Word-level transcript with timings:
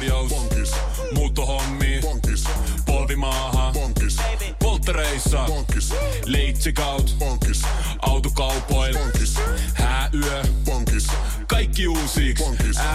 tarjous. 0.00 0.30
Bonkis. 0.30 0.72
Muuttohommi. 1.14 1.98
Bonkis. 2.02 2.44
Polvimaaha. 2.86 3.72
Bonkis. 3.72 4.16
Polttereissa. 4.58 5.44
Bonkis. 5.46 5.94
Leitsikaut. 6.26 7.16
Bonkis. 7.18 7.62
Autokaupoil. 8.02 8.98
Bonkis. 8.98 9.36
Hääyö. 9.74 10.42
Bonkis. 10.64 11.06
Kaikki 11.46 11.88
uusi. 11.88 12.34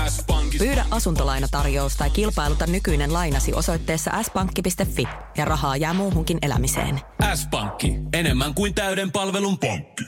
S-pankki. 0.09 0.57
Pyydä 0.57 0.85
asuntolainatarjous 0.91 1.95
tai 1.95 2.09
kilpailuta 2.09 2.67
nykyinen 2.67 3.13
lainasi 3.13 3.53
osoitteessa 3.53 4.11
s-pankki.fi 4.23 5.07
ja 5.37 5.45
rahaa 5.45 5.77
jää 5.77 5.93
muuhunkin 5.93 6.37
elämiseen. 6.41 7.01
S-pankki. 7.35 7.93
Enemmän 8.13 8.53
kuin 8.53 8.73
täyden 8.73 9.11
palvelun 9.11 9.57
pankki. 9.57 10.03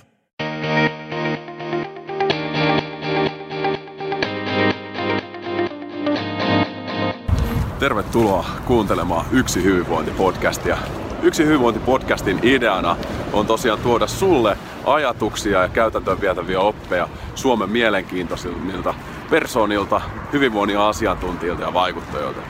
Tervetuloa 7.87 8.45
kuuntelemaan 8.65 9.25
Yksi 9.31 9.63
hyvinvointipodcastia. 9.63 10.77
Yksi 11.21 11.45
hyvinvointipodcastin 11.45 12.39
ideana 12.43 12.95
on 13.33 13.45
tosiaan 13.45 13.79
tuoda 13.79 14.07
sulle 14.07 14.57
ajatuksia 14.85 15.61
ja 15.61 15.69
käytäntöön 15.69 16.21
vietäviä 16.21 16.59
oppeja 16.59 17.09
Suomen 17.35 17.69
mielenkiintoisilta 17.69 18.93
persoonilta, 19.29 20.01
hyvinvoinnin 20.33 20.77
asiantuntijoilta 20.79 21.63
ja 21.63 21.73
vaikuttajilta. 21.73 22.41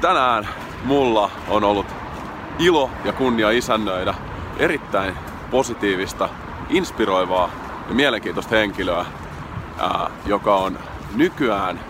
Tänään 0.00 0.48
mulla 0.84 1.30
on 1.48 1.64
ollut 1.64 1.86
ilo 2.58 2.90
ja 3.04 3.12
kunnia 3.12 3.50
isännöidä 3.50 4.14
erittäin 4.58 5.14
positiivista, 5.50 6.28
inspiroivaa 6.70 7.50
ja 7.88 7.94
mielenkiintoista 7.94 8.56
henkilöä, 8.56 9.04
joka 10.26 10.56
on 10.56 10.78
nykyään 11.14 11.80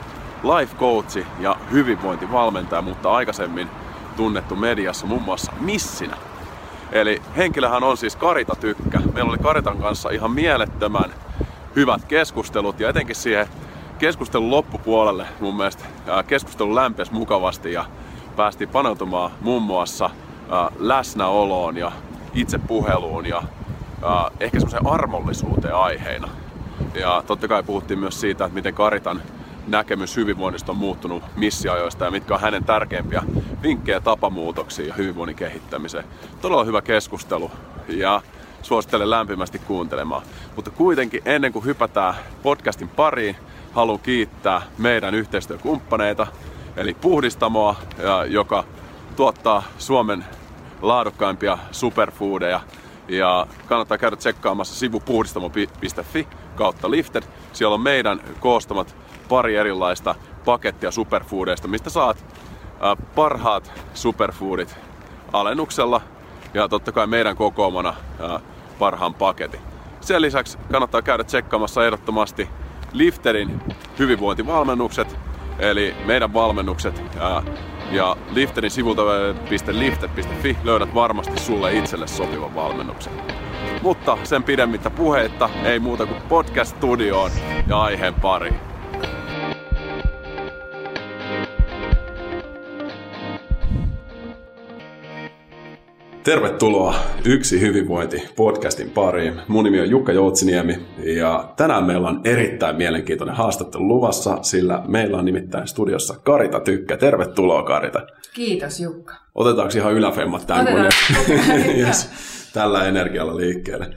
life 0.42 0.76
coachi 0.76 1.26
ja 1.40 1.56
hyvinvointivalmentaja, 1.72 2.82
mutta 2.82 3.12
aikaisemmin 3.12 3.70
tunnettu 4.16 4.56
mediassa 4.56 5.06
muun 5.06 5.22
muassa 5.22 5.52
missinä. 5.60 6.16
Eli 6.92 7.22
henkilöhän 7.36 7.84
on 7.84 7.96
siis 7.96 8.16
Karita 8.16 8.56
Tykkä. 8.60 9.00
Meillä 9.14 9.30
oli 9.30 9.38
Karitan 9.38 9.78
kanssa 9.78 10.10
ihan 10.10 10.30
mielettömän 10.30 11.10
hyvät 11.76 12.04
keskustelut 12.04 12.80
ja 12.80 12.88
etenkin 12.88 13.16
siihen 13.16 13.46
keskustelun 13.98 14.50
loppupuolelle 14.50 15.26
mun 15.40 15.56
mielestä 15.56 15.84
keskustelu 16.26 16.74
lämpesi 16.74 17.12
mukavasti 17.12 17.72
ja 17.72 17.84
päästiin 18.36 18.70
paneutumaan 18.70 19.30
muun 19.40 19.62
muassa 19.62 20.10
läsnäoloon 20.78 21.76
ja 21.76 21.92
itsepuheluun 22.34 23.26
ja 23.26 23.42
ehkä 24.40 24.60
semmoiseen 24.60 24.86
armollisuuteen 24.86 25.74
aiheina. 25.74 26.28
Ja 26.94 27.22
totta 27.26 27.48
kai 27.48 27.62
puhuttiin 27.62 28.00
myös 28.00 28.20
siitä, 28.20 28.44
että 28.44 28.54
miten 28.54 28.74
Karitan 28.74 29.22
näkemys 29.70 30.16
hyvinvoinnista 30.16 30.72
on 30.72 30.78
muuttunut 30.78 31.22
missiajoista 31.36 32.04
ja 32.04 32.10
mitkä 32.10 32.34
on 32.34 32.40
hänen 32.40 32.64
tärkeimpiä 32.64 33.22
vinkkejä 33.62 34.00
tapamuutoksiin 34.00 34.88
ja 34.88 34.94
hyvinvoinnin 34.94 35.36
kehittämiseen. 35.36 36.04
Todella 36.40 36.64
hyvä 36.64 36.82
keskustelu 36.82 37.50
ja 37.88 38.22
suosittelen 38.62 39.10
lämpimästi 39.10 39.58
kuuntelemaan. 39.58 40.22
Mutta 40.56 40.70
kuitenkin 40.70 41.22
ennen 41.24 41.52
kuin 41.52 41.64
hypätään 41.64 42.14
podcastin 42.42 42.88
pariin, 42.88 43.36
haluan 43.72 43.98
kiittää 43.98 44.62
meidän 44.78 45.14
yhteistyökumppaneita, 45.14 46.26
eli 46.76 46.94
Puhdistamoa, 46.94 47.76
joka 48.28 48.64
tuottaa 49.16 49.62
Suomen 49.78 50.24
laadukkaimpia 50.82 51.58
superfoodeja. 51.70 52.60
Ja 53.08 53.46
kannattaa 53.66 53.98
käydä 53.98 54.16
tsekkaamassa 54.16 54.74
sivu 54.74 55.00
puhdistamo.fi 55.00 56.28
kautta 56.56 56.90
lifted. 56.90 57.22
Siellä 57.52 57.74
on 57.74 57.80
meidän 57.80 58.20
koostamat 58.40 58.96
pari 59.28 59.56
erilaista 59.56 60.14
pakettia 60.44 60.90
superfoodeista, 60.90 61.68
mistä 61.68 61.90
saat 61.90 62.24
parhaat 63.14 63.72
superfoodit 63.94 64.76
alennuksella 65.32 66.00
ja 66.54 66.68
totta 66.68 66.92
kai 66.92 67.06
meidän 67.06 67.36
kokoomana 67.36 67.94
parhaan 68.78 69.14
paketin. 69.14 69.60
Sen 70.00 70.22
lisäksi 70.22 70.58
kannattaa 70.72 71.02
käydä 71.02 71.24
tsekkaamassa 71.24 71.84
ehdottomasti 71.84 72.48
Lifterin 72.92 73.60
hyvinvointivalmennukset, 73.98 75.16
eli 75.58 75.94
meidän 76.04 76.34
valmennukset. 76.34 77.02
Ja 77.90 78.16
Lifterin 78.30 78.70
sivulta 78.70 79.02
lifter.fi 79.70 80.56
löydät 80.64 80.94
varmasti 80.94 81.40
sulle 81.40 81.74
itselle 81.74 82.06
sopivan 82.06 82.54
valmennuksen. 82.54 83.12
Mutta 83.82 84.18
sen 84.24 84.42
pidemmittä 84.42 84.90
puheitta 84.90 85.50
ei 85.64 85.78
muuta 85.78 86.06
kuin 86.06 86.22
podcast-studioon 86.28 87.30
ja 87.68 87.82
aiheen 87.82 88.14
pari. 88.14 88.54
Tervetuloa 96.28 96.94
Yksi 97.24 97.60
hyvinvointi 97.60 98.28
podcastin 98.36 98.90
pariin. 98.90 99.40
Mun 99.48 99.64
nimi 99.64 99.80
on 99.80 99.90
Jukka 99.90 100.12
Joutsiniemi 100.12 100.86
ja 100.98 101.52
tänään 101.56 101.84
meillä 101.84 102.08
on 102.08 102.20
erittäin 102.24 102.76
mielenkiintoinen 102.76 103.36
haastattelu 103.36 103.88
luvassa, 103.88 104.38
sillä 104.42 104.82
meillä 104.88 105.18
on 105.18 105.24
nimittäin 105.24 105.68
studiossa 105.68 106.14
Karita 106.24 106.60
Tykkä. 106.60 106.96
Tervetuloa 106.96 107.62
Karita. 107.62 108.06
Kiitos 108.34 108.80
Jukka. 108.80 109.14
Otetaanko 109.34 109.72
ihan 109.76 109.92
yläfemmat 109.92 110.46
tämän 110.46 110.66
kun 110.66 110.78
yes, 111.86 112.10
tällä 112.52 112.84
energialla 112.84 113.36
liikkeelle. 113.36 113.90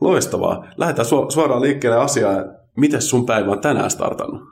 Loistavaa. 0.00 0.68
Lähdetään 0.76 1.06
su- 1.06 1.30
suoraan 1.30 1.62
liikkeelle 1.62 1.98
asiaan. 1.98 2.44
Miten 2.76 3.02
sun 3.02 3.26
päivä 3.26 3.52
on 3.52 3.60
tänään 3.60 3.90
startannut? 3.90 4.42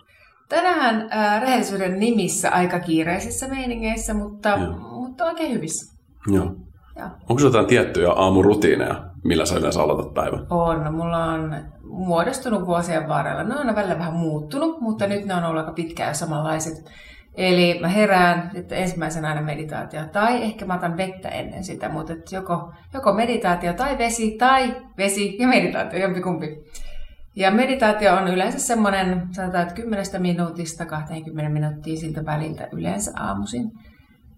Tänään 0.49 1.09
äh, 1.13 1.43
rehellisyyden 1.43 2.01
nimissä 2.01 2.51
aika 2.51 2.81
kiireisissä 2.81 3.49
meiningeissä, 3.49 4.15
mutta, 4.15 4.59
mutta 4.91 5.25
oikein 5.25 5.53
hyvissä. 5.53 5.95
Joo. 6.33 6.64
Ja. 6.97 7.05
Onko 7.05 7.39
sinulla 7.39 7.57
jotain 7.57 7.67
tiettyjä 7.67 8.13
aamurutiineja, 8.13 9.05
millä 9.25 9.47
sä 9.47 9.59
yleensä 9.59 9.83
aloitat 9.83 10.15
päivän? 10.15 10.47
On. 10.51 10.85
No, 10.85 10.93
mulla 10.93 11.25
on 11.25 11.57
muodostunut 11.83 12.67
vuosien 12.67 13.09
varrella. 13.09 13.45
Ne 13.45 13.57
on 13.57 13.75
välillä 13.75 13.99
vähän 13.99 14.15
muuttunut, 14.15 14.81
mutta 14.81 15.07
nyt 15.07 15.25
ne 15.25 15.35
on 15.35 15.45
ollut 15.45 15.61
aika 15.61 15.73
pitkään 15.73 16.09
ja 16.09 16.15
samanlaiset. 16.15 16.91
Eli 17.35 17.79
mä 17.81 17.89
herään, 17.89 18.51
että 18.55 18.75
ensimmäisenä 18.75 19.29
aina 19.29 19.43
meditaatio, 19.43 20.01
tai 20.13 20.43
ehkä 20.43 20.65
mä 20.65 20.75
otan 20.75 20.97
vettä 20.97 21.29
ennen 21.29 21.65
sitä, 21.65 21.89
mutta 21.89 22.13
joko, 22.31 22.73
joko 22.95 23.13
meditaatio 23.13 23.73
tai 23.73 23.99
vesi, 23.99 24.37
tai 24.39 24.77
vesi 24.99 25.37
ja 25.39 25.49
meditaatio, 25.49 25.99
jompikumpi. 25.99 26.65
Ja 27.37 27.51
meditaatio 27.51 28.15
on 28.15 28.29
yleensä 28.29 28.59
semmoinen, 28.59 29.23
sanotaan, 29.31 29.63
että 29.63 29.75
10 29.75 30.07
minuutista 30.19 30.87
20 30.87 31.53
minuuttia 31.53 31.97
siltä 31.97 32.25
väliltä 32.25 32.69
yleensä 32.73 33.13
aamuisin. 33.17 33.73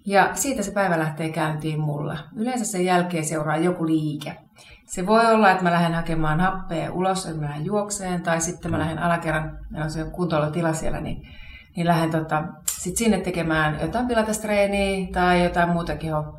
Ja 0.06 0.30
siitä 0.34 0.62
se 0.62 0.70
päivä 0.70 0.98
lähtee 0.98 1.28
käyntiin 1.28 1.80
mulla. 1.80 2.18
Yleensä 2.36 2.64
sen 2.64 2.84
jälkeen 2.84 3.24
seuraa 3.24 3.56
joku 3.56 3.86
liike. 3.86 4.36
Se 4.84 5.06
voi 5.06 5.26
olla, 5.26 5.50
että 5.50 5.64
mä 5.64 5.70
lähden 5.70 5.94
hakemaan 5.94 6.40
happea 6.40 6.92
ulos, 6.92 7.26
että 7.26 7.40
mä 7.40 7.46
lähden 7.46 7.66
juokseen, 7.66 8.22
tai 8.22 8.40
sitten 8.40 8.70
mä 8.70 8.78
lähden 8.78 8.98
alakerran, 8.98 9.58
meillä 9.70 9.84
on 9.84 9.90
se 9.90 10.04
kuntoilutila 10.04 10.72
siellä, 10.72 11.00
niin, 11.00 11.28
niin 11.76 11.86
lähden 11.86 12.10
tota, 12.10 12.44
sit 12.78 12.96
sinne 12.96 13.20
tekemään 13.20 13.78
jotain 13.82 14.06
pilatestreeniä 14.06 15.08
tai 15.12 15.44
jotain 15.44 15.68
muuta 15.68 15.96
keho, 15.96 16.38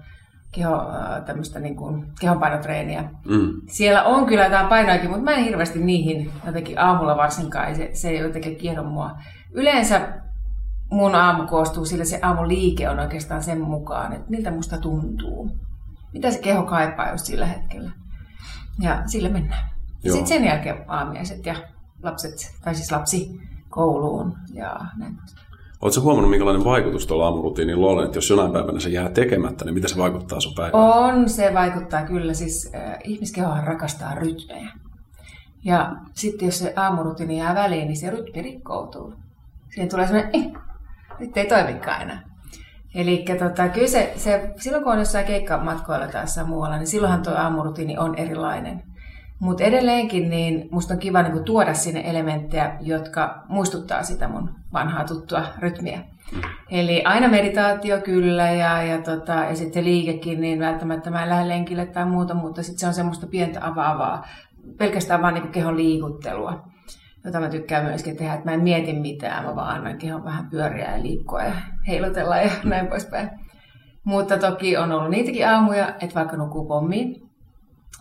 keho, 0.52 0.82
tämmöistä 1.26 1.60
niin 1.60 1.76
kuin 1.76 2.06
kehonpainotreeniä. 2.20 3.02
Mm. 3.02 3.54
Siellä 3.66 4.04
on 4.04 4.26
kyllä 4.26 4.44
jotain 4.44 4.68
painoakin, 4.68 5.10
mutta 5.10 5.24
mä 5.24 5.32
en 5.32 5.44
hirveästi 5.44 5.80
niihin 5.80 6.32
jotenkin 6.46 6.80
aamulla 6.80 7.18
varsinkaan, 7.18 7.76
se, 7.76 7.90
se 7.94 8.10
ei 8.10 8.20
jotenkin 8.20 8.56
kiedo 8.56 8.84
mua. 8.84 9.18
Yleensä 9.52 10.10
mun 10.92 11.16
aamu 11.16 11.48
koostuu 11.48 11.86
sillä 11.86 12.06
se 12.06 12.20
aamun 12.22 12.48
liike 12.48 12.90
on 12.90 13.00
oikeastaan 13.00 13.44
sen 13.44 13.62
mukaan, 13.62 14.14
että 14.14 14.30
miltä 14.30 14.52
musta 14.52 14.78
tuntuu. 14.78 15.52
Mitä 16.14 16.32
se 16.32 16.40
keho 16.40 16.64
kaipaa 16.64 17.12
just 17.12 17.26
sillä 17.26 17.46
hetkellä. 17.46 17.92
Ja 18.80 19.02
sillä 19.06 19.30
mennään. 19.30 19.70
Joo. 20.04 20.16
Sitten 20.16 20.38
sen 20.38 20.46
jälkeen 20.46 20.86
aamiaiset 20.88 21.46
ja 21.46 21.56
lapset, 22.04 22.34
tai 22.64 22.76
siis 22.76 22.92
lapsi 22.92 23.40
kouluun 23.70 24.34
ja 24.54 24.76
näin. 24.98 25.18
Oletko 25.82 26.02
huomannut, 26.02 26.30
minkälainen 26.30 26.64
vaikutus 26.64 27.08
tuolla 27.08 27.26
aamurutiinilla 27.26 27.88
on, 27.88 28.04
että 28.04 28.18
jos 28.18 28.30
jonain 28.30 28.52
päivänä 28.52 28.80
se 28.80 28.90
jää 28.90 29.10
tekemättä, 29.10 29.66
niin 29.66 29.74
miten 29.74 29.90
se 29.90 29.98
vaikuttaa 29.98 30.40
sun 30.40 30.54
päivään? 30.56 30.84
On, 30.84 31.30
se 31.30 31.54
vaikuttaa 31.54 32.06
kyllä. 32.06 32.34
Siis 32.34 32.72
äh, 32.76 32.98
ihmiskehohan 33.04 33.64
rakastaa 33.64 34.16
rytmejä. 34.16 34.72
Ja 35.66 35.96
sitten 36.14 36.46
jos 36.46 36.60
se 36.60 36.74
aamurutiini 36.76 37.38
jää 37.38 37.56
väliin, 37.56 37.88
niin 37.88 37.98
se 37.98 38.10
rytmi 38.10 38.42
rikkoutuu. 38.42 39.14
Siihen 39.74 39.90
tulee 39.90 40.08
sellainen, 40.08 40.30
eh, 40.34 40.52
nyt 41.20 41.38
ei 41.38 41.46
toimikaan 41.46 42.02
enää. 42.02 42.22
Eli 42.96 43.26
tota, 43.40 43.70
kyllä 43.70 43.88
se, 43.88 44.14
se, 44.16 44.54
silloin 44.58 44.84
kun 44.84 44.94
on 44.94 45.00
jossain 45.00 45.26
keikkamatkoilla 45.26 46.08
tai 46.08 46.24
jossain 46.24 46.48
muualla, 46.48 46.78
niin 46.78 46.88
silloinhan 46.88 47.24
tuo 47.24 47.34
aamurutiini 47.34 47.98
on 47.98 48.16
erilainen. 48.16 48.84
Mutta 49.40 49.64
edelleenkin 49.64 50.30
niin 50.30 50.68
musta 50.72 50.94
on 50.94 51.00
kiva 51.00 51.22
niin 51.22 51.44
tuoda 51.44 51.74
sinne 51.74 52.02
elementtejä, 52.06 52.78
jotka 52.82 53.44
muistuttaa 53.50 54.04
sitä 54.04 54.28
mun 54.28 54.50
vanhaa 54.74 55.04
tuttua 55.04 55.44
rytmiä. 55.60 56.00
Mm. 56.32 56.42
Eli 56.72 57.04
aina 57.06 57.28
meditaatio 57.28 58.02
kyllä 58.02 58.52
ja, 58.52 58.84
ja, 58.84 59.02
tota, 59.02 59.34
ja 59.34 59.56
sitten 59.56 59.86
liikekin, 59.86 60.42
niin 60.42 60.60
välttämättä 60.60 61.12
mä 61.12 61.24
en 61.24 61.30
lähde 61.30 61.48
lenkille 61.48 61.86
tai 61.86 62.06
muuta, 62.06 62.34
mutta 62.34 62.64
sitten 62.64 62.80
se 62.80 62.88
on 62.88 62.94
semmoista 62.94 63.28
pientä 63.28 63.60
avaavaa, 63.66 64.28
pelkästään 64.78 65.22
vaan 65.22 65.34
niin 65.34 65.52
kehon 65.52 65.78
liikuttelua 65.78 66.64
jota 67.28 67.40
mä 67.40 67.50
tykkään 67.50 67.86
myöskin 67.86 68.18
tehdä, 68.18 68.34
että 68.34 68.46
mä 68.46 68.54
en 68.54 68.64
mieti 68.64 68.94
mitään, 68.94 69.46
mä 69.46 69.56
vaan 69.56 69.76
annan 69.76 69.98
kehon 69.98 70.24
vähän 70.24 70.50
pyöriä 70.50 70.92
ja 70.92 71.04
liikkua 71.04 71.44
ja 71.44 71.54
heilutella 71.88 72.38
ja 72.38 72.50
näin 72.64 72.88
poispäin. 72.88 73.30
Mutta 74.04 74.38
toki 74.38 74.78
on 74.78 74.92
ollut 74.92 75.12
niitäkin 75.12 75.48
aamuja, 75.48 75.90
että 76.00 76.16
vaikka 76.16 76.38
nukkuu 76.38 76.66
pommiin, 76.66 77.30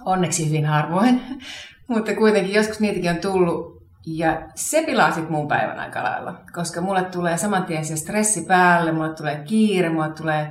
onneksi 0.05 0.49
hyvin 0.49 0.67
harvoin, 0.67 1.21
mutta 1.89 2.15
kuitenkin 2.15 2.55
joskus 2.55 2.81
niitäkin 2.81 3.11
on 3.11 3.17
tullut, 3.17 3.83
ja 4.07 4.43
se 4.55 4.83
pilaa 4.83 5.13
sitten 5.13 5.33
mun 5.33 5.49
päivän 5.49 5.79
aika 5.79 6.03
lailla, 6.03 6.41
koska 6.53 6.81
mulle 6.81 7.05
tulee 7.05 7.37
saman 7.37 7.65
tien 7.65 7.85
se 7.85 7.97
stressi 7.97 8.45
päälle, 8.45 8.93
mulle 8.93 9.15
tulee 9.15 9.43
kiire, 9.45 9.89
mulle 9.89 10.11
tulee 10.11 10.51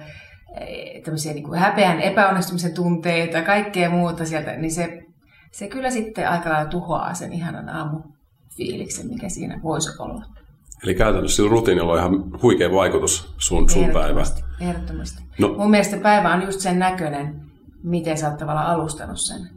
eh, 0.60 1.04
tämmöisiä 1.04 1.34
niin 1.34 1.44
kuin 1.44 1.60
häpeän 1.60 2.02
epäonnistumisen 2.02 2.74
tunteita, 2.74 3.42
kaikkea 3.42 3.90
muuta 3.90 4.26
sieltä, 4.26 4.56
niin 4.56 4.72
se, 4.72 5.04
se 5.52 5.68
kyllä 5.68 5.90
sitten 5.90 6.30
aika 6.30 6.50
lailla 6.50 6.70
tuhoaa 6.70 7.14
sen 7.14 7.34
ihanan 7.34 7.70
aamufiiliksen, 8.56 9.08
mikä 9.08 9.30
siinä 9.30 9.60
voisi 9.64 9.90
olla. 10.00 10.26
Eli 10.84 10.96
käytännössä 10.96 11.36
sillä 11.36 11.50
rutiinilla 11.50 11.94
on 11.94 12.00
ihan 12.00 12.42
huikea 12.42 12.72
vaikutus 12.72 13.34
sun, 13.38 13.70
sun 13.70 13.90
päivään. 13.94 14.26
Ehdottomasti. 14.62 15.24
No. 15.40 15.48
Mun 15.58 15.70
mielestä 15.70 15.98
päivä 15.98 16.34
on 16.34 16.42
just 16.42 16.60
sen 16.60 16.80
näköinen, 16.80 17.42
miten 17.84 18.18
sä 18.18 18.30
oot 18.30 18.38
tavallaan 18.38 18.68
alustanut 18.68 19.20
sen. 19.20 19.50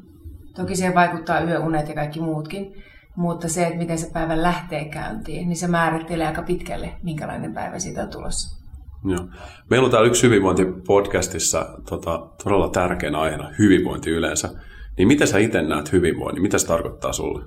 Toki 0.56 0.76
siihen 0.76 0.94
vaikuttaa 0.94 1.40
yöunet 1.40 1.88
ja 1.88 1.94
kaikki 1.94 2.20
muutkin, 2.20 2.82
mutta 3.16 3.48
se, 3.48 3.66
että 3.66 3.78
miten 3.78 3.98
se 3.98 4.10
päivä 4.12 4.42
lähtee 4.42 4.84
käyntiin, 4.84 5.48
niin 5.48 5.56
se 5.56 5.68
määrittelee 5.68 6.26
aika 6.26 6.42
pitkälle, 6.42 6.92
minkälainen 7.02 7.54
päivä 7.54 7.78
siitä 7.78 8.02
on 8.02 8.08
tulossa. 8.08 8.58
Joo. 9.04 9.26
Meillä 9.70 9.84
on 9.84 9.90
täällä 9.90 10.08
yksi 10.08 10.26
hyvinvointipodcastissa 10.26 11.66
tota, 11.88 12.28
todella 12.44 12.68
tärkeänä 12.68 13.18
aiheena 13.18 13.50
hyvinvointi 13.58 14.10
yleensä. 14.10 14.48
Niin 14.98 15.08
miten 15.08 15.28
sä 15.28 15.38
itse 15.38 15.62
näet 15.62 15.92
hyvinvoinnin? 15.92 16.42
Mitä 16.42 16.58
se 16.58 16.66
tarkoittaa 16.66 17.12
sulle? 17.12 17.44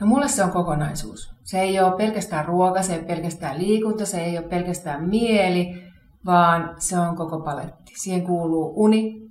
No 0.00 0.06
mulle 0.06 0.28
se 0.28 0.44
on 0.44 0.50
kokonaisuus. 0.50 1.34
Se 1.44 1.60
ei 1.60 1.80
ole 1.80 1.96
pelkästään 1.96 2.44
ruoka, 2.44 2.82
se 2.82 2.92
ei 2.92 2.98
ole 2.98 3.06
pelkästään 3.06 3.58
liikunta, 3.58 4.06
se 4.06 4.20
ei 4.20 4.38
ole 4.38 4.48
pelkästään 4.48 5.08
mieli, 5.08 5.84
vaan 6.26 6.74
se 6.78 6.98
on 6.98 7.16
koko 7.16 7.40
paletti. 7.40 7.92
Siihen 7.96 8.26
kuuluu 8.26 8.72
uni 8.76 9.28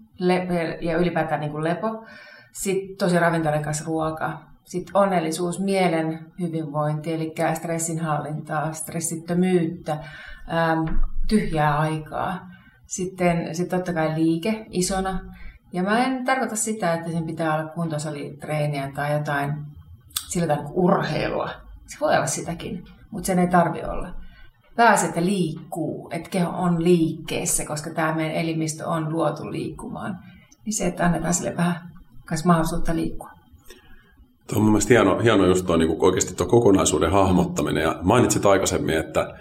ja 0.82 0.98
ylipäätään 0.98 1.42
niin 1.42 1.52
kuin 1.52 1.64
lepo, 1.64 2.06
sitten 2.52 2.98
tosi 2.98 3.20
ravintolikas 3.20 3.86
ruoka, 3.86 4.40
sitten 4.64 4.98
onnellisuus, 4.98 5.60
mielen 5.60 6.32
hyvinvointi, 6.40 7.14
eli 7.14 7.34
stressin 7.54 8.00
hallintaa, 8.00 8.74
stressittömyyttä, 8.74 9.98
tyhjää 11.28 11.80
aikaa. 11.80 12.50
Sitten 12.86 13.56
sit 13.56 13.70
totta 13.70 13.94
kai 13.94 14.16
liike 14.16 14.66
isona. 14.70 15.20
Ja 15.74 15.84
mä 15.84 16.06
en 16.06 16.26
tarkoita 16.26 16.56
sitä, 16.56 16.94
että 16.94 17.12
sen 17.12 17.26
pitää 17.26 17.54
olla 17.54 17.70
kuntosalitreeniä 17.70 18.92
tai 18.96 19.14
jotain 19.14 19.54
sillä 20.30 20.48
tavalla 20.48 20.72
urheilua. 20.74 21.50
Se 21.86 21.98
voi 22.02 22.16
olla 22.16 22.28
sitäkin, 22.28 22.84
mutta 23.12 23.28
sen 23.28 23.40
ei 23.40 23.48
tarvi 23.48 23.82
olla. 23.84 24.14
Pääset 24.76 25.10
että 25.10 25.26
liikkuu, 25.26 26.10
että 26.14 26.30
keho 26.30 26.50
on 26.50 26.84
liikkeessä, 26.84 27.66
koska 27.66 27.90
tämä 27.90 28.16
meidän 28.16 28.36
elimistö 28.36 28.88
on 28.88 29.14
luotu 29.14 29.52
liikkumaan. 29.52 30.20
Niin 30.66 30.74
se, 30.74 30.88
että 30.88 31.06
annetaan 31.06 31.34
sille 31.34 31.58
vähän 31.58 31.92
mahdollisuutta 32.46 32.96
liikkua. 32.96 33.30
Tuo 34.48 34.58
on 34.58 34.64
mun 34.64 34.72
mielestä 34.72 34.94
hieno, 34.94 35.20
hieno 35.20 35.46
just 35.46 35.66
tuo, 35.66 35.78
niin 35.78 35.96
oikeasti 36.00 36.36
tuo 36.36 36.46
kokonaisuuden 36.48 37.12
hahmottaminen. 37.12 37.84
Ja 37.84 37.96
mainitsit 38.02 38.46
aikaisemmin, 38.46 38.98
että 38.98 39.34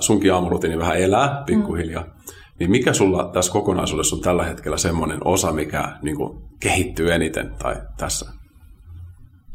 sunkin 0.00 0.34
aamurutiini 0.34 0.78
vähän 0.78 0.96
elää 0.96 1.42
pikkuhiljaa. 1.46 2.02
Mm. 2.02 2.10
Niin 2.58 2.70
mikä 2.70 2.92
sulla 2.92 3.30
tässä 3.32 3.52
kokonaisuudessa 3.52 4.16
on 4.16 4.22
tällä 4.22 4.44
hetkellä 4.44 4.76
semmoinen 4.76 5.18
osa, 5.24 5.52
mikä 5.52 5.98
niin 6.02 6.16
kuin, 6.16 6.38
kehittyy 6.60 7.12
eniten 7.12 7.54
tai 7.58 7.74
tässä? 7.96 8.32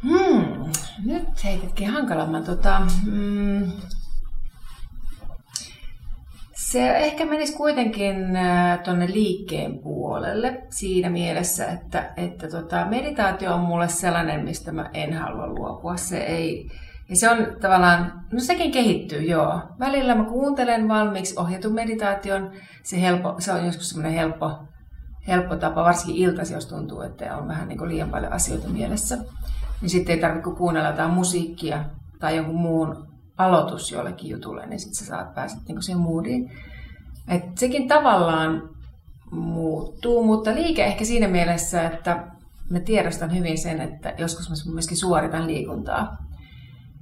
Hmm, 0.03 0.46
nyt 1.07 1.43
heitetkin 1.43 1.89
hankalamman. 1.89 2.43
Tota, 2.43 2.81
mm, 3.05 3.71
se 6.53 6.97
ehkä 6.97 7.25
menisi 7.25 7.53
kuitenkin 7.53 8.35
äh, 8.35 8.79
tuonne 8.79 9.07
liikkeen 9.07 9.79
puolelle 9.79 10.63
siinä 10.69 11.09
mielessä, 11.09 11.65
että, 11.65 12.13
että 12.17 12.47
tota, 12.47 12.85
meditaatio 12.85 13.53
on 13.53 13.59
mulle 13.59 13.87
sellainen, 13.87 14.43
mistä 14.43 14.71
mä 14.71 14.89
en 14.93 15.13
halua 15.13 15.47
luopua. 15.47 15.97
Se 15.97 16.17
ei, 16.17 16.69
ja 17.09 17.15
se 17.15 17.29
on 17.29 17.37
tavallaan, 17.61 18.23
no 18.31 18.39
sekin 18.39 18.71
kehittyy, 18.71 19.21
joo. 19.21 19.61
Välillä 19.79 20.15
mä 20.15 20.23
kuuntelen 20.23 20.87
valmiiksi 20.87 21.35
ohjatun 21.37 21.73
meditaation. 21.73 22.51
Se, 22.83 23.01
helpo, 23.01 23.35
se 23.39 23.51
on 23.51 23.65
joskus 23.65 23.89
semmoinen 23.89 24.19
helppo, 24.19 24.51
helppo 25.27 25.55
tapa, 25.55 25.83
varsinkin 25.83 26.15
iltasi, 26.15 26.53
jos 26.53 26.65
tuntuu, 26.65 27.01
että 27.01 27.37
on 27.37 27.47
vähän 27.47 27.67
niin 27.67 27.77
kuin 27.77 27.89
liian 27.89 28.09
paljon 28.09 28.33
asioita 28.33 28.67
mielessä. 28.67 29.17
Niin 29.81 29.89
sitten 29.89 30.15
ei 30.15 30.21
tarvitse 30.21 30.51
kuunnella 30.57 30.89
jotain 30.89 31.11
musiikkia 31.11 31.85
tai 32.19 32.37
jonkun 32.37 32.61
muun 32.61 33.07
aloitus 33.37 33.91
jollekin 33.91 34.29
jutulle, 34.29 34.65
niin 34.65 34.79
sitten 34.79 34.95
sä 34.95 35.05
saat 35.05 35.35
päästä 35.35 35.61
niin 35.67 35.81
siihen 35.81 36.01
moodiin. 36.01 36.51
Et 37.27 37.57
sekin 37.57 37.87
tavallaan 37.87 38.69
muuttuu, 39.31 40.23
mutta 40.23 40.55
liike 40.55 40.85
ehkä 40.85 41.05
siinä 41.05 41.27
mielessä, 41.27 41.87
että 41.87 42.27
mä 42.69 42.79
tiedostan 42.79 43.35
hyvin 43.35 43.57
sen, 43.57 43.81
että 43.81 44.13
joskus 44.17 44.49
mä 44.49 44.73
myöskin 44.73 44.97
suoritan 44.97 45.47
liikuntaa. 45.47 46.17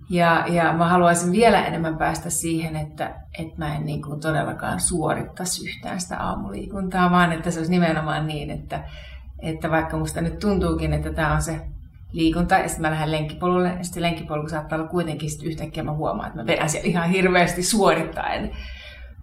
Ja, 0.10 0.46
ja 0.48 0.74
mä 0.74 0.88
haluaisin 0.88 1.32
vielä 1.32 1.66
enemmän 1.66 1.98
päästä 1.98 2.30
siihen, 2.30 2.76
että, 2.76 3.16
että 3.40 3.58
mä 3.58 3.76
en 3.76 3.86
niin 3.86 4.02
kuin 4.02 4.20
todellakaan 4.20 4.80
suorittaisi 4.80 5.70
yhtään 5.70 6.02
sitä 6.02 6.18
aamuliikuntaa, 6.18 7.12
vaan 7.12 7.32
että 7.32 7.52
se 7.52 7.60
olisi 7.60 7.72
nimenomaan 7.72 8.28
niin, 8.28 8.50
että, 8.50 8.84
että 9.40 9.72
vaikka 9.72 9.98
musta 9.98 10.22
nyt 10.22 10.40
tuntuukin, 10.40 10.94
että 10.94 11.14
tämä 11.14 11.34
on 11.34 11.42
se 11.42 11.62
liikunta, 12.16 12.58
ja 12.58 12.68
sitten 12.68 12.82
mä 12.82 12.92
lähden 12.92 13.12
lenkkipolulle, 13.12 13.68
ja 13.78 13.84
sitten 13.84 14.04
lenkkipolku 14.04 14.50
saattaa 14.50 14.80
olla 14.80 14.88
kuitenkin 14.88 15.30
sitten 15.30 15.48
yhtäkkiä 15.48 15.84
mä 15.84 15.94
huomaan, 15.94 16.28
että 16.28 16.40
mä 16.40 16.48
vedän 16.48 16.70
siellä 16.70 16.88
ihan 16.88 17.10
hirveästi 17.10 17.64
suorittaen, 17.64 18.52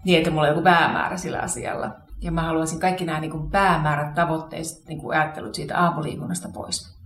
niin 0.04 0.18
että 0.18 0.30
mulla 0.30 0.42
on 0.42 0.48
joku 0.48 0.62
päämäärä 0.62 1.16
sillä 1.16 1.38
asialla. 1.38 1.90
Ja 2.20 2.32
mä 2.32 2.42
haluaisin 2.42 2.80
kaikki 2.80 3.04
nämä 3.04 3.20
niin 3.20 3.50
päämäärät, 3.50 4.14
tavoitteiset, 4.14 4.88
niin 4.88 4.98
kuin 4.98 5.18
ajattelut 5.18 5.54
siitä 5.54 5.78
aamuliikunnasta 5.78 6.48
pois. 6.54 6.98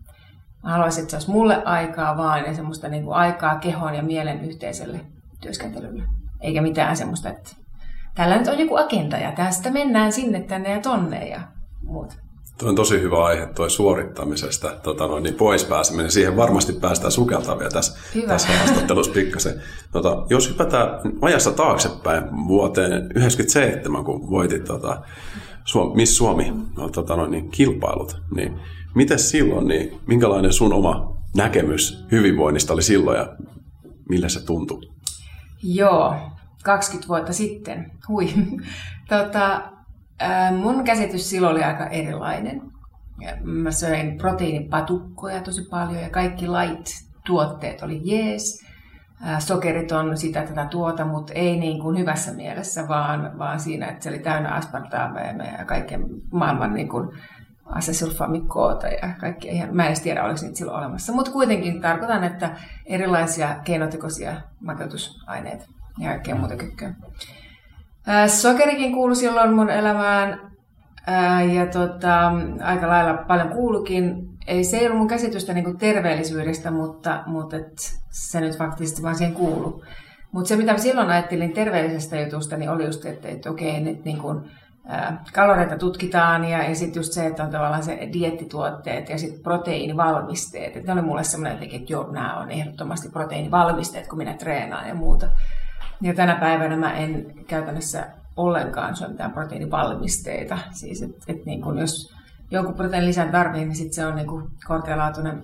Mä 0.62 0.70
haluaisin, 0.70 1.02
että 1.02 1.10
se 1.10 1.16
olisi 1.16 1.30
mulle 1.30 1.64
aikaa 1.64 2.16
vaan 2.16 2.44
ja 2.44 2.54
semmoista 2.54 2.88
niin 2.88 3.04
kuin 3.04 3.16
aikaa 3.16 3.58
kehon 3.58 3.94
ja 3.94 4.02
mielen 4.02 4.44
yhteiselle 4.44 5.00
työskentelylle. 5.40 6.02
Eikä 6.40 6.62
mitään 6.62 6.96
semmoista, 6.96 7.28
että 7.28 7.50
tällä 8.14 8.38
nyt 8.38 8.48
on 8.48 8.58
joku 8.58 8.76
agenda 8.76 9.16
ja 9.16 9.32
tästä 9.32 9.70
mennään 9.70 10.12
sinne, 10.12 10.40
tänne 10.40 10.70
ja 10.70 10.80
tonne 10.80 11.28
ja 11.28 11.40
muuta. 11.82 12.14
Tuo 12.58 12.68
on 12.68 12.74
tosi 12.74 13.00
hyvä 13.00 13.24
aihe, 13.24 13.46
tuo 13.46 13.68
suorittamisesta 13.68 14.68
tota 14.82 15.06
noin, 15.06 15.22
niin 15.22 15.34
pois 15.34 15.64
pääseminen. 15.64 16.10
Siihen 16.10 16.36
varmasti 16.36 16.72
päästään 16.72 17.12
sukeltaan 17.12 17.58
vielä 17.58 17.70
tässä, 17.70 17.98
tässä 18.26 18.48
haastattelussa 18.48 19.12
pikkasen. 19.12 19.62
Tota, 19.92 20.24
jos 20.30 20.50
hypätään 20.50 20.88
ajassa 21.22 21.50
taaksepäin 21.50 22.24
vuoteen 22.48 22.90
1997, 22.90 24.04
kun 24.04 24.30
voitit 24.30 24.64
tota, 24.64 25.02
Suomi, 25.64 25.94
Miss 25.94 26.16
Suomi 26.16 26.52
no, 26.76 26.88
tota 26.88 27.16
noin, 27.16 27.30
niin, 27.30 27.50
kilpailut, 27.50 28.16
niin 28.34 28.60
miten 28.94 29.18
silloin, 29.18 29.68
niin 29.68 30.00
minkälainen 30.06 30.52
sun 30.52 30.72
oma 30.72 31.16
näkemys 31.36 32.04
hyvinvoinnista 32.12 32.72
oli 32.72 32.82
silloin 32.82 33.18
ja 33.18 33.36
millä 34.08 34.28
se 34.28 34.44
tuntui? 34.44 34.80
Joo, 35.62 36.14
20 36.64 37.08
vuotta 37.08 37.32
sitten. 37.32 37.90
Hui. 38.08 38.28
tota, 39.08 39.75
Mun 40.62 40.84
käsitys 40.84 41.30
silloin 41.30 41.52
oli 41.52 41.64
aika 41.64 41.86
erilainen. 41.86 42.62
Mä 43.42 43.70
söin 43.70 44.18
proteiinipatukkoja 44.18 45.40
tosi 45.40 45.62
paljon 45.70 46.02
ja 46.02 46.10
kaikki 46.10 46.46
light-tuotteet 46.46 47.82
oli 47.82 48.00
jees. 48.04 48.66
Sokerit 49.38 49.92
on 49.92 50.16
sitä 50.16 50.42
tätä 50.42 50.66
tuota, 50.66 51.04
mutta 51.04 51.32
ei 51.32 51.56
niin 51.56 51.82
kuin 51.82 51.98
hyvässä 51.98 52.32
mielessä, 52.32 52.88
vaan, 52.88 53.38
vaan 53.38 53.60
siinä, 53.60 53.86
että 53.86 54.02
se 54.02 54.08
oli 54.08 54.18
täynnä 54.18 54.50
aspartaamea 54.50 55.32
ja 55.58 55.64
kaiken 55.64 56.04
maailman 56.32 56.74
niin 56.74 56.88
kuin 56.88 57.08
asesulfamikoota 57.66 58.86
ja 58.86 59.08
kaikkea. 59.20 59.52
Ihan, 59.52 59.76
mä 59.76 59.82
en 59.82 59.88
edes 59.88 60.00
tiedä, 60.00 60.24
oliko 60.24 60.40
niitä 60.42 60.58
silloin 60.58 60.78
olemassa. 60.78 61.12
Mutta 61.12 61.30
kuitenkin 61.30 61.80
tarkoitan, 61.80 62.24
että 62.24 62.56
erilaisia 62.86 63.56
keinotekoisia 63.64 64.40
makeutusaineita 64.60 65.64
ja 65.98 66.08
kaikkea 66.08 66.34
muuta 66.34 66.56
kykköä. 66.56 66.94
Sokerikin 68.26 68.92
kuului 68.92 69.16
silloin 69.16 69.54
mun 69.54 69.70
elämään 69.70 70.40
ja 71.54 71.66
tota, 71.66 72.32
aika 72.62 72.88
lailla 72.88 73.14
paljon 73.14 73.48
kuulukin. 73.48 74.28
Ei 74.46 74.64
se 74.64 74.76
ei 74.76 74.86
ollut 74.86 74.98
mun 74.98 75.08
käsitystä 75.08 75.52
niin 75.52 75.78
terveellisyydestä, 75.78 76.70
mutta, 76.70 77.22
mutta 77.26 77.56
et 77.56 77.72
se 78.10 78.40
nyt 78.40 78.58
faktisesti 78.58 79.02
vaan 79.02 79.16
siihen 79.16 79.34
kuulu. 79.34 79.84
Mutta 80.32 80.48
se, 80.48 80.56
mitä 80.56 80.78
silloin 80.78 81.10
ajattelin 81.10 81.52
terveellisestä 81.52 82.20
jutusta, 82.20 82.56
niin 82.56 82.70
oli 82.70 82.84
just, 82.84 83.04
että, 83.04 83.28
että 83.28 83.50
okei, 83.50 83.80
nyt 83.80 84.04
niin 84.04 84.18
kuin, 84.18 84.40
kaloreita 85.32 85.78
tutkitaan 85.78 86.44
ja, 86.44 86.68
ja 86.68 86.74
sitten 86.74 87.00
just 87.00 87.12
se, 87.12 87.26
että 87.26 87.44
on 87.44 87.50
tavallaan 87.50 87.82
se 87.82 88.08
diettituotteet 88.12 89.08
ja 89.08 89.18
sitten 89.18 89.42
proteiinivalmisteet. 89.42 90.76
Että 90.76 90.86
ne 90.86 91.00
oli 91.00 91.08
mulle 91.08 91.24
semmoinen, 91.24 91.62
että 91.62 91.92
joo, 91.92 92.12
nämä 92.12 92.36
on 92.36 92.50
ehdottomasti 92.50 93.08
proteiinivalmisteet, 93.08 94.06
kun 94.06 94.18
minä 94.18 94.34
treenaan 94.34 94.88
ja 94.88 94.94
muuta. 94.94 95.26
Ja 96.00 96.14
tänä 96.14 96.34
päivänä 96.34 96.76
mä 96.76 96.92
en 96.92 97.34
käytännössä 97.46 98.06
ollenkaan 98.36 98.96
syö 98.96 99.08
mitään 99.08 99.32
proteiinivalmisteita. 99.32 100.58
Siis 100.70 101.02
että 101.02 101.24
et 101.28 101.46
niin 101.46 101.62
kun 101.62 101.78
jos 101.78 102.14
jonkun 102.50 102.74
proteiinilisän 102.74 103.32
tarvii, 103.32 103.64
niin 103.64 103.76
sit 103.76 103.92
se 103.92 104.06
on 104.06 104.14
niin 104.14 104.26
korkealaatuinen 104.66 105.42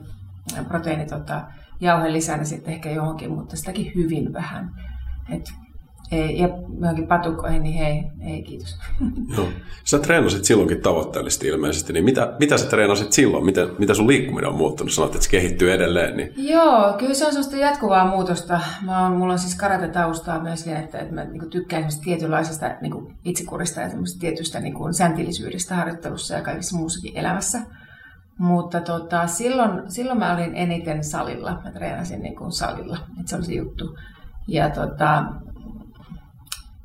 proteiini 0.68 1.06
tota, 1.06 1.42
jauhe 1.80 2.12
lisänä 2.12 2.44
sitten 2.44 2.74
ehkä 2.74 2.90
johonkin, 2.90 3.30
mutta 3.30 3.56
sitäkin 3.56 3.92
hyvin 3.94 4.32
vähän. 4.32 4.70
Et 5.30 5.52
ei, 6.12 6.38
ja 6.38 6.48
johonkin 6.80 7.06
patukkoihin, 7.06 7.62
niin 7.62 7.74
hei, 7.74 8.02
ei 8.20 8.42
kiitos. 8.42 8.78
Joo. 9.36 9.48
Sä 9.84 9.98
treenasit 9.98 10.44
silloinkin 10.44 10.80
tavoitteellisesti 10.80 11.48
ilmeisesti, 11.48 11.92
niin 11.92 12.04
mitä, 12.04 12.36
mitä 12.40 12.58
sä 12.58 12.66
treenasit 12.66 13.12
silloin? 13.12 13.44
Mitä, 13.44 13.66
mitä 13.78 13.94
sun 13.94 14.08
liikkuminen 14.08 14.50
on 14.50 14.56
muuttunut? 14.56 14.92
Sanoit, 14.92 15.14
että 15.14 15.24
se 15.24 15.30
kehittyy 15.30 15.72
edelleen. 15.72 16.16
Niin... 16.16 16.32
Joo, 16.36 16.94
kyllä 16.98 17.14
se 17.14 17.26
on 17.26 17.32
sellaista 17.32 17.56
jatkuvaa 17.56 18.06
muutosta. 18.06 18.60
Mä 18.84 19.02
oon, 19.02 19.16
mulla 19.16 19.32
on 19.32 19.38
siis 19.38 19.54
karate-taustaa 19.54 20.42
myöskin, 20.42 20.76
että, 20.76 20.98
että 20.98 21.14
mä 21.14 21.24
niin 21.24 21.50
tykkään 21.50 21.84
tietynlaisesta 22.04 22.70
niin 22.80 23.16
itsekurista 23.24 23.80
ja 23.80 23.90
tietystä 24.20 24.60
niin 24.60 24.74
kuin 24.74 24.94
säntillisyydestä 24.94 25.74
harjoittelussa 25.74 26.34
ja 26.34 26.42
kaikissa 26.42 26.76
muussakin 26.76 27.16
elämässä. 27.16 27.60
Mutta 28.38 28.80
tota, 28.80 29.26
silloin, 29.26 29.82
silloin 29.88 30.18
mä 30.18 30.34
olin 30.34 30.54
eniten 30.54 31.04
salilla. 31.04 31.60
Mä 31.64 31.70
treenasin 31.70 32.22
niin 32.22 32.36
kuin 32.36 32.52
salilla, 32.52 32.98
että 33.20 33.30
se 33.30 33.36
oli 33.36 33.44
se 33.44 33.52
juttu. 33.52 33.96
Ja 34.48 34.70
tota, 34.70 35.24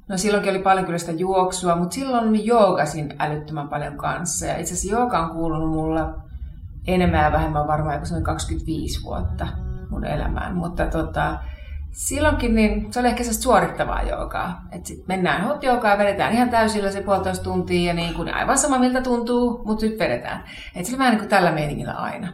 No 0.09 0.17
silloinkin 0.17 0.51
oli 0.51 0.59
paljon 0.59 0.85
kyllä 0.85 0.97
sitä 0.97 1.11
juoksua, 1.11 1.75
mutta 1.75 1.93
silloin 1.93 2.45
joogasin 2.45 3.15
älyttömän 3.19 3.69
paljon 3.69 3.97
kanssa. 3.97 4.45
Ja 4.45 4.57
itse 4.57 4.73
asiassa 4.73 4.95
jooga 4.95 5.19
on 5.19 5.29
kuulunut 5.29 5.69
mulla 5.69 6.13
enemmän 6.87 7.23
ja 7.23 7.31
vähemmän 7.31 7.67
varmaan 7.67 7.95
joku 7.95 8.23
25 8.23 9.03
vuotta 9.03 9.47
mun 9.89 10.05
elämään. 10.05 10.55
Mutta 10.55 10.85
tota, 10.85 11.37
silloinkin 11.91 12.55
niin 12.55 12.93
se 12.93 12.99
oli 12.99 13.07
ehkä 13.07 13.23
se 13.23 13.33
suorittavaa 13.33 14.03
joogaa. 14.03 14.61
Että 14.71 14.87
sitten 14.87 15.05
mennään 15.07 15.43
hot 15.43 15.63
joogaa, 15.63 15.97
vedetään 15.97 16.33
ihan 16.33 16.49
täysillä 16.49 16.91
se 16.91 17.01
puolitoista 17.01 17.43
tuntia 17.43 17.87
ja 17.87 17.93
niin 17.93 18.13
kuin 18.13 18.33
aivan 18.33 18.57
sama 18.57 18.79
miltä 18.79 19.01
tuntuu, 19.01 19.63
mutta 19.65 19.85
nyt 19.85 19.99
vedetään. 19.99 20.43
Että 20.75 20.85
sillä 20.85 20.99
vähän 20.99 21.11
niin 21.11 21.19
kuin 21.19 21.29
tällä 21.29 21.51
meiningillä 21.51 21.93
aina. 21.93 22.33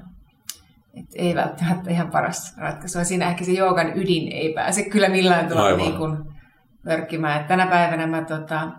Et 0.94 1.06
ei 1.16 1.36
välttämättä 1.36 1.92
ihan 1.92 2.12
paras 2.12 2.58
ratkaisu. 2.58 3.00
Siinä 3.04 3.30
ehkä 3.30 3.46
se 3.46 3.52
joogan 3.52 3.98
ydin 3.98 4.32
ei 4.32 4.54
pääse 4.54 4.84
kyllä 4.84 5.10
millään 5.10 5.48
tavalla 5.48 5.78
niin 5.78 5.98
kuin 5.98 6.33
pörkkimään. 6.84 7.42
Et 7.42 7.48
tänä 7.48 7.68
päivänä 7.68 8.08
mä 8.08 8.22
tota, 8.22 8.72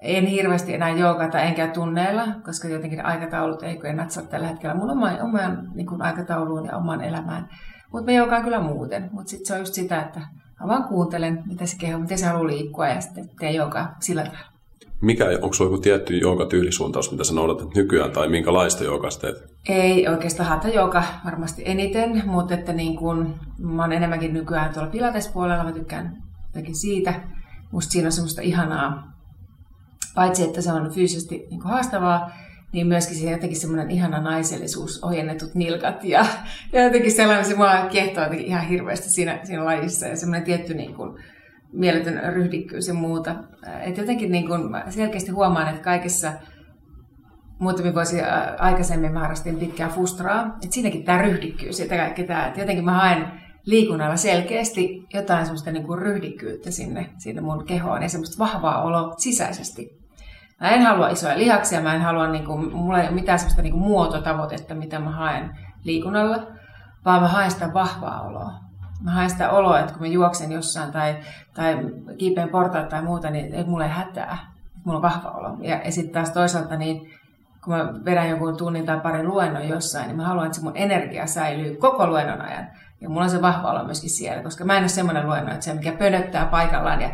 en 0.00 0.26
hirveästi 0.26 0.74
enää 0.74 0.90
joogata 0.90 1.40
enkä 1.40 1.66
tunneilla, 1.66 2.26
koska 2.44 2.68
jotenkin 2.68 3.04
aikataulut 3.04 3.62
ei 3.62 3.76
kyllä 3.76 3.94
natsaa 3.94 4.24
tällä 4.24 4.46
hetkellä 4.46 4.74
mun 4.74 4.90
omaan, 4.90 5.22
omaan 5.22 5.68
niin 5.74 5.86
kuin 5.86 6.02
aikatauluun 6.02 6.66
ja 6.66 6.76
omaan 6.76 7.04
elämään. 7.04 7.48
Mutta 7.92 8.12
mä 8.12 8.16
joogaan 8.16 8.44
kyllä 8.44 8.60
muuten. 8.60 9.08
Mutta 9.12 9.30
sitten 9.30 9.46
se 9.46 9.52
on 9.54 9.58
just 9.58 9.74
sitä, 9.74 10.02
että 10.02 10.20
mä 10.60 10.68
vaan 10.68 10.84
kuuntelen, 10.84 11.42
mitä 11.46 11.66
se 11.66 11.76
keho, 11.78 11.98
miten 11.98 12.18
se 12.18 12.26
haluaa 12.26 12.46
liikkua 12.46 12.88
ja 12.88 13.00
sitten 13.00 13.30
teen 13.40 13.54
joogaa 13.54 13.96
sillä 14.00 14.22
tavalla. 14.22 14.56
Mikä, 15.00 15.24
onko 15.24 15.52
sulla 15.52 15.70
joku 15.70 15.82
tietty 15.82 16.18
joogatyylisuuntaus, 16.18 17.10
mitä 17.10 17.24
sä 17.24 17.34
noudatat 17.34 17.74
nykyään, 17.74 18.10
tai 18.10 18.28
minkälaista 18.28 18.84
joogasta 18.84 19.20
teet? 19.20 19.44
Ei 19.68 20.08
oikeastaan 20.08 20.48
hata 20.48 20.68
jooga 20.68 21.02
varmasti 21.24 21.62
eniten, 21.66 22.22
mutta 22.26 22.54
että 22.54 22.72
niin 22.72 22.96
kun, 22.96 23.34
mä 23.58 23.82
oon 23.82 23.92
enemmänkin 23.92 24.32
nykyään 24.32 24.74
tuolla 24.74 24.90
pilatespuolella, 24.90 25.64
mä 25.64 25.72
tykkään 25.72 26.16
jotenkin 26.56 26.76
siitä. 26.76 27.14
Musta 27.72 27.90
siinä 27.90 28.08
on 28.08 28.12
semmoista 28.12 28.42
ihanaa, 28.42 29.12
paitsi 30.14 30.44
että 30.44 30.62
se 30.62 30.72
on 30.72 30.90
fyysisesti 30.90 31.46
niin 31.50 31.62
haastavaa, 31.62 32.30
niin 32.72 32.86
myöskin 32.86 33.16
se 33.16 33.30
jotenkin 33.30 33.60
semmoinen 33.60 33.90
ihana 33.90 34.20
naisellisuus, 34.20 35.04
ohjennetut 35.04 35.54
nilkat 35.54 36.04
ja, 36.04 36.26
ja 36.72 36.82
jotenkin 36.82 37.12
sellainen, 37.12 37.44
se 37.44 37.56
mua 37.56 37.86
kiehtoo 37.90 38.24
ihan 38.38 38.64
hirveästi 38.64 39.10
siinä, 39.10 39.40
siinä 39.42 39.64
lajissa 39.64 40.06
ja 40.06 40.16
semmoinen 40.16 40.44
tietty 40.44 40.74
niin 40.74 40.94
kuin, 40.94 41.18
mieletön 41.72 42.34
ryhdikkyys 42.34 42.88
ja 42.88 42.94
muuta. 42.94 43.36
Et 43.80 43.96
jotenkin 43.96 44.32
niin 44.32 44.46
kuin, 44.46 44.62
selkeästi 44.88 45.30
huomaan, 45.30 45.68
että 45.68 45.82
kaikessa 45.82 46.32
muutamia 47.58 47.94
vuosia 47.94 48.26
aikaisemmin 48.58 49.12
mä 49.12 49.20
harrastin 49.20 49.58
pitkään 49.58 49.90
fustraa, 49.90 50.46
että 50.46 50.74
siinäkin 50.74 51.04
tämä 51.04 51.22
ryhdikkyys 51.22 51.80
ja 51.80 51.88
kaikki 51.88 52.24
tämä, 52.24 52.46
että 52.46 52.60
jotenkin 52.60 52.84
mä 52.84 52.92
haen 52.92 53.45
liikunnalla 53.66 54.16
selkeästi 54.16 55.06
jotain 55.14 55.46
semmoista 55.46 55.72
niin 55.72 55.86
kuin 55.86 55.98
ryhdikkyyttä 55.98 56.70
sinne, 56.70 57.10
sinne 57.18 57.40
mun 57.40 57.66
kehoon 57.66 58.02
ja 58.02 58.08
semmoista 58.08 58.38
vahvaa 58.38 58.82
olo 58.82 59.14
sisäisesti. 59.18 60.06
Mä 60.60 60.68
en 60.68 60.82
halua 60.82 61.08
isoja 61.08 61.38
lihaksia, 61.38 61.80
mä 61.80 61.94
en 61.94 62.00
halua, 62.00 62.28
niin 62.28 62.44
kuin, 62.44 62.74
mulla 62.76 63.00
ei 63.00 63.06
ole 63.08 63.14
mitään 63.14 63.38
semmoista 63.38 63.62
niin 63.62 63.72
kuin 63.72 63.82
muototavoitetta, 63.82 64.74
mitä 64.74 64.98
mä 64.98 65.10
haen 65.10 65.50
liikunnalla, 65.84 66.46
vaan 67.04 67.22
mä 67.22 67.28
haen 67.28 67.50
sitä 67.50 67.74
vahvaa 67.74 68.22
oloa. 68.22 68.52
Mä 69.02 69.10
haen 69.10 69.30
sitä 69.30 69.50
oloa, 69.50 69.80
että 69.80 69.92
kun 69.92 70.02
mä 70.02 70.06
juoksen 70.06 70.52
jossain 70.52 70.92
tai, 70.92 71.16
tai 71.54 71.78
kiipeen 72.18 72.48
portaat 72.48 72.88
tai 72.88 73.02
muuta, 73.02 73.30
niin 73.30 73.54
ei 73.54 73.64
mulle 73.64 73.88
hätää. 73.88 74.38
Mulla 74.84 74.98
on 74.98 75.02
vahva 75.02 75.30
olo. 75.30 75.56
Ja, 75.60 75.80
ja 75.84 75.92
sitten 75.92 76.12
taas 76.12 76.30
toisaalta, 76.30 76.76
niin 76.76 77.10
kun 77.64 77.74
mä 77.74 77.92
vedän 78.04 78.28
jonkun 78.28 78.56
tunnin 78.56 78.86
tai 78.86 79.00
parin 79.00 79.28
luennon 79.28 79.68
jossain, 79.68 80.06
niin 80.06 80.16
mä 80.16 80.26
haluan, 80.26 80.46
että 80.46 80.58
se 80.58 80.64
mun 80.64 80.76
energia 80.76 81.26
säilyy 81.26 81.76
koko 81.76 82.06
luennon 82.06 82.40
ajan. 82.40 82.66
Ja 83.00 83.08
mulla 83.08 83.24
on 83.24 83.30
se 83.30 83.42
vahva 83.42 83.70
olo 83.70 83.84
myöskin 83.84 84.10
siellä, 84.10 84.42
koska 84.42 84.64
mä 84.64 84.76
en 84.76 84.82
ole 84.82 84.88
semmoinen 84.88 85.26
luennoitsija, 85.26 85.76
mikä 85.76 85.92
pönöttää 85.92 86.46
paikallaan 86.46 87.00
ja 87.00 87.10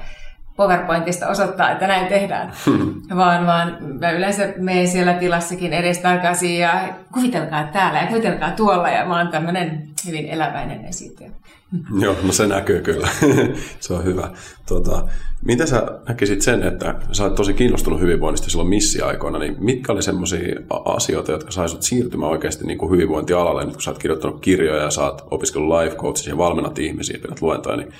PowerPointista 0.56 1.28
osoittaa, 1.28 1.70
että 1.70 1.86
näin 1.86 2.06
tehdään, 2.06 2.52
vaan, 3.16 3.46
vaan 3.46 3.76
mä 4.00 4.10
yleensä 4.10 4.52
menen 4.56 4.88
siellä 4.88 5.14
tilassakin 5.14 5.72
edestakaisin 5.72 6.58
ja 6.58 6.88
kuvitelkaa 7.12 7.64
täällä 7.64 8.00
ja 8.00 8.06
kuvitelkaa 8.06 8.50
tuolla 8.50 8.88
ja 8.88 9.04
mä 9.04 9.18
oon 9.18 9.28
tämmöinen 9.28 9.88
hyvin 10.06 10.26
eläväinen 10.26 10.84
esittäjä. 10.84 11.30
Joo, 12.02 12.16
no 12.22 12.32
se 12.32 12.46
näkyy 12.46 12.80
kyllä. 12.80 13.08
se 13.80 13.94
on 13.94 14.04
hyvä. 14.04 14.30
Tota, 14.66 15.08
miten 15.44 15.66
sä 15.66 15.82
näkisit 16.08 16.42
sen, 16.42 16.62
että 16.62 16.94
sä 17.12 17.24
olet 17.24 17.34
tosi 17.34 17.54
kiinnostunut 17.54 18.00
hyvinvoinnista 18.00 18.50
silloin 18.50 18.68
missiaikoina, 18.68 19.38
niin 19.38 19.56
mitkä 19.58 19.92
oli 19.92 20.02
semmoisia 20.02 20.60
asioita, 20.84 21.32
jotka 21.32 21.50
saisut 21.50 21.82
siirtymään 21.82 22.32
oikeasti 22.32 22.66
niin 22.66 22.78
kuin 22.78 22.92
hyvinvointialalle, 22.92 23.64
nyt 23.64 23.72
kun 23.72 23.82
sä 23.82 23.90
oot 23.90 23.98
kirjoittanut 23.98 24.40
kirjoja 24.40 24.82
ja 24.82 24.90
sä 24.90 25.02
oot 25.02 25.22
opiskellut 25.30 25.78
life 25.78 25.96
coachia 25.96 26.32
ja 26.32 26.38
valmennat 26.38 26.78
ihmisiä, 26.78 27.18
pidät 27.22 27.42
luentoja, 27.42 27.76
niin 27.76 27.92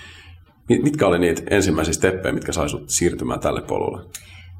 mitkä 0.69 1.07
oli 1.07 1.19
niitä 1.19 1.42
ensimmäisiä 1.50 1.95
steppejä, 1.95 2.33
mitkä 2.33 2.52
saisut 2.52 2.90
siirtymään 2.90 3.40
tälle 3.40 3.62
polulle? 3.62 4.02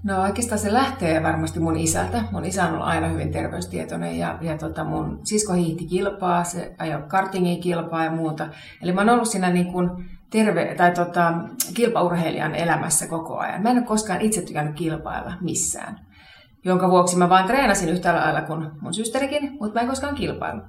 No 0.05 0.23
oikeastaan 0.23 0.59
se 0.59 0.73
lähtee 0.73 1.23
varmasti 1.23 1.61
mun 1.61 1.77
isältä. 1.77 2.25
Mun 2.33 2.45
isä 2.45 2.65
on 2.65 2.73
ollut 2.73 2.87
aina 2.87 3.09
hyvin 3.09 3.33
terveystietoinen 3.33 4.19
ja, 4.19 4.39
ja 4.41 4.59
tota 4.59 4.85
mun 4.85 5.21
sisko 5.25 5.53
hiihti 5.53 5.87
kilpaa, 5.87 6.45
se 6.45 6.75
ajoi 6.79 7.03
kartingin 7.09 7.61
kilpaa 7.61 8.05
ja 8.05 8.11
muuta. 8.11 8.49
Eli 8.83 8.93
mä 8.93 9.01
oon 9.01 9.11
ollut 9.11 9.29
siinä 9.29 9.51
niin 9.51 9.73
kuin 9.73 9.91
terve, 10.31 10.75
tai 10.77 10.93
tota, 10.93 11.33
kilpaurheilijan 11.75 12.55
elämässä 12.55 13.07
koko 13.07 13.39
ajan. 13.39 13.63
Mä 13.63 13.71
en 13.71 13.79
ole 13.79 13.87
koskaan 13.87 14.21
itse 14.21 14.43
tykännyt 14.43 14.77
kilpailla 14.77 15.33
missään. 15.41 15.99
Jonka 16.65 16.91
vuoksi 16.91 17.17
mä 17.17 17.29
vaan 17.29 17.47
treenasin 17.47 17.89
yhtä 17.89 18.15
lailla 18.15 18.43
kuin 18.43 18.71
mun 18.81 18.95
systerikin, 18.95 19.51
mutta 19.61 19.75
mä 19.75 19.81
en 19.81 19.89
koskaan 19.89 20.15
kilpailu. 20.15 20.61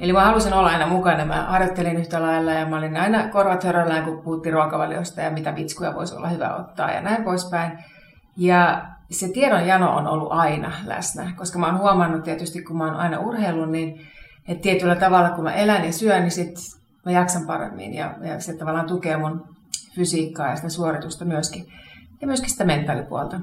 Eli 0.00 0.12
mä 0.12 0.24
halusin 0.24 0.52
olla 0.52 0.68
aina 0.68 0.86
mukana. 0.86 1.24
Mä 1.24 1.42
harjoittelin 1.42 1.96
yhtä 1.96 2.22
lailla 2.22 2.52
ja 2.52 2.66
mä 2.66 2.78
olin 2.78 2.96
aina 2.96 3.28
korvat 3.28 3.64
höröllään, 3.64 4.04
kun 4.04 4.22
puhuttiin 4.22 4.52
ruokavaliosta 4.52 5.20
ja 5.20 5.30
mitä 5.30 5.54
vitskuja 5.54 5.94
voisi 5.94 6.14
olla 6.14 6.28
hyvä 6.28 6.54
ottaa 6.54 6.90
ja 6.90 7.00
näin 7.00 7.24
poispäin. 7.24 7.78
Ja 8.36 8.86
se 9.10 9.28
tiedonjano 9.28 9.96
on 9.96 10.06
ollut 10.06 10.32
aina 10.32 10.72
läsnä, 10.84 11.32
koska 11.36 11.58
mä 11.58 11.66
oon 11.66 11.78
huomannut 11.78 12.24
tietysti, 12.24 12.62
kun 12.62 12.76
mä 12.76 12.84
oon 12.84 12.96
aina 12.96 13.20
urheillut, 13.20 13.70
niin 13.70 14.06
että 14.48 14.62
tietyllä 14.62 14.96
tavalla, 14.96 15.30
kun 15.30 15.44
mä 15.44 15.52
elän 15.52 15.84
ja 15.84 15.92
syön, 15.92 16.20
niin 16.20 16.30
sit 16.30 16.54
mä 17.04 17.12
jaksan 17.12 17.46
paremmin 17.46 17.94
ja, 17.94 18.14
ja 18.20 18.40
se 18.40 18.56
tavallaan 18.56 18.86
tukee 18.86 19.16
mun 19.16 19.48
fysiikkaa 19.94 20.48
ja 20.48 20.56
sitä 20.56 20.68
suoritusta 20.68 21.24
myöskin. 21.24 21.66
Ja 22.20 22.26
myöskin 22.26 22.50
sitä 22.50 22.64
mentaalipuolta. 22.64 23.40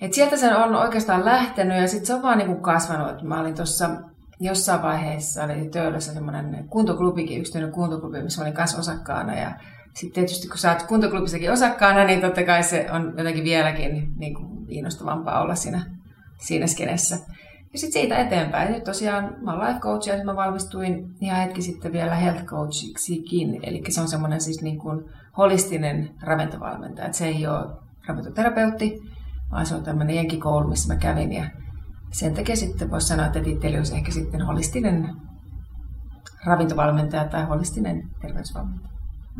Et 0.00 0.12
sieltä 0.12 0.36
se 0.36 0.56
on 0.56 0.74
oikeastaan 0.74 1.24
lähtenyt 1.24 1.80
ja 1.80 1.88
sitten 1.88 2.06
se 2.06 2.14
on 2.14 2.22
vaan 2.22 2.38
niinku 2.38 2.54
kasvanut. 2.54 3.22
Mä 3.22 3.40
olin 3.40 3.54
tuossa 3.54 3.90
jossain 4.40 4.82
vaiheessa, 4.82 5.44
oli 5.44 5.68
Töölössä 5.68 6.14
semmoinen 6.14 6.68
kuntoklubikin, 6.68 7.40
yksityinen 7.40 7.72
kuntoklubi, 7.72 8.22
missä 8.22 8.42
olin 8.42 8.52
kanssa 8.52 8.78
osakkaana. 8.78 9.34
Ja 9.34 9.52
sitten 9.94 10.14
tietysti 10.14 10.48
kun 10.48 10.58
sä 10.58 10.72
oot 10.72 10.82
kuntoklubissakin 10.82 11.52
osakkaana, 11.52 12.04
niin 12.04 12.20
totta 12.20 12.44
kai 12.44 12.62
se 12.62 12.86
on 12.92 13.14
jotenkin 13.18 13.44
vieläkin 13.44 14.12
niin 14.16 14.34
kuin 14.34 14.66
kiinnostavampaa 14.66 15.42
olla 15.42 15.54
siinä, 15.54 15.86
siinä 16.38 16.66
skenessä. 16.66 17.18
Ja 17.72 17.78
sitten 17.78 18.02
siitä 18.02 18.18
eteenpäin. 18.18 18.72
Nyt 18.72 18.84
tosiaan 18.84 19.36
mä 19.40 19.52
oon 19.52 19.68
life 19.68 19.80
coach 19.80 20.08
ja 20.08 20.24
mä 20.24 20.36
valmistuin 20.36 21.14
ihan 21.20 21.40
hetki 21.40 21.62
sitten 21.62 21.92
vielä 21.92 22.14
health 22.14 22.44
coachiksikin. 22.44 23.60
Eli 23.62 23.82
se 23.88 24.00
on 24.00 24.08
semmoinen 24.08 24.40
siis 24.40 24.62
niin 24.62 24.78
kuin 24.78 25.04
holistinen 25.36 26.10
ravintovalmentaja. 26.22 27.06
Et 27.06 27.14
se 27.14 27.26
ei 27.26 27.46
ole 27.46 27.66
ravintoterapeutti, 28.06 29.02
vaan 29.50 29.66
se 29.66 29.74
on 29.74 29.82
tämmöinen 29.82 30.16
jenkikoulu, 30.16 30.68
missä 30.68 30.94
mä 30.94 31.00
kävin. 31.00 31.32
Ja 31.32 31.44
sen 32.12 32.34
takia 32.34 32.56
sitten 32.56 32.90
voisi 32.90 33.06
sanoa, 33.06 33.26
että 33.26 33.40
titteli 33.40 33.76
olisi 33.76 33.94
ehkä 33.94 34.10
sitten 34.10 34.42
holistinen 34.42 35.08
ravintovalmentaja 36.46 37.24
tai 37.24 37.44
holistinen 37.44 38.02
terveysvalmentaja. 38.20 38.90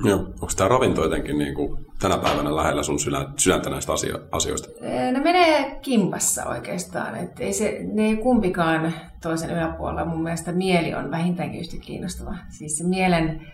Joo. 0.05 0.19
Onko 0.19 0.49
tämä 0.57 0.69
ravinto 0.69 1.03
jotenkin 1.03 1.39
niin 1.39 1.55
kuin 1.55 1.87
tänä 1.99 2.19
päivänä 2.19 2.57
lähellä 2.57 2.83
sun 2.83 2.99
sydäntä 3.37 3.71
näistä 3.71 3.93
asioista? 4.33 4.69
Ne 5.13 5.21
menee 5.21 5.79
kimpassa 5.83 6.45
oikeastaan. 6.45 7.17
Et 7.17 7.41
ei 7.41 7.53
se, 7.53 7.81
ne 7.93 8.03
ei 8.03 8.17
kumpikaan 8.17 8.93
toisen 9.23 9.51
yläpuolella. 9.51 10.05
Mun 10.05 10.23
mielestä 10.23 10.53
mieli 10.53 10.95
on 10.95 11.11
vähintäänkin 11.11 11.61
yhtä 11.61 11.77
kiinnostava. 11.81 12.35
Siis 12.49 12.79
se 12.79 12.85
mielen 12.85 13.47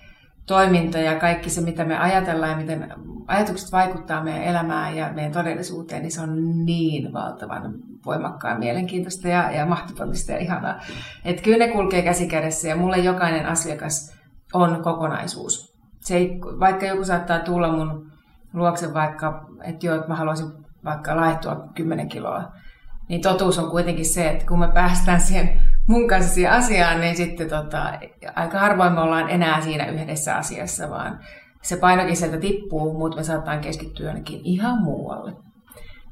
toiminta 0.47 0.99
ja 0.99 1.19
kaikki 1.19 1.51
se, 1.51 1.61
mitä 1.61 1.85
me 1.85 1.99
ajatellaan 1.99 2.51
ja 2.51 2.57
miten 2.57 2.93
ajatukset 3.27 3.73
vaikuttaa 3.73 4.25
meidän 4.25 4.43
elämään 4.43 4.97
ja 4.97 5.13
meidän 5.13 5.33
todellisuuteen, 5.33 6.03
niin 6.03 6.13
se 6.13 6.21
on 6.21 6.65
niin 6.65 7.13
valtavan 7.13 7.75
voimakkaan 8.07 8.59
mielenkiintoista 8.59 9.29
ja, 9.29 9.51
ja 9.51 9.67
mahdollista 9.67 10.33
ja 10.33 10.39
ihanaa. 10.39 10.81
Että 11.25 11.43
kyllä 11.43 11.67
ne 11.67 11.73
kulkee 11.73 12.03
käsi 12.03 12.27
kädessä 12.27 12.69
ja 12.69 12.77
mulle 12.77 12.97
jokainen 12.97 13.47
asiakas 13.47 14.17
on 14.55 14.83
kokonaisuus. 14.83 15.77
Se 16.01 16.17
ei, 16.17 16.41
vaikka 16.41 16.87
joku 16.87 17.05
saattaa 17.05 17.39
tulla 17.39 17.73
mun 17.73 18.13
luokse 18.55 18.95
vaikka, 18.95 19.47
että 19.65 19.87
joo, 19.87 19.97
että 19.97 20.09
mä 20.09 20.15
haluaisin 20.15 20.53
vaikka 20.85 21.17
laittua 21.17 21.69
10 21.75 22.09
kiloa, 22.09 22.53
niin 23.09 23.21
totuus 23.21 23.59
on 23.59 23.71
kuitenkin 23.71 24.07
se, 24.07 24.29
että 24.29 24.47
kun 24.47 24.59
me 24.59 24.69
päästään 24.69 25.21
siihen 25.21 25.61
mun 25.87 26.09
kanssa 26.09 26.35
siihen 26.35 26.53
asiaan, 26.53 27.01
niin 27.01 27.17
sitten 27.17 27.49
tota, 27.49 27.93
aika 28.35 28.59
harvoin 28.59 28.93
me 28.93 29.01
ollaan 29.01 29.31
enää 29.31 29.61
siinä 29.61 29.87
yhdessä 29.87 30.37
asiassa, 30.37 30.91
vaan 30.91 31.21
se 31.63 31.77
painokin 31.77 32.17
sieltä 32.17 32.39
tippuu, 32.39 32.99
mutta 32.99 33.17
me 33.17 33.25
saattaa 33.25 33.59
keskittyä 33.59 34.07
jonnekin 34.07 34.41
ihan 34.45 34.83
muualle. 34.83 35.33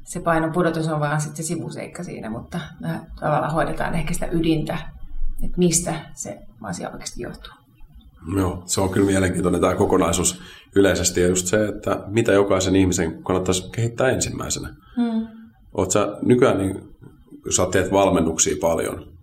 Se 0.03 0.19
painon 0.19 0.51
pudotus 0.51 0.87
on 0.87 0.99
vaan 0.99 1.21
sitten 1.21 1.45
se 1.45 1.47
sivuseikka 1.47 2.03
siinä, 2.03 2.29
mutta 2.29 2.59
me 2.81 3.01
tavallaan 3.19 3.53
hoidetaan 3.53 3.95
ehkä 3.95 4.13
sitä 4.13 4.27
ydintä, 4.31 4.77
että 5.43 5.57
mistä 5.57 5.93
se 6.13 6.39
asia 6.61 6.89
oikeasti 6.89 7.21
johtuu. 7.21 7.53
Joo, 8.35 8.63
se 8.65 8.81
on 8.81 8.89
kyllä 8.89 9.05
mielenkiintoinen 9.05 9.61
tämä 9.61 9.75
kokonaisuus 9.75 10.41
yleisesti 10.75 11.21
ja 11.21 11.27
just 11.27 11.47
se, 11.47 11.67
että 11.67 12.03
mitä 12.07 12.31
jokaisen 12.31 12.75
ihmisen 12.75 13.23
kannattaisi 13.23 13.69
kehittää 13.71 14.09
ensimmäisenä. 14.09 14.75
Hmm. 14.95 15.27
Sä 15.93 16.17
nykyään, 16.21 16.57
niin, 16.57 16.95
jos 17.45 17.55
sä 17.55 17.67
teet 17.71 17.91
valmennuksia 17.91 18.55
paljon, 18.61 19.14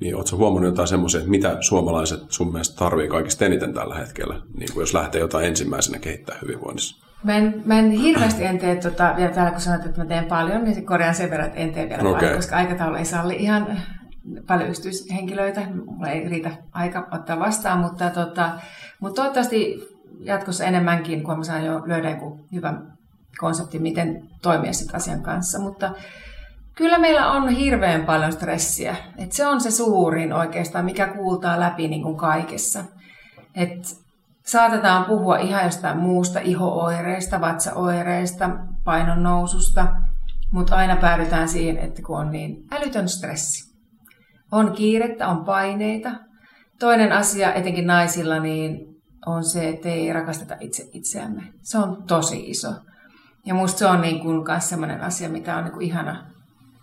niin 0.00 0.16
ootko 0.16 0.36
huomannut 0.36 0.70
jotain 0.70 0.88
semmoisia, 0.88 1.18
että 1.18 1.30
mitä 1.30 1.56
suomalaiset 1.60 2.20
sun 2.28 2.52
mielestä 2.52 2.76
tarvii 2.76 3.08
kaikista 3.08 3.44
eniten 3.44 3.74
tällä 3.74 3.94
hetkellä, 3.94 4.40
niin 4.58 4.72
kuin 4.72 4.82
jos 4.82 4.94
lähtee 4.94 5.20
jotain 5.20 5.46
ensimmäisenä 5.46 5.98
kehittää 5.98 6.36
hyvinvoinnissa? 6.42 7.06
Mä 7.24 7.36
en, 7.36 7.62
mä 7.64 7.78
en 7.78 7.90
hirveästi 7.90 8.44
en 8.44 8.58
tee, 8.58 8.76
tota, 8.76 9.14
vielä 9.16 9.32
täällä 9.32 9.50
kun 9.50 9.60
sanot, 9.60 9.86
että 9.86 10.00
mä 10.00 10.06
teen 10.06 10.24
paljon, 10.24 10.64
niin 10.64 10.86
korjaan 10.86 11.14
sen 11.14 11.30
verran, 11.30 11.48
että 11.48 11.60
en 11.60 11.72
tee 11.72 11.88
vielä 11.88 12.02
okay. 12.02 12.14
paljon, 12.14 12.36
koska 12.36 12.56
aikataulu 12.56 12.96
ei 12.96 13.04
salli 13.04 13.36
ihan 13.36 13.78
paljon 14.46 14.68
yksityishenkilöitä. 14.68 15.60
Mulla 15.86 16.08
ei 16.08 16.28
riitä 16.28 16.50
aika 16.72 17.08
ottaa 17.12 17.38
vastaan, 17.38 17.78
mutta, 17.78 18.10
tota, 18.10 18.50
mutta 19.00 19.14
toivottavasti 19.14 19.76
jatkossa 20.20 20.64
enemmänkin, 20.64 21.22
kun 21.22 21.38
mä 21.38 21.44
saan 21.44 21.64
jo 21.64 21.82
löydä 21.86 22.10
joku 22.10 22.46
hyvä 22.52 22.74
konsepti, 23.38 23.78
miten 23.78 24.28
toimia 24.42 24.72
sitten 24.72 24.96
asian 24.96 25.22
kanssa. 25.22 25.58
Mutta 25.58 25.90
Kyllä 26.76 26.98
meillä 26.98 27.30
on 27.30 27.48
hirveän 27.48 28.06
paljon 28.06 28.32
stressiä. 28.32 28.96
Et 29.18 29.32
se 29.32 29.46
on 29.46 29.60
se 29.60 29.70
suurin 29.70 30.32
oikeastaan, 30.32 30.84
mikä 30.84 31.06
kuultaa 31.06 31.60
läpi 31.60 31.88
niin 31.88 32.02
kuin 32.02 32.16
kaikessa. 32.16 32.84
Et 33.54 33.96
saatetaan 34.46 35.04
puhua 35.04 35.38
ihan 35.38 35.64
jostain 35.64 35.98
muusta, 35.98 36.40
ihooireista, 36.40 37.40
vatsaoireista, 37.40 38.50
painon 38.84 39.22
noususta, 39.22 39.88
mutta 40.52 40.76
aina 40.76 40.96
päädytään 40.96 41.48
siihen, 41.48 41.78
että 41.78 42.02
kun 42.02 42.18
on 42.18 42.30
niin 42.30 42.56
älytön 42.72 43.08
stressi. 43.08 43.76
On 44.52 44.72
kiirettä, 44.72 45.28
on 45.28 45.44
paineita. 45.44 46.10
Toinen 46.78 47.12
asia, 47.12 47.54
etenkin 47.54 47.86
naisilla, 47.86 48.40
niin 48.40 48.78
on 49.26 49.44
se, 49.44 49.68
että 49.68 49.88
ei 49.88 50.12
rakasteta 50.12 50.56
itse 50.60 50.88
itseämme. 50.92 51.42
Se 51.62 51.78
on 51.78 52.02
tosi 52.08 52.50
iso. 52.50 52.74
Ja 53.46 53.54
musta 53.54 53.78
se 53.78 53.86
on 53.86 54.00
niin 54.00 54.20
kuin 54.20 54.42
sellainen 54.58 55.00
asia, 55.00 55.28
mitä 55.28 55.56
on 55.56 55.64
niin 55.64 55.72
kuin 55.72 55.86
ihana 55.86 56.35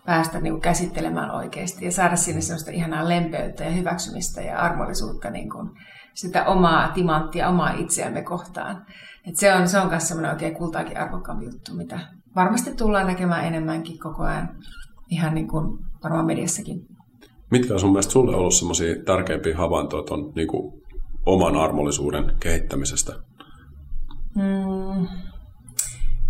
päästä 0.06 0.40
niin 0.40 0.52
kuin 0.52 0.62
käsittelemään 0.62 1.30
oikeasti 1.30 1.84
ja 1.84 1.92
saada 1.92 2.16
sinne 2.16 2.40
sellaista 2.40 2.70
ihanaa 2.70 3.08
lempeyttä 3.08 3.64
ja 3.64 3.70
hyväksymistä 3.70 4.40
ja 4.40 4.58
armollisuutta 4.58 5.30
niin 5.30 5.50
kuin 5.50 5.70
sitä 6.14 6.44
omaa 6.44 6.88
timanttia, 6.88 7.48
omaa 7.48 7.72
itseämme 7.72 8.22
kohtaan. 8.22 8.86
Et 9.28 9.36
se 9.36 9.54
on, 9.54 9.68
se 9.68 9.78
on 9.78 9.88
myös 9.88 10.08
semmoinen 10.08 10.32
oikein 10.32 10.54
kultaakin 10.54 10.98
arvokkaampi 10.98 11.44
juttu, 11.44 11.74
mitä 11.74 12.00
varmasti 12.36 12.74
tullaan 12.74 13.06
näkemään 13.06 13.44
enemmänkin 13.44 13.98
koko 13.98 14.22
ajan 14.22 14.48
ihan 15.10 15.34
niin 15.34 15.48
kuin 15.48 15.78
varmaan 16.02 16.26
mediassakin. 16.26 16.86
Mitkä 17.50 17.74
on 17.74 17.80
sun 17.80 17.92
mielestä 17.92 18.12
sulle 18.12 18.36
ollut 18.36 18.54
semmoisia 18.54 18.94
tärkeimpiä 19.06 19.56
havaintoja 19.56 20.02
tuon 20.02 20.32
niin 20.34 20.48
kuin 20.48 20.82
oman 21.26 21.56
armollisuuden 21.56 22.32
kehittämisestä? 22.40 23.12
Mm. 24.34 25.06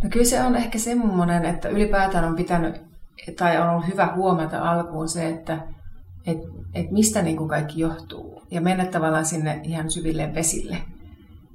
No 0.02 0.10
kyllä 0.10 0.24
se 0.24 0.42
on 0.42 0.56
ehkä 0.56 0.78
semmoinen, 0.78 1.44
että 1.44 1.68
ylipäätään 1.68 2.24
on 2.24 2.36
pitänyt 2.36 2.93
tai 3.32 3.60
on 3.60 3.68
ollut 3.68 3.86
hyvä 3.86 4.12
huomata 4.14 4.70
alkuun 4.70 5.08
se, 5.08 5.28
että 5.28 5.58
et, 6.26 6.38
et 6.74 6.90
mistä 6.90 7.22
niin 7.22 7.36
kuin 7.36 7.48
kaikki 7.48 7.80
johtuu 7.80 8.42
ja 8.50 8.60
mennä 8.60 8.84
tavallaan 8.84 9.26
sinne 9.26 9.60
ihan 9.62 9.90
syville 9.90 10.34
vesille. 10.34 10.76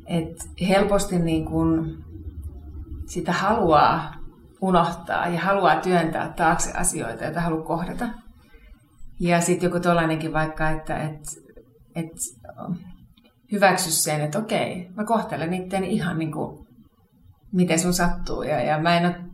Et 0.05 0.67
helposti 0.67 1.19
niin 1.19 1.45
kuin 1.45 1.97
sitä 3.07 3.33
haluaa 3.33 4.13
unohtaa 4.61 5.27
ja 5.27 5.39
haluaa 5.39 5.81
työntää 5.81 6.33
taakse 6.35 6.71
asioita, 6.71 7.23
joita 7.23 7.41
haluaa 7.41 7.65
kohdata. 7.65 8.09
Ja 9.19 9.41
sitten 9.41 9.67
joku 9.67 9.79
tuollainenkin 9.79 10.33
vaikka, 10.33 10.69
että 10.69 10.97
et, 10.97 11.21
et, 11.95 12.11
hyväksy 13.51 13.91
sen, 13.91 14.21
että 14.21 14.39
okei, 14.39 14.89
mä 14.95 15.05
kohtelen 15.05 15.53
itteni 15.53 15.93
ihan 15.93 16.19
niin 16.19 16.31
kuin 16.31 16.67
miten 17.53 17.79
sun 17.79 17.93
sattuu. 17.93 18.43
Ja, 18.43 18.61
ja 18.61 18.79
mä 18.81 18.97
en 18.97 19.05
ole 19.05 19.28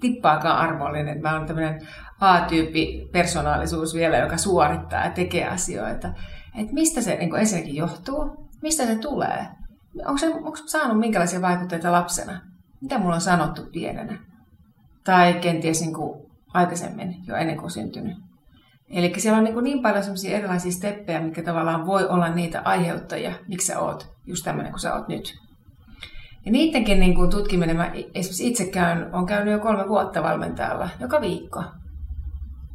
tippaakaan 0.00 0.58
armollinen. 0.58 1.22
Mä 1.22 1.36
olen 1.36 1.46
tämmöinen 1.46 1.80
A-tyyppi 2.20 3.08
persoonallisuus 3.12 3.94
vielä, 3.94 4.16
joka 4.16 4.36
suorittaa 4.36 5.04
ja 5.04 5.10
tekee 5.10 5.48
asioita. 5.48 6.08
Et 6.58 6.72
mistä 6.72 7.00
se 7.00 7.16
niin 7.16 7.36
ensinnäkin 7.36 7.76
johtuu? 7.76 8.48
Mistä 8.62 8.86
se 8.86 8.96
tulee? 8.96 9.46
Onko, 10.04 10.18
se, 10.18 10.26
onko 10.26 10.56
saanut 10.66 10.98
minkälaisia 10.98 11.42
vaikutteita 11.42 11.92
lapsena? 11.92 12.40
Mitä 12.80 12.98
mulla 12.98 13.14
on 13.14 13.20
sanottu 13.20 13.62
pienenä? 13.72 14.18
Tai 15.04 15.34
kenties 15.34 15.80
niin 15.80 15.94
kuin 15.94 16.20
aikaisemmin, 16.54 17.14
jo 17.26 17.36
ennen 17.36 17.56
kuin 17.56 17.70
syntynyt. 17.70 18.16
Eli 18.90 19.12
siellä 19.16 19.38
on 19.38 19.44
niin, 19.44 19.64
niin 19.64 19.82
paljon 19.82 20.02
sellaisia 20.04 20.36
erilaisia 20.36 20.72
steppejä, 20.72 21.20
mitkä 21.20 21.42
tavallaan 21.42 21.86
voi 21.86 22.08
olla 22.08 22.28
niitä 22.28 22.62
aiheuttajia, 22.64 23.32
miksi 23.48 23.66
sä 23.66 23.78
oot 23.78 24.06
just 24.26 24.44
tämmöinen 24.44 24.72
kuin 24.72 24.80
sä 24.80 24.94
oot 24.94 25.08
nyt. 25.08 25.47
Ja 26.48 26.52
niidenkin 26.52 27.00
niin 27.00 27.14
kuin 27.14 27.30
tutkiminen, 27.30 27.76
mä 27.76 27.90
esimerkiksi 27.94 28.48
itse 28.48 28.64
käyn, 28.64 29.14
on 29.14 29.26
käynyt 29.26 29.52
jo 29.52 29.58
kolme 29.58 29.88
vuotta 29.88 30.22
valmentajalla, 30.22 30.88
joka 31.00 31.20
viikko. 31.20 31.64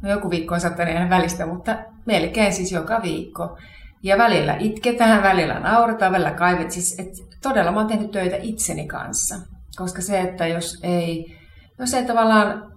No 0.02 0.10
joku 0.10 0.30
viikko 0.30 0.54
on 0.54 0.60
saattanut 0.60 0.94
ihan 0.94 1.10
välistä, 1.10 1.46
mutta 1.46 1.76
melkein 2.06 2.52
siis 2.52 2.72
joka 2.72 3.02
viikko. 3.02 3.58
Ja 4.02 4.18
välillä 4.18 4.56
itketään, 4.58 5.22
välillä 5.22 5.60
nauretaan, 5.60 6.12
välillä 6.12 6.30
kaivet. 6.30 6.70
Siis, 6.70 6.98
et 6.98 7.08
todella 7.42 7.72
mä 7.72 7.78
oon 7.78 7.86
tehnyt 7.86 8.10
töitä 8.10 8.36
itseni 8.36 8.86
kanssa. 8.86 9.34
Koska 9.76 10.02
se, 10.02 10.20
että 10.20 10.46
jos 10.46 10.80
ei, 10.82 11.38
jos 11.78 11.94
ei 11.94 12.06
tavallaan 12.06 12.72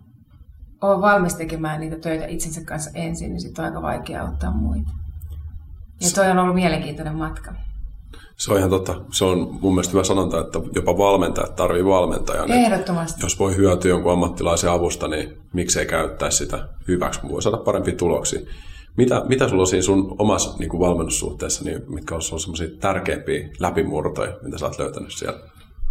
ole 0.82 1.02
valmis 1.02 1.36
tekemään 1.36 1.80
niitä 1.80 2.00
töitä 2.00 2.26
itsensä 2.26 2.62
kanssa 2.66 2.92
ensin, 2.94 3.30
niin 3.30 3.42
sitten 3.42 3.66
on 3.66 3.70
aika 3.70 3.82
vaikea 3.82 4.22
auttaa 4.22 4.52
muita. 4.52 4.92
Ja 6.02 6.08
toi 6.16 6.32
on 6.32 6.40
ollut 6.40 6.56
mielenkiintoinen 6.56 7.16
matka. 7.16 7.54
Se 8.38 8.52
on 8.52 8.58
ihan 8.58 8.70
totta. 8.70 9.02
Se 9.12 9.26
on 9.26 9.58
mun 9.62 9.74
mielestä 9.74 9.92
hyvä 9.92 10.04
sanonta, 10.04 10.40
että 10.40 10.60
jopa 10.76 10.98
valmentajat 10.98 11.56
tarvii 11.56 11.86
valmentajan. 11.86 12.52
Ehdottomasti. 12.52 13.26
Jos 13.26 13.40
voi 13.40 13.56
hyötyä 13.56 13.90
jonkun 13.90 14.12
ammattilaisen 14.12 14.72
avusta, 14.72 15.08
niin 15.08 15.38
miksei 15.54 15.86
käyttää 15.86 16.32
sitä 16.32 16.68
hyväksi, 16.88 17.20
kun 17.20 17.32
voi 17.32 17.42
saada 17.42 17.58
parempia 17.58 17.96
tuloksia. 17.96 18.40
Mitä, 18.98 19.24
mitä 19.28 19.50
sulla 19.50 19.62
on 19.62 19.68
siinä 19.68 19.82
sun 19.82 20.16
omassa 20.20 20.58
niin 20.60 20.70
kuin 20.70 20.80
valmennussuhteessa, 20.80 21.64
niin 21.64 21.82
mitkä 21.88 22.16
on 22.16 22.22
semmoisia 22.22 22.68
tärkeimpiä 22.80 23.50
läpimurtoja, 23.60 24.38
mitä 24.42 24.58
sä 24.58 24.66
oot 24.66 24.80
löytänyt 24.80 25.12
siellä? 25.12 25.40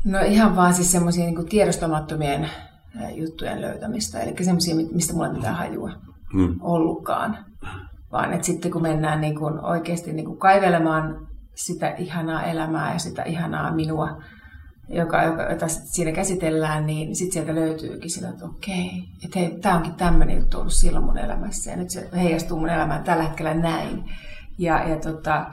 No 0.04 0.18
ihan 0.20 0.56
vaan 0.56 0.74
siis 0.74 0.92
semmoisia 0.92 1.24
niin 1.24 1.48
tiedostamattomien 1.48 2.50
juttujen 3.14 3.60
löytämistä, 3.60 4.20
eli 4.20 4.44
semmoisia, 4.44 4.74
mistä 4.92 5.12
mulla 5.12 5.26
ei 5.26 5.32
mitään 5.32 5.54
hajua 5.54 5.90
hmm. 6.32 6.56
ollutkaan. 6.60 7.38
Vaan 8.12 8.32
että 8.32 8.46
sitten 8.46 8.70
kun 8.70 8.82
mennään 8.82 9.20
niin 9.20 9.38
kuin 9.38 9.64
oikeasti 9.64 10.12
niin 10.12 10.26
kuin 10.26 10.38
kaivelemaan 10.38 11.26
sitä 11.56 11.94
ihanaa 11.98 12.42
elämää 12.42 12.92
ja 12.92 12.98
sitä 12.98 13.22
ihanaa 13.22 13.74
minua, 13.74 14.22
joka, 14.88 15.22
joka, 15.22 15.42
jota 15.42 15.68
siinä 15.68 16.12
käsitellään, 16.12 16.86
niin 16.86 17.16
sitten 17.16 17.32
sieltä 17.32 17.54
löytyykin 17.54 18.10
sillä, 18.10 18.28
että 18.28 18.44
okei, 18.44 18.90
että 19.24 19.38
hei, 19.38 19.58
tämä 19.60 19.76
onkin 19.76 19.94
tämmöinen 19.94 20.36
juttu 20.36 20.58
ollut 20.58 20.72
silloin 20.72 21.04
mun 21.04 21.18
elämässä 21.18 21.70
ja 21.70 21.76
nyt 21.76 21.90
se 21.90 22.08
heijastuu 22.16 22.58
mun 22.58 22.68
elämään 22.68 23.04
tällä 23.04 23.22
hetkellä 23.22 23.54
näin. 23.54 24.04
Ja, 24.58 24.88
ja 24.88 24.96
tota, 24.96 25.46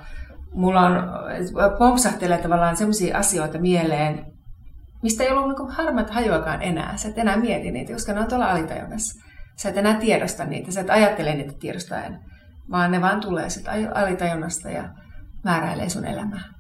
mulla 0.53 0.81
on, 0.81 0.93
pompsahtelee 1.77 2.37
tavallaan 2.37 2.77
sellaisia 2.77 3.17
asioita 3.17 3.59
mieleen, 3.59 4.25
mistä 5.01 5.23
ei 5.23 5.31
ollut 5.31 5.57
niin 5.57 5.69
harmat 5.69 6.09
hajuakaan 6.09 6.61
enää. 6.61 6.97
Sä 6.97 7.09
et 7.09 7.17
enää 7.17 7.37
mieti 7.37 7.71
niitä, 7.71 7.93
koska 7.93 8.13
ne 8.13 8.19
on 8.19 8.27
tuolla 8.27 8.51
alitajunnassa. 8.51 9.23
Sä 9.55 9.69
et 9.69 9.77
enää 9.77 9.93
tiedosta 9.93 10.45
niitä, 10.45 10.71
sä 10.71 10.81
et 10.81 10.89
ajattele 10.89 11.35
niitä 11.35 11.53
tiedostaen, 11.59 12.19
vaan 12.71 12.91
ne 12.91 13.01
vaan 13.01 13.21
tulee 13.21 13.49
sitten 13.49 13.97
alitajunnasta 13.97 14.69
ja 14.69 14.89
määräilee 15.43 15.89
sun 15.89 16.05
elämää. 16.05 16.53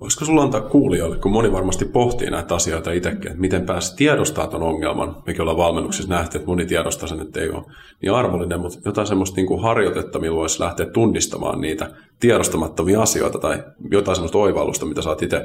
Voisiko 0.00 0.24
sulla 0.24 0.42
antaa 0.42 0.60
kuulijoille, 0.60 1.16
kun 1.16 1.32
moni 1.32 1.52
varmasti 1.52 1.84
pohtii 1.84 2.30
näitä 2.30 2.54
asioita 2.54 2.92
itsekin, 2.92 3.26
että 3.26 3.40
miten 3.40 3.66
pääsi 3.66 3.96
tiedostaa 3.96 4.46
tuon 4.46 4.62
ongelman, 4.62 5.22
mikä 5.26 5.42
ollaan 5.42 5.56
valmennuksessa 5.56 6.14
nähty, 6.14 6.38
että 6.38 6.46
moni 6.46 6.66
tiedostaa 6.66 7.08
sen, 7.08 7.20
että 7.20 7.40
ei 7.40 7.50
ole 7.50 7.64
niin 8.02 8.14
arvollinen, 8.14 8.60
mutta 8.60 8.78
jotain 8.84 9.06
semmoista 9.06 9.36
niin 9.36 9.46
kuin 9.46 9.62
harjoitetta, 9.62 10.18
millä 10.18 10.36
voisi 10.36 10.60
lähteä 10.60 10.86
tunnistamaan 10.86 11.60
niitä 11.60 11.90
tiedostamattomia 12.20 13.02
asioita 13.02 13.38
tai 13.38 13.64
jotain 13.90 14.16
semmoista 14.16 14.38
oivallusta, 14.38 14.86
mitä 14.86 15.02
sä 15.02 15.08
oot 15.08 15.22
itse 15.22 15.44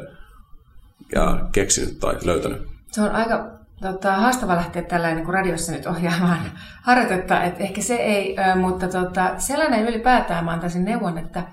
ja 1.16 1.40
keksinyt 1.52 2.00
tai 2.00 2.16
löytänyt. 2.24 2.62
Se 2.92 3.02
on 3.02 3.12
aika 3.12 3.60
tota, 3.82 4.14
haastava 4.14 4.56
lähteä 4.56 4.82
tällä 4.82 5.16
niin 5.16 5.30
radiossa 5.30 5.72
nyt 5.72 5.86
ohjaamaan 5.86 6.40
harjoitetta, 6.82 7.44
että 7.44 7.64
ehkä 7.64 7.82
se 7.82 7.96
ei, 7.96 8.36
mutta 8.62 8.88
tota, 8.88 9.34
sellainen 9.38 9.88
ylipäätään 9.88 10.46
mä 10.46 10.52
antaisin 10.52 10.86
neuvon, 10.86 11.18
että 11.18 11.44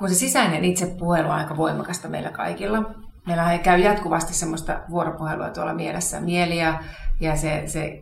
kun 0.00 0.08
se 0.08 0.14
sisäinen 0.14 0.64
itsepuhelu 0.64 1.28
on 1.28 1.34
aika 1.34 1.56
voimakasta 1.56 2.08
meillä 2.08 2.30
kaikilla. 2.30 2.94
Meillä 3.26 3.58
käy 3.58 3.78
jatkuvasti 3.78 4.34
semmoista 4.34 4.80
vuoropuhelua 4.90 5.50
tuolla 5.50 5.74
mielessä. 5.74 6.20
Mieli 6.20 6.58
ja, 6.58 6.82
ja 7.20 7.36
se, 7.36 7.62
se 7.66 8.00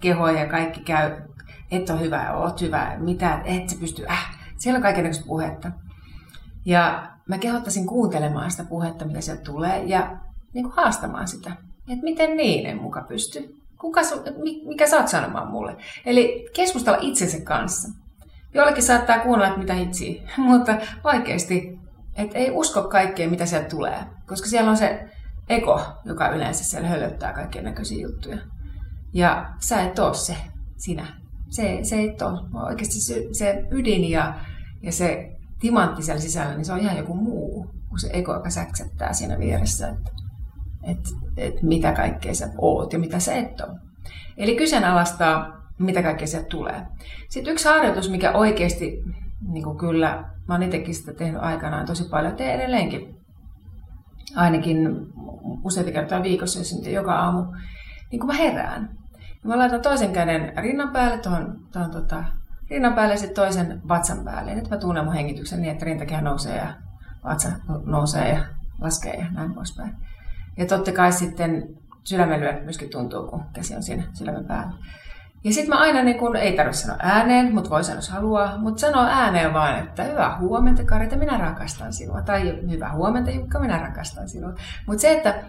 keho 0.00 0.28
ja 0.28 0.46
kaikki 0.46 0.80
käy, 0.80 1.12
et 1.70 1.90
ole 1.90 2.00
hyvä, 2.00 2.32
oot 2.32 2.60
hyvä, 2.60 2.96
mitä, 2.98 3.40
et 3.44 3.68
se 3.68 3.76
pysty, 3.76 4.06
äh. 4.10 4.38
Siellä 4.56 4.76
on 4.78 4.82
kaikenlaista 4.82 5.24
puhetta. 5.26 5.70
Ja 6.64 7.08
mä 7.28 7.38
kehottaisin 7.38 7.86
kuuntelemaan 7.86 8.50
sitä 8.50 8.64
puhetta, 8.64 9.04
mitä 9.04 9.20
sieltä 9.20 9.42
tulee, 9.42 9.82
ja 9.84 10.16
niin 10.52 10.64
kuin 10.64 10.74
haastamaan 10.74 11.28
sitä. 11.28 11.50
Että 11.88 12.04
miten 12.04 12.36
niin 12.36 12.66
en 12.66 12.82
muka 12.82 13.00
pysty. 13.08 13.56
Kuka, 13.78 14.00
mikä 14.66 14.86
sä 14.86 14.96
oot 14.96 15.08
sanomaan 15.08 15.48
mulle? 15.48 15.76
Eli 16.06 16.48
keskustella 16.56 16.98
itsensä 17.00 17.40
kanssa. 17.40 18.03
Jollekin 18.54 18.82
saattaa 18.82 19.18
kuunnella, 19.18 19.46
että 19.46 19.60
mitä 19.60 19.74
hitsi, 19.74 20.22
mutta 20.36 20.76
oikeasti, 21.04 21.78
että 22.16 22.38
ei 22.38 22.50
usko 22.50 22.82
kaikkeen, 22.82 23.30
mitä 23.30 23.46
sieltä 23.46 23.68
tulee. 23.68 24.04
Koska 24.26 24.48
siellä 24.48 24.70
on 24.70 24.76
se 24.76 25.08
ego, 25.48 25.80
joka 26.04 26.28
yleensä 26.28 26.64
siellä 26.64 26.88
hölöttää 26.88 27.32
kaikkien 27.32 27.64
näköisiä 27.64 28.02
juttuja. 28.02 28.38
Ja 29.12 29.54
sä 29.60 29.82
et 29.82 29.98
oo 29.98 30.14
se, 30.14 30.36
sinä. 30.76 31.06
Se, 31.50 31.78
se 31.82 31.96
ei 31.96 32.08
ole. 32.08 32.66
Oikeasti 32.66 33.00
se, 33.00 33.24
se 33.32 33.64
ydin 33.70 34.10
ja, 34.10 34.34
ja 34.82 34.92
se 34.92 35.30
timantti 35.60 36.02
siellä 36.02 36.20
sisällä, 36.20 36.54
niin 36.54 36.64
se 36.64 36.72
on 36.72 36.78
ihan 36.78 36.96
joku 36.96 37.14
muu 37.14 37.66
kuin 37.88 38.00
se 38.00 38.10
ego, 38.12 38.34
joka 38.34 38.50
säksättää 38.50 39.12
siinä 39.12 39.38
vieressä, 39.38 39.88
että 39.88 40.10
et, 40.82 40.98
et 41.36 41.62
mitä 41.62 41.92
kaikkea 41.92 42.34
sä 42.34 42.48
oot 42.58 42.92
ja 42.92 42.98
mitä 42.98 43.18
sä 43.18 43.34
et 43.34 43.60
ole. 43.60 43.80
Eli 44.36 44.56
kyseenalaistaa 44.56 45.63
mitä 45.78 46.02
kaikkea 46.02 46.26
sieltä 46.26 46.48
tulee. 46.48 46.86
Sitten 47.28 47.52
yksi 47.52 47.68
harjoitus, 47.68 48.10
mikä 48.10 48.32
oikeasti, 48.32 49.02
niin 49.48 49.64
kuin 49.64 49.78
kyllä, 49.78 50.24
mä 50.48 50.54
oon 50.54 50.62
itsekin 50.62 50.94
sitä 50.94 51.12
tehnyt 51.12 51.42
aikanaan 51.42 51.86
tosi 51.86 52.08
paljon, 52.08 52.36
teen 52.36 52.60
edelleenkin, 52.60 53.14
ainakin 54.36 54.88
useita 55.64 55.92
kertaa 55.92 56.22
viikossa, 56.22 56.58
jos 56.58 56.74
nyt 56.74 56.92
joka 56.92 57.14
aamu, 57.14 57.44
niin 58.10 58.20
kun 58.20 58.26
mä 58.26 58.34
herään. 58.34 58.88
Ja 59.42 59.48
mä 59.48 59.58
laitan 59.58 59.82
toisen 59.82 60.12
käden 60.12 60.52
rinnan 60.56 60.92
päälle, 60.92 61.18
tuohon, 61.18 61.56
tuohon 61.72 61.90
tota, 61.90 62.24
rinnan 62.70 62.94
päälle 62.94 63.14
ja 63.14 63.18
sitten 63.18 63.44
toisen 63.44 63.82
vatsan 63.88 64.24
päälle. 64.24 64.50
Ja 64.50 64.56
nyt 64.56 64.70
mä 64.70 64.76
tunnen 64.76 65.04
mun 65.04 65.14
hengityksen 65.14 65.62
niin, 65.62 65.72
että 65.72 65.84
rintakehä 65.84 66.20
nousee 66.20 66.56
ja 66.56 66.74
vatsa 67.24 67.48
nousee 67.86 68.34
ja 68.34 68.44
laskee 68.80 69.14
ja 69.14 69.26
näin 69.32 69.54
poispäin. 69.54 69.94
Ja 70.56 70.66
totta 70.66 70.92
kai 70.92 71.12
sitten 71.12 71.76
sydämen 72.04 72.64
myöskin 72.64 72.90
tuntuu, 72.90 73.26
kun 73.26 73.44
käsi 73.52 73.76
on 73.76 73.82
siinä 73.82 74.02
sydämen 74.12 74.44
päällä. 74.44 74.72
Ja 75.44 75.52
sitten 75.52 75.68
mä 75.68 75.80
aina, 75.80 76.02
niin 76.02 76.18
kun, 76.18 76.36
ei 76.36 76.56
tarvitse 76.56 76.80
sanoa 76.80 76.98
ääneen, 77.02 77.54
mutta 77.54 77.70
voi 77.70 77.84
sanoa, 77.84 77.98
jos 77.98 78.08
haluaa, 78.08 78.58
mutta 78.58 78.80
sanoo 78.80 79.04
ääneen 79.04 79.52
vaan, 79.52 79.78
että 79.78 80.04
hyvää 80.04 80.38
huomenta 80.38 80.84
Karita, 80.84 81.16
minä 81.16 81.38
rakastan 81.38 81.92
sinua. 81.92 82.22
Tai 82.22 82.60
hyvää 82.70 82.92
huomenta 82.92 83.30
Jukka, 83.30 83.58
minä 83.58 83.78
rakastan 83.78 84.28
sinua. 84.28 84.54
Mutta 84.86 85.00
se, 85.00 85.12
että 85.12 85.42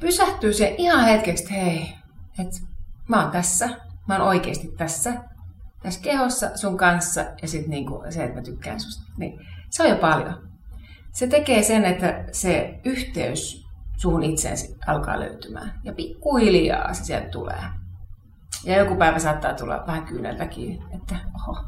pysähtyy 0.00 0.52
se 0.52 0.74
ihan 0.78 1.04
hetkeksi, 1.04 1.42
että 1.42 1.54
hei, 1.54 1.94
että 2.38 2.56
mä 3.08 3.22
oon 3.22 3.30
tässä, 3.30 3.68
mä 4.08 4.16
oon 4.16 4.28
oikeasti 4.28 4.68
tässä, 4.76 5.14
tässä 5.82 6.00
kehossa 6.00 6.50
sun 6.56 6.76
kanssa 6.76 7.24
ja 7.42 7.48
sitten 7.48 7.70
niinku 7.70 8.04
se, 8.10 8.24
että 8.24 8.36
mä 8.36 8.42
tykkään 8.42 8.80
susta. 8.80 9.12
Niin 9.18 9.40
se 9.70 9.82
on 9.82 9.88
jo 9.88 9.96
paljon. 9.96 10.48
Se 11.12 11.26
tekee 11.26 11.62
sen, 11.62 11.84
että 11.84 12.24
se 12.32 12.80
yhteys 12.84 13.66
suhun 13.96 14.22
itseensä 14.22 14.66
alkaa 14.86 15.20
löytymään. 15.20 15.80
Ja 15.84 15.92
pikkuhiljaa 15.92 16.94
se 16.94 17.04
sieltä 17.04 17.28
tulee. 17.28 17.62
Ja 18.64 18.78
joku 18.78 18.96
päivä 18.96 19.18
saattaa 19.18 19.54
tulla 19.54 19.84
vähän 19.86 20.04
kyyneltäkin, 20.04 20.82
että 20.94 21.14
oho, 21.34 21.64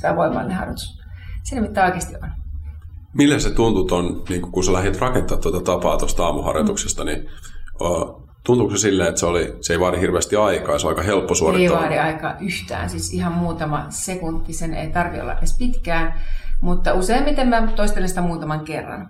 tämä 0.00 0.16
voimallinen 0.16 0.56
harjoitus. 0.56 1.00
Se 1.42 1.54
nimittäin 1.54 1.86
oikeasti 1.86 2.14
on. 2.22 2.30
Millä 3.14 3.38
se 3.38 3.50
tuntui, 3.50 3.86
ton, 3.86 4.22
niin 4.28 4.42
kun 4.42 4.64
sä 4.64 4.72
lähdit 4.72 5.00
rakentamaan 5.00 5.42
tuota 5.42 5.60
tapaa 5.60 5.96
tuosta 5.96 6.26
aamuharjoituksesta, 6.26 7.04
niin 7.04 7.28
tuntuuko 8.44 8.76
se 8.76 8.80
silleen, 8.80 9.08
että 9.08 9.20
se, 9.20 9.26
oli, 9.26 9.56
se 9.60 9.72
ei 9.72 9.80
vaadi 9.80 10.00
hirveästi 10.00 10.36
aikaa, 10.36 10.78
se 10.78 10.86
on 10.86 10.90
aika 10.90 11.02
helppo 11.02 11.34
suorittaa? 11.34 11.78
Ei 11.78 11.82
vaadi 11.82 11.98
aikaa 11.98 12.36
yhtään, 12.40 12.90
siis 12.90 13.12
ihan 13.12 13.32
muutama 13.32 13.86
sekunti, 13.88 14.52
sen 14.52 14.74
ei 14.74 14.90
tarvitse 14.90 15.22
olla 15.22 15.38
edes 15.38 15.58
pitkään, 15.58 16.14
mutta 16.60 16.94
useimmiten 16.94 17.48
mä 17.48 17.66
toistelen 17.76 18.08
sitä 18.08 18.20
muutaman 18.20 18.64
kerran. 18.64 19.08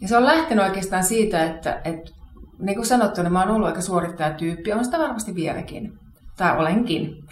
Ja 0.00 0.08
se 0.08 0.16
on 0.16 0.26
lähtenyt 0.26 0.64
oikeastaan 0.64 1.04
siitä, 1.04 1.44
että, 1.44 1.80
että 1.84 2.12
niin 2.58 2.76
kuin 2.76 2.86
sanottu, 2.86 3.22
niin 3.22 3.32
mä 3.32 3.42
oon 3.42 3.50
ollut 3.50 3.68
aika 3.68 3.80
suorittajatyyppi, 3.80 4.72
on 4.72 4.84
sitä 4.84 4.98
varmasti 4.98 5.34
vieläkin 5.34 5.98
tai 6.36 6.58
olenkin. 6.58 7.24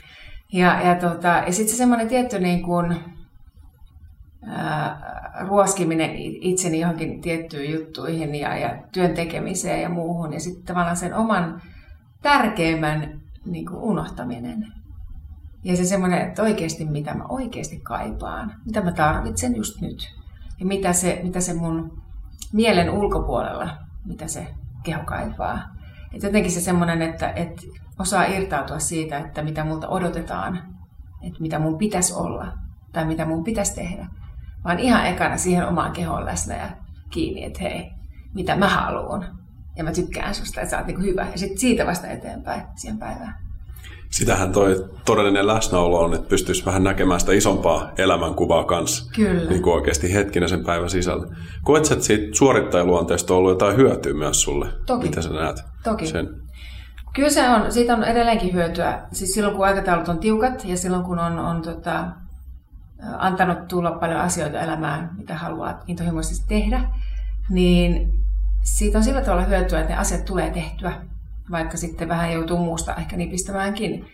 Ja, 0.52 0.80
ja, 0.80 0.94
tota, 0.94 1.28
ja 1.28 1.52
sitten 1.52 1.72
se 1.72 1.76
semmoinen 1.76 2.08
tietty 2.08 2.38
niin 2.38 2.62
kuin, 2.62 2.96
ää, 4.46 5.14
ruoskiminen 5.48 6.10
itseni 6.16 6.80
johonkin 6.80 7.20
tiettyihin 7.20 7.74
juttuihin 7.74 8.34
ja, 8.34 8.58
ja 8.58 8.82
työn 8.92 9.14
tekemiseen 9.14 9.82
ja 9.82 9.88
muuhun. 9.88 10.32
Ja 10.32 10.40
sitten 10.40 10.64
tavallaan 10.64 10.96
sen 10.96 11.14
oman 11.14 11.62
tärkeimmän 12.22 13.20
niin 13.46 13.66
kuin 13.66 13.78
unohtaminen. 13.78 14.66
Ja 15.64 15.76
se 15.76 15.84
semmoinen, 15.84 16.28
että 16.28 16.42
oikeasti 16.42 16.84
mitä 16.84 17.14
mä 17.14 17.24
oikeasti 17.28 17.80
kaipaan, 17.80 18.54
mitä 18.64 18.80
mä 18.80 18.92
tarvitsen 18.92 19.56
just 19.56 19.80
nyt. 19.80 20.14
Ja 20.60 20.66
mitä 20.66 20.92
se, 20.92 21.20
mitä 21.22 21.40
se 21.40 21.54
mun 21.54 22.02
mielen 22.52 22.90
ulkopuolella, 22.90 23.78
mitä 24.04 24.28
se 24.28 24.46
keho 24.82 25.04
kaipaa. 25.04 25.62
Et 26.14 26.22
jotenkin 26.22 26.52
se 26.52 26.60
semmoinen, 26.60 27.02
että, 27.02 27.30
että 27.30 27.62
osaa 27.98 28.24
irtautua 28.24 28.78
siitä, 28.78 29.18
että 29.18 29.42
mitä 29.42 29.64
multa 29.64 29.88
odotetaan, 29.88 30.58
että 31.22 31.40
mitä 31.40 31.58
mun 31.58 31.78
pitäisi 31.78 32.14
olla 32.14 32.52
tai 32.92 33.04
mitä 33.04 33.24
mun 33.24 33.44
pitäisi 33.44 33.74
tehdä. 33.74 34.06
Vaan 34.64 34.78
ihan 34.78 35.06
ekana 35.06 35.36
siihen 35.36 35.68
omaan 35.68 35.92
kehoon 35.92 36.24
läsnä 36.24 36.56
ja 36.56 36.68
kiinni, 37.10 37.44
että 37.44 37.62
hei, 37.62 37.90
mitä 38.34 38.56
mä 38.56 38.68
haluan. 38.68 39.38
Ja 39.76 39.84
mä 39.84 39.92
tykkään 39.92 40.34
susta, 40.34 40.60
että 40.60 40.70
sä 40.70 40.78
oot 40.78 40.86
niin 40.86 41.02
hyvä. 41.02 41.26
Ja 41.32 41.38
sitten 41.38 41.58
siitä 41.58 41.86
vasta 41.86 42.06
eteenpäin 42.06 42.62
siihen 42.76 42.98
päivään. 42.98 43.34
Sitähän 44.10 44.52
toi 44.52 44.90
todellinen 45.04 45.46
läsnäolo 45.46 46.00
on, 46.00 46.14
että 46.14 46.28
pystyisi 46.28 46.66
vähän 46.66 46.84
näkemään 46.84 47.20
sitä 47.20 47.32
isompaa 47.32 47.92
elämänkuvaa 47.98 48.64
kanssa. 48.64 49.10
Kyllä. 49.14 49.50
Niin 49.50 49.62
kuin 49.62 49.74
oikeasti 49.74 50.14
hetkinä 50.14 50.48
sen 50.48 50.64
päivän 50.64 50.90
sisällä. 50.90 51.26
Koet 51.62 51.92
että 51.92 52.04
siitä 52.04 52.26
suorittajaluonteesta 52.32 53.34
on 53.34 53.38
ollut 53.38 53.50
jotain 53.50 53.76
hyötyä 53.76 54.14
myös 54.14 54.42
sulle? 54.42 54.68
Toki. 54.86 55.06
Mitä 55.06 55.22
sä 55.22 55.30
näet? 55.30 55.56
Toki. 55.84 56.06
Sen? 56.06 56.43
Kyllä 57.14 57.30
se 57.30 57.48
on, 57.48 57.72
siitä 57.72 57.92
on 57.94 58.04
edelleenkin 58.04 58.52
hyötyä. 58.52 59.02
Siis 59.12 59.34
silloin 59.34 59.56
kun 59.56 59.66
aikataulut 59.66 60.08
on 60.08 60.18
tiukat 60.18 60.64
ja 60.64 60.76
silloin 60.76 61.04
kun 61.04 61.18
on, 61.18 61.38
on 61.38 61.62
tota, 61.62 62.04
antanut 63.18 63.68
tulla 63.68 63.92
paljon 63.92 64.20
asioita 64.20 64.60
elämään, 64.60 65.10
mitä 65.16 65.34
haluaa 65.34 65.82
intohimoisesti 65.86 66.44
tehdä, 66.48 66.80
niin 67.50 68.10
siitä 68.62 68.98
on 68.98 69.04
sillä 69.04 69.20
tavalla 69.20 69.44
hyötyä, 69.44 69.80
että 69.80 69.92
ne 69.92 69.98
asiat 69.98 70.24
tulee 70.24 70.50
tehtyä, 70.50 70.92
vaikka 71.50 71.76
sitten 71.76 72.08
vähän 72.08 72.32
joutuu 72.32 72.58
muusta 72.58 72.94
ehkä 72.94 73.16
nipistämäänkin. 73.16 74.06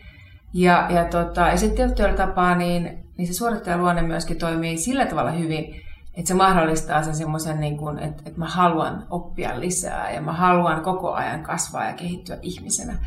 Ja, 0.53 0.87
ja, 0.91 1.05
tota, 1.05 1.41
ja 1.41 1.57
sitten 1.57 1.95
tietyllä 1.95 2.17
tapaa 2.17 2.55
niin, 2.55 3.05
niin 3.17 3.27
se 3.27 3.33
suorittajaluonne 3.33 4.03
myöskin 4.03 4.39
toimii 4.39 4.79
sillä 4.79 5.07
tavalla 5.07 5.31
hyvin, 5.31 5.83
että 6.21 6.29
se 6.29 6.35
mahdollistaa 6.35 7.03
sen 7.03 7.15
semmoisen, 7.15 7.61
niin 7.61 7.99
että, 7.99 8.23
että 8.27 8.39
mä 8.39 8.49
haluan 8.49 9.07
oppia 9.11 9.61
lisää 9.61 10.11
ja 10.11 10.21
mä 10.21 10.33
haluan 10.33 10.83
koko 10.83 11.13
ajan 11.13 11.43
kasvaa 11.43 11.87
ja 11.87 11.93
kehittyä 11.93 12.39
ihmisenä. 12.43 12.99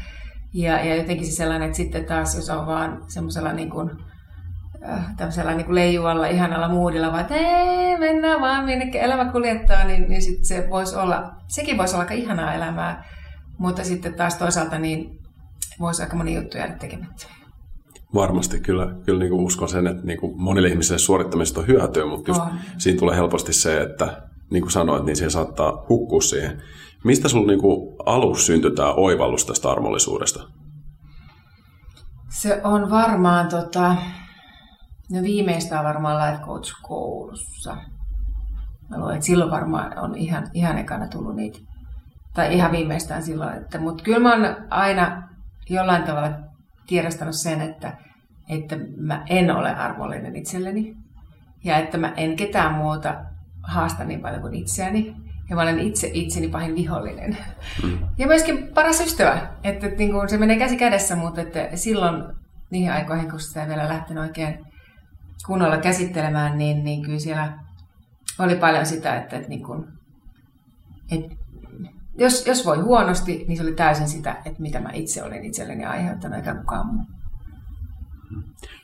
Ja, 0.54 0.86
ja 0.86 0.96
jotenkin 0.96 1.26
se 1.26 1.32
sellainen, 1.32 1.66
että 1.66 1.78
sitten 1.78 2.06
taas 2.06 2.36
jos 2.36 2.50
on 2.50 2.68
vaan 2.68 3.04
semmoisella 3.08 3.54
niin 3.54 3.70
kuin, 3.70 3.92
äh, 4.90 5.16
tämmöisellä 5.18 5.54
niin 5.54 5.66
kuin 5.66 5.76
leijuvalla, 5.76 6.28
ihanalla 6.28 6.68
muudilla, 6.68 7.12
vaan 7.12 7.22
että 7.22 7.36
ei, 7.36 7.98
mennään 7.98 8.42
vaan 8.42 8.66
minnekin 8.66 9.02
elämä 9.02 9.32
kuljettaa, 9.32 9.84
niin, 9.84 10.10
niin 10.10 10.22
sitten 10.22 10.46
se 10.46 10.68
voisi 10.70 10.96
olla, 10.96 11.32
sekin 11.48 11.78
voisi 11.78 11.96
olla 11.96 12.04
aika 12.04 12.14
ihanaa 12.14 12.54
elämää, 12.54 13.04
mutta 13.58 13.84
sitten 13.84 14.14
taas 14.14 14.36
toisaalta 14.36 14.80
niin 14.80 15.20
voisi 15.80 16.04
aika 16.04 16.16
moni 16.16 16.36
juttu 16.36 16.58
jäädä 16.58 16.74
tekemättä. 16.74 17.43
Varmasti 18.14 18.60
kyllä, 18.60 18.96
kyllä 19.06 19.20
niin 19.20 19.30
kuin 19.30 19.46
uskon 19.46 19.70
sen, 19.70 19.88
että 19.88 20.04
niin 20.04 20.20
kuin 20.20 20.42
monille 20.42 20.68
ihmisille 20.68 21.00
suorittamisesta 21.00 21.60
on 21.60 21.68
hyötyä, 21.68 22.06
mutta 22.06 22.32
just 22.32 22.42
siinä 22.78 23.00
tulee 23.00 23.16
helposti 23.16 23.54
se, 23.54 23.82
että 23.82 24.22
niin 24.52 24.62
kuin 24.62 24.72
sanoit, 24.72 25.06
niin 25.06 25.16
siihen 25.16 25.32
saattaa 25.32 25.86
hukkua 25.90 26.22
siihen. 26.22 26.62
Mistä 27.04 27.30
sinulla 27.30 27.48
niin 27.48 27.62
kuin 27.62 27.96
alus 28.06 28.46
syntyi 28.46 28.72
tämä 28.72 28.94
oivallus 28.94 29.46
tästä 29.46 29.72
armollisuudesta? 29.72 30.44
Se 32.30 32.62
on 32.64 32.90
varmaan, 32.90 33.48
tota, 33.48 33.96
no 35.12 35.22
viimeistään 35.24 35.86
varmaan 35.86 36.32
Life 36.32 36.44
Coach-koulussa. 36.44 37.78
Mä 38.90 38.98
luulen, 38.98 39.16
että 39.16 39.26
silloin 39.26 39.52
varmaan 39.52 40.00
on 40.00 40.18
ihan, 40.18 40.48
ihan 40.54 40.78
ekana 40.78 41.08
tullut 41.08 41.36
niitä. 41.36 41.60
Tai 42.34 42.54
ihan 42.54 42.72
viimeistään 42.72 43.24
silloin. 43.24 43.58
Että, 43.58 43.80
mutta 43.80 44.04
kyllä 44.04 44.20
mä 44.20 44.32
oon 44.32 44.56
aina 44.70 45.30
jollain 45.70 46.04
tavalla 46.04 46.30
tiedostanut 46.88 47.36
sen, 47.36 47.62
että, 47.62 47.98
että 48.50 48.76
mä 48.98 49.24
en 49.30 49.52
ole 49.52 49.76
arvollinen 49.76 50.36
itselleni 50.36 50.96
ja 51.64 51.78
että 51.78 51.98
mä 51.98 52.14
en 52.18 52.36
ketään 52.36 52.74
muuta 52.74 53.16
haasta 53.64 54.04
niin 54.04 54.22
paljon 54.22 54.42
kuin 54.42 54.54
itseäni. 54.54 55.16
Ja 55.50 55.56
mä 55.56 55.62
olen 55.62 55.80
itse 55.80 56.10
itseni 56.14 56.48
pahin 56.48 56.76
vihollinen. 56.76 57.38
Mm. 57.84 58.00
Ja 58.18 58.28
myöskin 58.28 58.68
paras 58.68 59.02
ystävä. 59.02 59.48
Että, 59.64 59.88
että 59.88 59.98
niin 59.98 60.12
kuin 60.12 60.30
se 60.30 60.38
menee 60.38 60.58
käsi 60.58 60.78
kädessä, 60.78 61.16
mutta 61.16 61.42
että 61.42 61.70
silloin 61.76 62.24
niihin 62.70 62.92
aikoihin, 62.92 63.30
kun 63.30 63.40
sitä 63.40 63.64
ei 63.64 63.70
vielä 63.70 63.90
lähtenyt 63.90 64.24
oikein 64.24 64.66
kunnolla 65.46 65.78
käsittelemään, 65.78 66.58
niin, 66.58 66.84
niin 66.84 67.02
kyllä 67.02 67.20
siellä 67.20 67.60
oli 68.40 68.56
paljon 68.56 68.86
sitä, 68.86 69.16
että, 69.16 69.36
että, 69.36 69.50
niin 69.50 69.64
kuin, 69.64 69.88
että 71.12 71.36
jos, 72.18 72.48
jos 72.48 72.66
voi 72.66 72.78
huonosti, 72.78 73.46
niin 73.48 73.58
se 73.58 73.64
oli 73.64 73.74
täysin 73.74 74.08
sitä, 74.08 74.36
että 74.46 74.62
mitä 74.62 74.80
mä 74.80 74.90
itse 74.94 75.24
olin 75.24 75.46
itselleni 75.46 75.86
aiheuttanut, 75.86 76.38
eikä 76.38 76.56
kukaan 76.56 76.88
muu. 76.88 77.06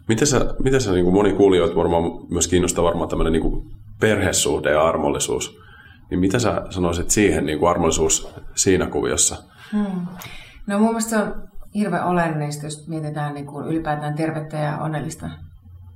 Miten 0.08 0.28
sä, 0.28 0.46
miten 0.64 0.82
sä 0.82 0.92
niin 0.92 1.06
kuin 1.06 1.14
moni 1.14 1.34
kuulijoita 1.34 1.76
varmaan 1.76 2.04
myös 2.32 2.48
kiinnostaa 2.48 2.84
varmaan 2.84 3.10
tämmöinen 3.10 3.34
niin 3.34 3.42
kuin 3.42 3.72
perhesuhde 4.00 4.72
ja 4.72 4.88
armollisuus. 4.88 5.60
Niin 6.10 6.20
mitä 6.20 6.40
sä 6.40 6.62
sanoisit 6.70 7.10
siihen 7.10 7.46
niin 7.46 7.60
kuin 7.60 7.70
armollisuus 7.70 8.36
siinä 8.56 8.88
kuviossa? 8.88 9.44
Hmm. 9.72 10.08
No 10.68 10.80
mun 10.80 10.88
mielestä 10.88 11.10
se 11.10 11.18
on 11.18 11.50
hirveän 11.76 12.06
olennaista, 12.06 12.66
jos 12.66 12.88
mietitään 12.88 13.34
niin 13.34 13.46
kuin 13.46 13.68
ylipäätään 13.68 14.16
tervettä 14.16 14.58
ja 14.58 14.78
onnellista 14.78 15.30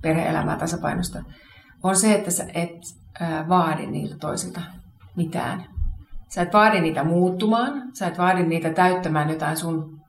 perhe-elämää 0.02 0.58
tasapainosta, 0.58 1.24
on 1.84 1.96
se, 1.96 2.14
että 2.14 2.32
sä 2.32 2.46
et 2.54 2.72
vaadi 3.50 3.88
niiltä 3.88 4.16
toisilta 4.20 4.62
mitään. 5.16 5.73
Sä 6.34 6.42
et 6.42 6.54
vaadi 6.54 6.82
niitä 6.82 7.04
muuttumaan, 7.04 7.84
sä 7.94 8.08
et 8.08 8.18
vaadi 8.18 8.44
niitä 8.44 8.74
täyttämään 8.74 9.30
jotain 9.30 9.58
sun 9.58 10.00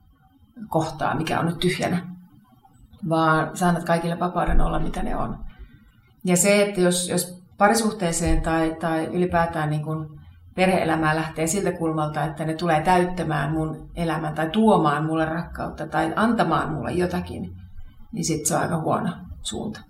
kohtaa, 0.68 1.14
mikä 1.14 1.40
on 1.40 1.46
nyt 1.46 1.58
tyhjänä, 1.58 2.08
vaan 3.08 3.56
sä 3.56 3.68
annat 3.68 3.84
kaikille 3.84 4.20
vapauden 4.20 4.60
olla, 4.60 4.78
mitä 4.78 5.02
ne 5.02 5.16
on. 5.16 5.38
Ja 6.24 6.36
se, 6.36 6.62
että 6.62 6.80
jos, 6.80 7.08
jos 7.08 7.42
parisuhteeseen 7.58 8.42
tai, 8.42 8.76
tai 8.80 9.04
ylipäätään 9.04 9.70
niin 9.70 9.82
kuin 9.82 10.20
perhe-elämää 10.54 11.16
lähtee 11.16 11.46
siltä 11.46 11.72
kulmalta, 11.72 12.24
että 12.24 12.44
ne 12.44 12.54
tulee 12.54 12.82
täyttämään 12.82 13.52
mun 13.52 13.90
elämän 13.96 14.34
tai 14.34 14.50
tuomaan 14.50 15.04
mulle 15.04 15.24
rakkautta 15.24 15.86
tai 15.86 16.12
antamaan 16.16 16.72
mulle 16.72 16.92
jotakin, 16.92 17.56
niin 18.12 18.24
sitten 18.24 18.46
se 18.46 18.54
on 18.56 18.62
aika 18.62 18.80
huono 18.80 19.10
suunta. 19.42 19.80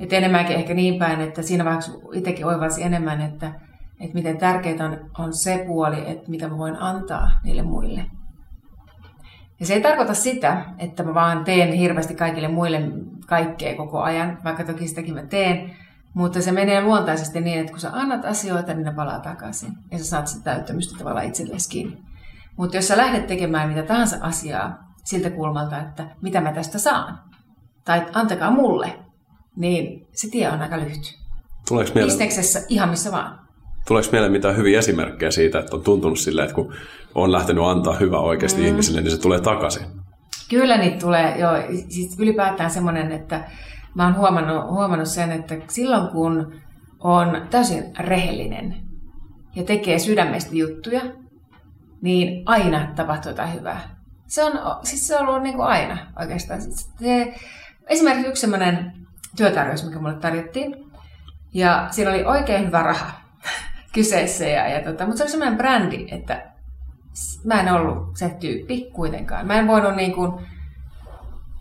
Et 0.00 0.12
enemmänkin 0.12 0.56
ehkä 0.56 0.74
niin 0.74 0.98
päin, 0.98 1.20
että 1.20 1.42
siinä 1.42 1.64
vaiheessa 1.64 1.92
itsekin 2.12 2.46
oivalsi 2.46 2.82
enemmän, 2.82 3.20
että, 3.20 3.52
että 4.00 4.14
miten 4.14 4.38
tärkeää 4.38 4.84
on, 4.84 5.10
on 5.18 5.34
se 5.34 5.64
puoli, 5.66 6.10
että 6.10 6.30
mitä 6.30 6.48
mä 6.48 6.58
voin 6.58 6.82
antaa 6.82 7.30
niille 7.44 7.62
muille. 7.62 8.06
Ja 9.60 9.66
se 9.66 9.74
ei 9.74 9.80
tarkoita 9.80 10.14
sitä, 10.14 10.64
että 10.78 11.02
mä 11.02 11.14
vaan 11.14 11.44
teen 11.44 11.72
hirveästi 11.72 12.14
kaikille 12.14 12.48
muille 12.48 12.82
kaikkea 13.26 13.76
koko 13.76 14.02
ajan, 14.02 14.38
vaikka 14.44 14.64
toki 14.64 14.88
sitäkin 14.88 15.14
mä 15.14 15.22
teen, 15.22 15.76
mutta 16.14 16.42
se 16.42 16.52
menee 16.52 16.82
luontaisesti 16.82 17.40
niin, 17.40 17.60
että 17.60 17.72
kun 17.72 17.80
sä 17.80 17.90
annat 17.92 18.24
asioita, 18.24 18.74
niin 18.74 18.84
ne 18.84 18.92
palaa 18.92 19.20
takaisin. 19.20 19.72
Ja 19.90 19.98
sä 19.98 20.04
saat 20.04 20.26
sitä 20.26 20.44
täyttämystä 20.44 20.98
tavallaan 20.98 21.26
itsellesi 21.26 21.70
kiinni. 21.70 21.98
Mutta 22.56 22.76
jos 22.76 22.88
sä 22.88 22.96
lähdet 22.96 23.26
tekemään 23.26 23.68
mitä 23.68 23.82
tahansa 23.82 24.16
asiaa 24.20 24.94
siltä 25.04 25.30
kulmalta, 25.30 25.80
että 25.80 26.06
mitä 26.22 26.40
mä 26.40 26.52
tästä 26.52 26.78
saan, 26.78 27.18
tai 27.84 28.06
antakaa 28.12 28.50
mulle, 28.50 28.98
niin 29.56 30.06
se 30.12 30.30
tie 30.30 30.50
on 30.50 30.62
aika 30.62 30.78
lyhyt. 30.78 31.18
Tuleeko 31.68 31.90
mieleen... 31.94 32.12
Bisneksessä 32.12 32.62
ihan 32.68 32.88
missä 32.88 33.12
vaan. 33.12 33.43
Tuleeko 33.88 34.08
mieleen 34.12 34.32
mitään 34.32 34.56
hyviä 34.56 34.78
esimerkkejä 34.78 35.30
siitä, 35.30 35.58
että 35.58 35.76
on 35.76 35.82
tuntunut 35.82 36.18
silleen, 36.18 36.44
että 36.44 36.54
kun 36.54 36.74
on 37.14 37.32
lähtenyt 37.32 37.64
antaa 37.64 37.94
hyvä 37.94 38.18
oikeasti 38.18 38.60
mm. 38.60 38.66
ihmisille, 38.66 39.00
niin 39.00 39.10
se 39.10 39.20
tulee 39.20 39.40
takaisin? 39.40 39.86
Kyllä 40.50 40.76
niitä 40.76 40.98
tulee, 40.98 41.38
joo. 41.38 41.52
Siis 41.88 42.18
ylipäätään 42.18 42.70
semmoinen, 42.70 43.12
että 43.12 43.44
mä 43.94 44.04
oon 44.04 44.16
huomannut, 44.16 44.70
huomannut 44.70 45.08
sen, 45.08 45.32
että 45.32 45.54
silloin 45.68 46.08
kun 46.08 46.54
on 47.00 47.46
täysin 47.50 47.84
rehellinen 47.98 48.76
ja 49.56 49.64
tekee 49.64 49.98
sydämestä 49.98 50.56
juttuja, 50.56 51.00
niin 52.02 52.42
aina 52.46 52.92
tapahtuu 52.96 53.30
jotain 53.30 53.54
hyvää. 53.54 53.96
Se 54.26 54.44
on, 54.44 54.52
siis 54.82 55.08
se 55.08 55.16
on 55.16 55.28
ollut 55.28 55.42
niin 55.42 55.56
kuin 55.56 55.66
aina 55.66 55.98
oikeastaan. 56.20 56.62
Se, 56.62 57.34
esimerkiksi 57.86 58.28
yksi 58.28 58.40
sellainen 58.40 58.92
työtarjous, 59.36 59.84
mikä 59.84 59.98
mulle 59.98 60.14
tarjottiin, 60.14 60.76
ja 61.54 61.88
siinä 61.90 62.10
oli 62.10 62.24
oikein 62.24 62.66
hyvä 62.66 62.82
raha 62.82 63.23
kyseessä, 63.94 64.44
ja, 64.44 64.68
ja 64.68 64.82
tota, 64.82 65.06
mutta 65.06 65.18
se 65.18 65.24
oli 65.24 65.30
sellainen 65.30 65.58
brändi, 65.58 66.06
että 66.10 66.42
mä 67.44 67.60
en 67.60 67.72
ollut 67.72 68.16
se 68.16 68.36
tyyppi 68.40 68.90
kuitenkaan. 68.92 69.46
Mä 69.46 69.58
en 69.58 69.66
voinut 69.66 69.96
niin 69.96 70.12
kuin 70.12 70.32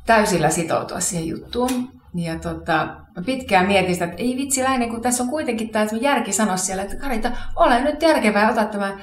täysillä 0.06 0.50
sitoutua 0.50 1.00
siihen 1.00 1.28
juttuun. 1.28 1.90
Ja 2.16 2.40
tota, 2.40 2.86
mä 3.16 3.24
pitkään 3.26 3.68
mietin 3.68 3.94
sitä, 3.94 4.06
että 4.06 4.18
ei 4.18 4.38
vitsi 4.38 4.64
Läinen, 4.64 4.90
kun 4.90 5.02
tässä 5.02 5.24
on 5.24 5.30
kuitenkin 5.30 5.70
tämä 5.70 5.86
järki 6.02 6.32
sanoa 6.32 6.58
siellä, 6.58 6.84
että 6.84 6.96
Karita, 6.96 7.32
ole 7.56 7.84
nyt 7.84 8.02
järkevää, 8.02 8.52
ota 8.52 8.66
tämä 8.66 8.98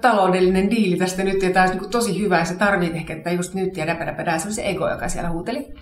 taloudellinen 0.00 0.70
diili 0.70 0.96
tästä 0.96 1.24
nyt, 1.24 1.42
ja 1.42 1.50
tämä 1.50 1.66
olisi 1.66 1.78
niin 1.78 1.90
tosi 1.90 2.20
hyvä, 2.20 2.38
ja 2.38 2.44
se 2.44 2.54
tarvii 2.54 2.90
ehkä 2.94 3.14
että 3.14 3.30
just 3.30 3.54
nyt, 3.54 3.76
ja 3.76 3.86
se 4.38 4.46
oli 4.46 4.54
se 4.54 4.68
ego, 4.68 4.90
joka 4.90 5.08
siellä 5.08 5.30
huuteli. 5.30 5.74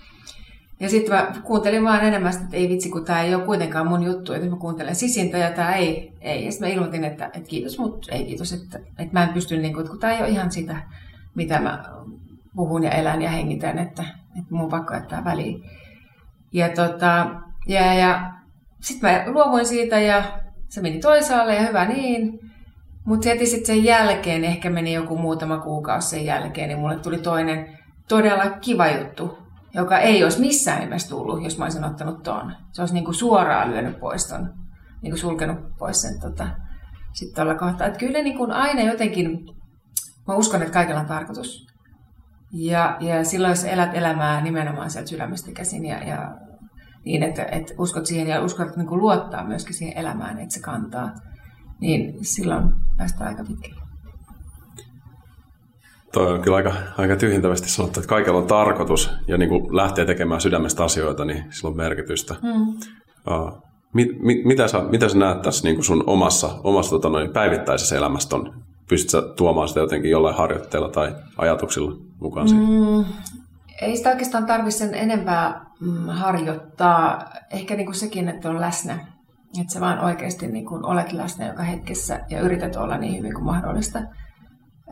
Ja 0.79 0.89
sitten 0.89 1.15
mä 1.15 1.31
kuuntelin 1.43 1.83
vaan 1.83 2.03
enemmän, 2.03 2.33
että 2.33 2.57
ei 2.57 2.69
vitsi, 2.69 2.89
kun 2.89 3.05
tämä 3.05 3.21
ei 3.21 3.35
ole 3.35 3.45
kuitenkaan 3.45 3.87
mun 3.87 4.03
juttu, 4.03 4.33
että 4.33 4.49
mä 4.49 4.55
kuuntelen 4.55 4.95
sisintä 4.95 5.37
ja 5.37 5.51
tämä 5.51 5.75
ei. 5.75 6.13
ei. 6.21 6.45
Ja 6.45 6.51
sitten 6.51 6.69
mä 6.69 6.73
ilmoitin, 6.73 7.03
että, 7.03 7.25
että 7.25 7.49
kiitos, 7.49 7.79
mutta 7.79 8.15
ei 8.15 8.25
kiitos, 8.25 8.53
että, 8.53 8.77
että 8.77 9.13
mä 9.13 9.23
en 9.23 9.33
pysty, 9.33 9.57
niin 9.57 9.73
kuin, 9.73 9.87
kun 9.87 9.99
tämä 9.99 10.13
ei 10.13 10.21
ole 10.21 10.29
ihan 10.29 10.51
sitä, 10.51 10.81
mitä 11.35 11.59
mä 11.59 11.83
puhun 12.55 12.83
ja 12.83 12.91
elän 12.91 13.21
ja 13.21 13.29
hengitän, 13.29 13.79
että, 13.79 14.03
että 14.39 14.55
mun 14.55 14.69
pakko 14.69 14.93
jättää 14.93 15.23
väliin. 15.25 15.63
Ja, 16.53 16.69
tota, 16.69 17.27
ja, 17.67 17.93
ja 17.93 18.31
sitten 18.81 19.11
mä 19.11 19.33
luovuin 19.33 19.65
siitä 19.65 19.99
ja 19.99 20.23
se 20.69 20.81
meni 20.81 20.99
toisaalle 20.99 21.55
ja 21.55 21.67
hyvä 21.67 21.85
niin. 21.85 22.39
Mutta 23.05 23.29
heti 23.29 23.45
sitten 23.45 23.75
sen 23.75 23.83
jälkeen, 23.83 24.43
ehkä 24.43 24.69
meni 24.69 24.93
joku 24.93 25.17
muutama 25.17 25.57
kuukausi 25.57 26.09
sen 26.09 26.25
jälkeen, 26.25 26.67
niin 26.67 26.79
mulle 26.79 26.99
tuli 26.99 27.17
toinen 27.17 27.77
todella 28.07 28.49
kiva 28.49 28.87
juttu, 28.87 29.38
joka 29.73 29.99
ei 29.99 30.23
olisi 30.23 30.39
missään 30.39 30.79
nimessä 30.79 31.09
tullut, 31.09 31.43
jos 31.43 31.57
mä 31.57 31.65
olisin 31.65 31.83
ottanut 31.83 32.23
tuon. 32.23 32.55
Se 32.71 32.81
olisi 32.81 32.93
niinku 32.93 33.13
suoraan 33.13 33.71
lyönyt 33.71 33.99
pois 33.99 34.27
ton, 34.27 34.53
niinku 35.01 35.17
sulkenut 35.17 35.57
pois 35.77 36.01
sen 36.01 36.19
tota, 36.21 36.47
sitten 37.13 37.35
tuolla 37.35 37.59
kohtaa. 37.59 37.87
Että 37.87 37.99
kyllä 37.99 38.21
niinku 38.21 38.47
aina 38.51 38.81
jotenkin, 38.81 39.39
mä 40.27 40.35
uskon, 40.35 40.61
että 40.61 40.73
kaikilla 40.73 40.99
on 40.99 41.05
tarkoitus. 41.05 41.67
Ja, 42.53 42.97
ja 42.99 43.23
silloin, 43.23 43.51
jos 43.51 43.63
elät 43.63 43.93
elämää 43.93 44.41
nimenomaan 44.41 44.91
sieltä 44.91 45.09
sydämestä 45.09 45.51
käsin 45.51 45.85
ja, 45.85 46.03
ja 46.03 46.35
niin, 47.05 47.23
että, 47.23 47.43
että 47.43 47.73
uskot 47.77 48.05
siihen 48.05 48.27
ja 48.27 48.41
uskot 48.41 48.75
niin 48.77 48.87
kuin 48.87 49.01
luottaa 49.01 49.47
myöskin 49.47 49.73
siihen 49.73 49.97
elämään, 49.97 50.39
että 50.39 50.53
se 50.53 50.61
kantaa, 50.61 51.11
niin 51.81 52.25
silloin 52.25 52.71
päästään 52.97 53.29
aika 53.29 53.43
pitkälle. 53.43 53.78
Toi 56.13 56.33
on 56.33 56.41
kyllä 56.41 56.57
aika, 56.57 56.73
aika 56.97 57.15
tyhjentävästi 57.15 57.69
sanottu, 57.69 57.99
että 57.99 58.09
kaikella 58.09 58.39
on 58.39 58.47
tarkoitus 58.47 59.11
ja 59.27 59.37
niin 59.37 59.49
kuin 59.49 59.75
lähtee 59.75 60.05
tekemään 60.05 60.41
sydämestä 60.41 60.83
asioita, 60.83 61.25
niin 61.25 61.43
sillä 61.49 61.69
on 61.69 61.77
merkitystä. 61.77 62.35
Mm. 62.41 62.67
Uh, 63.35 63.63
mit, 63.93 64.07
mit, 64.19 64.45
mitä, 64.45 64.67
sä, 64.67 64.81
mitä 64.81 65.09
sä 65.09 65.17
näet 65.17 65.41
tässä 65.41 65.63
niin 65.63 65.75
kuin 65.75 65.85
sun 65.85 66.03
omassa, 66.07 66.49
omassa 66.63 66.91
tota 66.91 67.09
noin, 67.09 67.33
päivittäisessä 67.33 67.97
elämässä 67.97 68.35
on? 68.35 68.63
Pystytkö 68.89 69.33
tuomaan 69.37 69.67
sitä 69.67 69.79
jotenkin 69.79 70.11
jollain 70.11 70.35
harjoitteella 70.35 70.89
tai 70.89 71.15
ajatuksilla 71.37 71.95
mukaan 72.19 72.47
mm, 72.51 73.05
ei 73.81 73.97
sitä 73.97 74.09
oikeastaan 74.09 74.45
tarvitse 74.45 74.77
sen 74.77 74.95
enempää 74.95 75.65
mm, 75.81 76.07
harjoittaa. 76.07 77.25
Ehkä 77.51 77.75
niin 77.75 77.85
kuin 77.85 77.95
sekin, 77.95 78.29
että 78.29 78.49
on 78.49 78.61
läsnä. 78.61 78.93
Että 79.61 79.73
sä 79.73 79.79
vaan 79.79 79.99
oikeasti 79.99 80.47
niin 80.47 80.65
kuin 80.65 80.85
olet 80.85 81.13
läsnä 81.13 81.47
joka 81.47 81.63
hetkessä 81.63 82.19
ja 82.29 82.41
yrität 82.41 82.75
olla 82.75 82.97
niin 82.97 83.17
hyvin 83.17 83.33
kuin 83.33 83.45
mahdollista. 83.45 83.99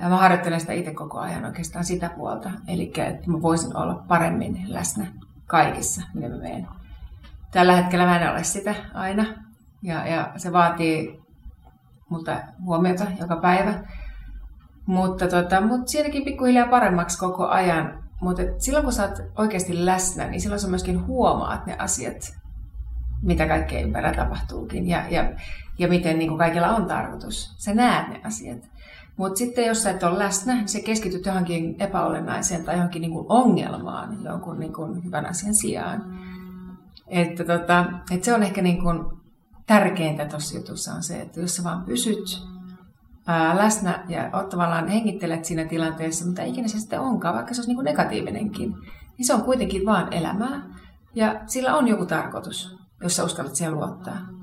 Ja 0.01 0.10
mä 0.10 0.17
harjoittelen 0.17 0.60
sitä 0.60 0.73
itse 0.73 0.93
koko 0.93 1.19
ajan 1.19 1.45
oikeastaan 1.45 1.86
sitä 1.86 2.10
puolta. 2.10 2.51
Eli 2.67 2.93
että 2.97 3.31
mä 3.31 3.41
voisin 3.41 3.77
olla 3.77 4.03
paremmin 4.07 4.63
läsnä 4.67 5.07
kaikissa, 5.45 6.01
mitä 6.13 6.29
mä 6.29 6.38
menen. 6.38 6.67
Tällä 7.51 7.75
hetkellä 7.75 8.05
mä 8.05 8.19
en 8.19 8.31
ole 8.31 8.43
sitä 8.43 8.75
aina. 8.93 9.25
Ja, 9.81 10.07
ja 10.07 10.31
se 10.38 10.53
vaatii 10.53 11.21
multa 12.10 12.38
huomiota 12.65 13.05
joka 13.19 13.36
päivä. 13.36 13.73
Mutta, 14.86 15.27
tota, 15.27 15.62
mutta 15.62 15.91
siinäkin 15.91 16.23
pikkuhiljaa 16.23 16.67
paremmaksi 16.67 17.19
koko 17.19 17.47
ajan. 17.47 18.03
Mutta 18.21 18.41
silloin 18.57 18.83
kun 18.83 18.93
sä 18.93 19.03
oot 19.03 19.19
oikeasti 19.36 19.86
läsnä, 19.86 20.27
niin 20.27 20.41
silloin 20.41 20.60
sä 20.60 20.67
myöskin 20.67 21.05
huomaat 21.05 21.65
ne 21.65 21.75
asiat, 21.79 22.38
mitä 23.21 23.47
kaikkea 23.47 23.81
ympärillä 23.81 24.13
tapahtuukin 24.13 24.88
ja, 24.88 25.03
ja, 25.10 25.33
ja 25.77 25.88
miten 25.88 26.19
niin 26.19 26.38
kaikilla 26.38 26.75
on 26.75 26.86
tarkoitus. 26.86 27.55
Sä 27.57 27.73
näet 27.73 28.07
ne 28.07 28.21
asiat. 28.23 28.76
Mutta 29.17 29.38
sitten 29.38 29.65
jos 29.65 29.84
sä 29.84 29.89
et 29.89 30.03
ole 30.03 30.19
läsnä, 30.19 30.56
niin 30.56 30.67
se 30.67 30.82
keskityt 30.82 31.25
johonkin 31.25 31.75
epäolennaiseen 31.80 32.63
tai 32.63 32.75
johonkin 32.75 33.01
niin 33.01 33.12
kuin 33.12 33.25
ongelmaan 33.30 34.23
jonkun 34.23 34.60
niin 34.60 34.73
kuin 34.73 35.03
hyvän 35.06 35.25
asian 35.25 35.56
sijaan. 35.56 36.19
Että 37.08 37.43
tota, 37.43 37.86
et 38.12 38.23
se 38.23 38.34
on 38.34 38.43
ehkä 38.43 38.62
niin 38.62 38.82
kuin 38.82 39.06
tärkeintä 39.67 40.25
tuossa 40.25 40.58
jutussa 40.58 40.93
on 40.93 41.03
se, 41.03 41.21
että 41.21 41.39
jos 41.39 41.56
sä 41.56 41.63
vaan 41.63 41.84
pysyt 41.84 42.43
ää, 43.27 43.58
läsnä 43.58 44.06
ja 44.08 44.30
oot 44.34 44.49
tavallaan 44.49 44.88
hengittelet 44.88 45.45
siinä 45.45 45.65
tilanteessa, 45.65 46.25
mitä 46.25 46.43
ikinä 46.43 46.67
se 46.67 46.80
sitten 46.80 46.99
onkaan, 46.99 47.36
vaikka 47.36 47.53
se 47.53 47.60
olisi 47.60 47.69
niin 47.69 47.77
kuin 47.77 47.86
negatiivinenkin, 47.86 48.75
niin 49.17 49.25
se 49.25 49.34
on 49.34 49.41
kuitenkin 49.41 49.86
vaan 49.86 50.13
elämää. 50.13 50.62
Ja 51.15 51.41
sillä 51.45 51.75
on 51.75 51.88
joku 51.88 52.06
tarkoitus, 52.06 52.77
jos 53.03 53.15
sä 53.15 53.23
uskallat 53.23 53.56
siihen 53.56 53.75
luottaa. 53.75 54.37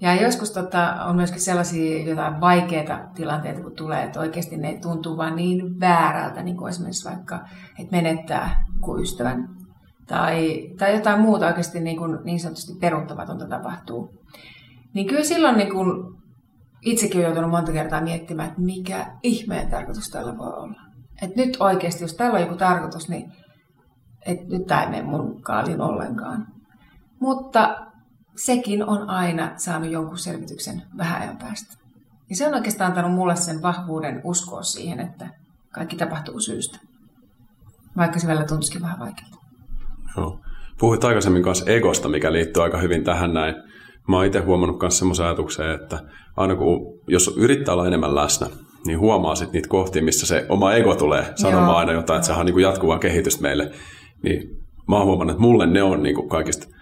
Ja 0.00 0.22
joskus 0.22 0.50
tota, 0.50 1.04
on 1.04 1.16
myöskin 1.16 1.40
sellaisia 1.40 2.04
jotain 2.04 2.40
vaikeita 2.40 3.00
tilanteita, 3.14 3.62
kun 3.62 3.76
tulee, 3.76 4.02
että 4.02 4.20
oikeasti 4.20 4.56
ne 4.56 4.78
tuntuu 4.82 5.16
vaan 5.16 5.36
niin 5.36 5.80
väärältä, 5.80 6.42
niin 6.42 6.56
kuin 6.56 6.68
esimerkiksi 6.70 7.08
vaikka, 7.08 7.40
että 7.78 7.96
menettää 7.96 8.64
kuin 8.80 9.02
ystävän. 9.02 9.48
Tai, 10.06 10.68
tai 10.78 10.94
jotain 10.94 11.20
muuta 11.20 11.46
oikeasti 11.46 11.80
niin, 11.80 11.96
kuin, 11.96 12.18
niin 12.24 12.40
sanotusti 12.40 12.72
peruuttamatonta 12.80 13.48
tapahtuu. 13.48 14.14
Niin 14.94 15.06
kyllä 15.06 15.24
silloin 15.24 15.56
niin 15.56 15.72
kun 15.72 16.18
itsekin 16.82 17.16
olen 17.16 17.26
joutunut 17.26 17.50
monta 17.50 17.72
kertaa 17.72 18.00
miettimään, 18.00 18.48
että 18.48 18.60
mikä 18.60 19.06
ihmeen 19.22 19.70
tarkoitus 19.70 20.10
tällä 20.10 20.38
voi 20.38 20.52
olla. 20.52 20.80
Että 21.22 21.40
nyt 21.40 21.56
oikeasti, 21.60 22.04
jos 22.04 22.14
tällä 22.14 22.34
on 22.34 22.40
joku 22.40 22.56
tarkoitus, 22.56 23.08
niin 23.08 23.32
että 24.26 24.44
nyt 24.48 24.66
tämä 24.66 24.82
ei 24.82 24.90
mene 24.90 25.02
mun 25.02 25.42
kaalin 25.42 25.80
ollenkaan. 25.80 26.46
Mutta 27.20 27.86
sekin 28.36 28.84
on 28.84 29.10
aina 29.10 29.52
saanut 29.56 29.90
jonkun 29.90 30.18
selvityksen 30.18 30.82
vähän 30.98 31.22
ajan 31.22 31.36
päästä. 31.36 31.74
Ja 32.30 32.36
se 32.36 32.46
on 32.46 32.54
oikeastaan 32.54 32.90
antanut 32.90 33.12
mulle 33.12 33.36
sen 33.36 33.62
vahvuuden 33.62 34.20
uskoa 34.24 34.62
siihen, 34.62 35.00
että 35.00 35.28
kaikki 35.70 35.96
tapahtuu 35.96 36.40
syystä. 36.40 36.78
Vaikka 37.96 38.18
se 38.18 38.26
välillä 38.26 38.46
tuntuisikin 38.46 38.82
vähän 38.82 38.98
vaikealta. 38.98 39.36
Joo. 40.16 40.40
Puhuit 40.78 41.04
aikaisemmin 41.04 41.42
kanssa 41.42 41.70
egosta, 41.70 42.08
mikä 42.08 42.32
liittyy 42.32 42.62
aika 42.62 42.78
hyvin 42.78 43.04
tähän 43.04 43.34
näin. 43.34 43.54
Mä 44.08 44.16
oon 44.16 44.26
itse 44.26 44.38
huomannut 44.38 44.80
myös 44.80 44.98
semmoisen 44.98 45.26
ajatuksen, 45.26 45.70
että 45.70 45.98
aina 46.36 46.54
kun, 46.54 47.00
jos 47.08 47.34
yrittää 47.36 47.74
olla 47.74 47.86
enemmän 47.86 48.14
läsnä, 48.14 48.46
niin 48.86 48.98
huomaa 48.98 49.34
sitten 49.34 49.52
niitä 49.52 49.68
kohtia, 49.68 50.02
missä 50.02 50.26
se 50.26 50.46
oma 50.48 50.72
ego 50.72 50.94
tulee 50.94 51.32
sanomaan 51.34 51.68
Joo. 51.68 51.76
aina 51.76 51.92
jotain, 51.92 52.16
että 52.16 52.26
sehän 52.26 52.40
on 52.40 52.46
niin 52.46 52.60
jatkuvaa 52.60 52.98
kehitystä 52.98 53.42
meille. 53.42 53.70
Niin 54.22 54.60
mä 54.88 54.96
oon 54.96 55.06
huomannut, 55.06 55.34
että 55.34 55.42
mulle 55.42 55.66
ne 55.66 55.82
on 55.82 56.02
niin 56.02 56.14
kuin 56.14 56.28
kaikista 56.28 56.73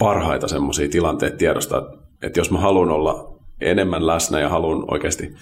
parhaita 0.00 0.48
semmoisia 0.48 0.88
tilanteita 0.88 1.36
tiedosta, 1.36 1.82
että 2.22 2.40
jos 2.40 2.50
mä 2.50 2.58
haluan 2.58 2.90
olla 2.90 3.38
enemmän 3.60 4.06
läsnä 4.06 4.40
ja 4.40 4.48
haluan 4.48 4.84
oikeasti 4.90 5.34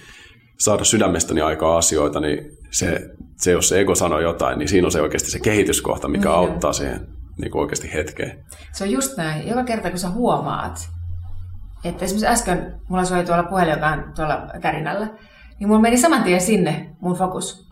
saada 0.59 0.85
sydämestäni 0.85 1.41
aikaa 1.41 1.79
asioita, 1.79 2.21
niin 2.21 2.59
se, 2.71 3.11
se, 3.37 3.53
jos 3.53 3.69
se 3.69 3.81
ego 3.81 3.95
sanoo 3.95 4.21
jotain, 4.21 4.59
niin 4.59 4.69
siinä 4.69 4.87
on 4.87 4.93
se 4.93 5.03
oikeasti 5.03 5.31
se 5.31 5.41
kehityskohta, 5.41 6.09
mikä 6.09 6.29
niin. 6.29 6.39
auttaa 6.39 6.73
siihen 6.73 7.07
niin 7.41 7.51
kuin 7.51 7.63
oikeasti 7.63 7.93
hetkeen. 7.95 8.45
Se 8.73 8.85
on 8.85 8.91
just 8.91 9.17
näin. 9.17 9.49
Joka 9.49 9.65
kerta, 9.65 9.91
kun 9.91 9.99
sä 9.99 10.11
huomaat, 10.11 10.89
että 11.85 12.05
esimerkiksi 12.05 12.27
äsken 12.27 12.81
mulla 12.89 13.05
soi 13.05 13.25
tuolla 13.25 13.43
puhelin, 13.43 13.73
joka 13.73 13.87
on 13.87 14.05
tuolla 14.17 14.47
tärinällä, 14.63 15.09
niin 15.59 15.69
mulla 15.69 15.81
meni 15.81 15.97
saman 15.97 16.23
tien 16.23 16.41
sinne 16.41 16.97
mun 17.01 17.17
fokus. 17.17 17.69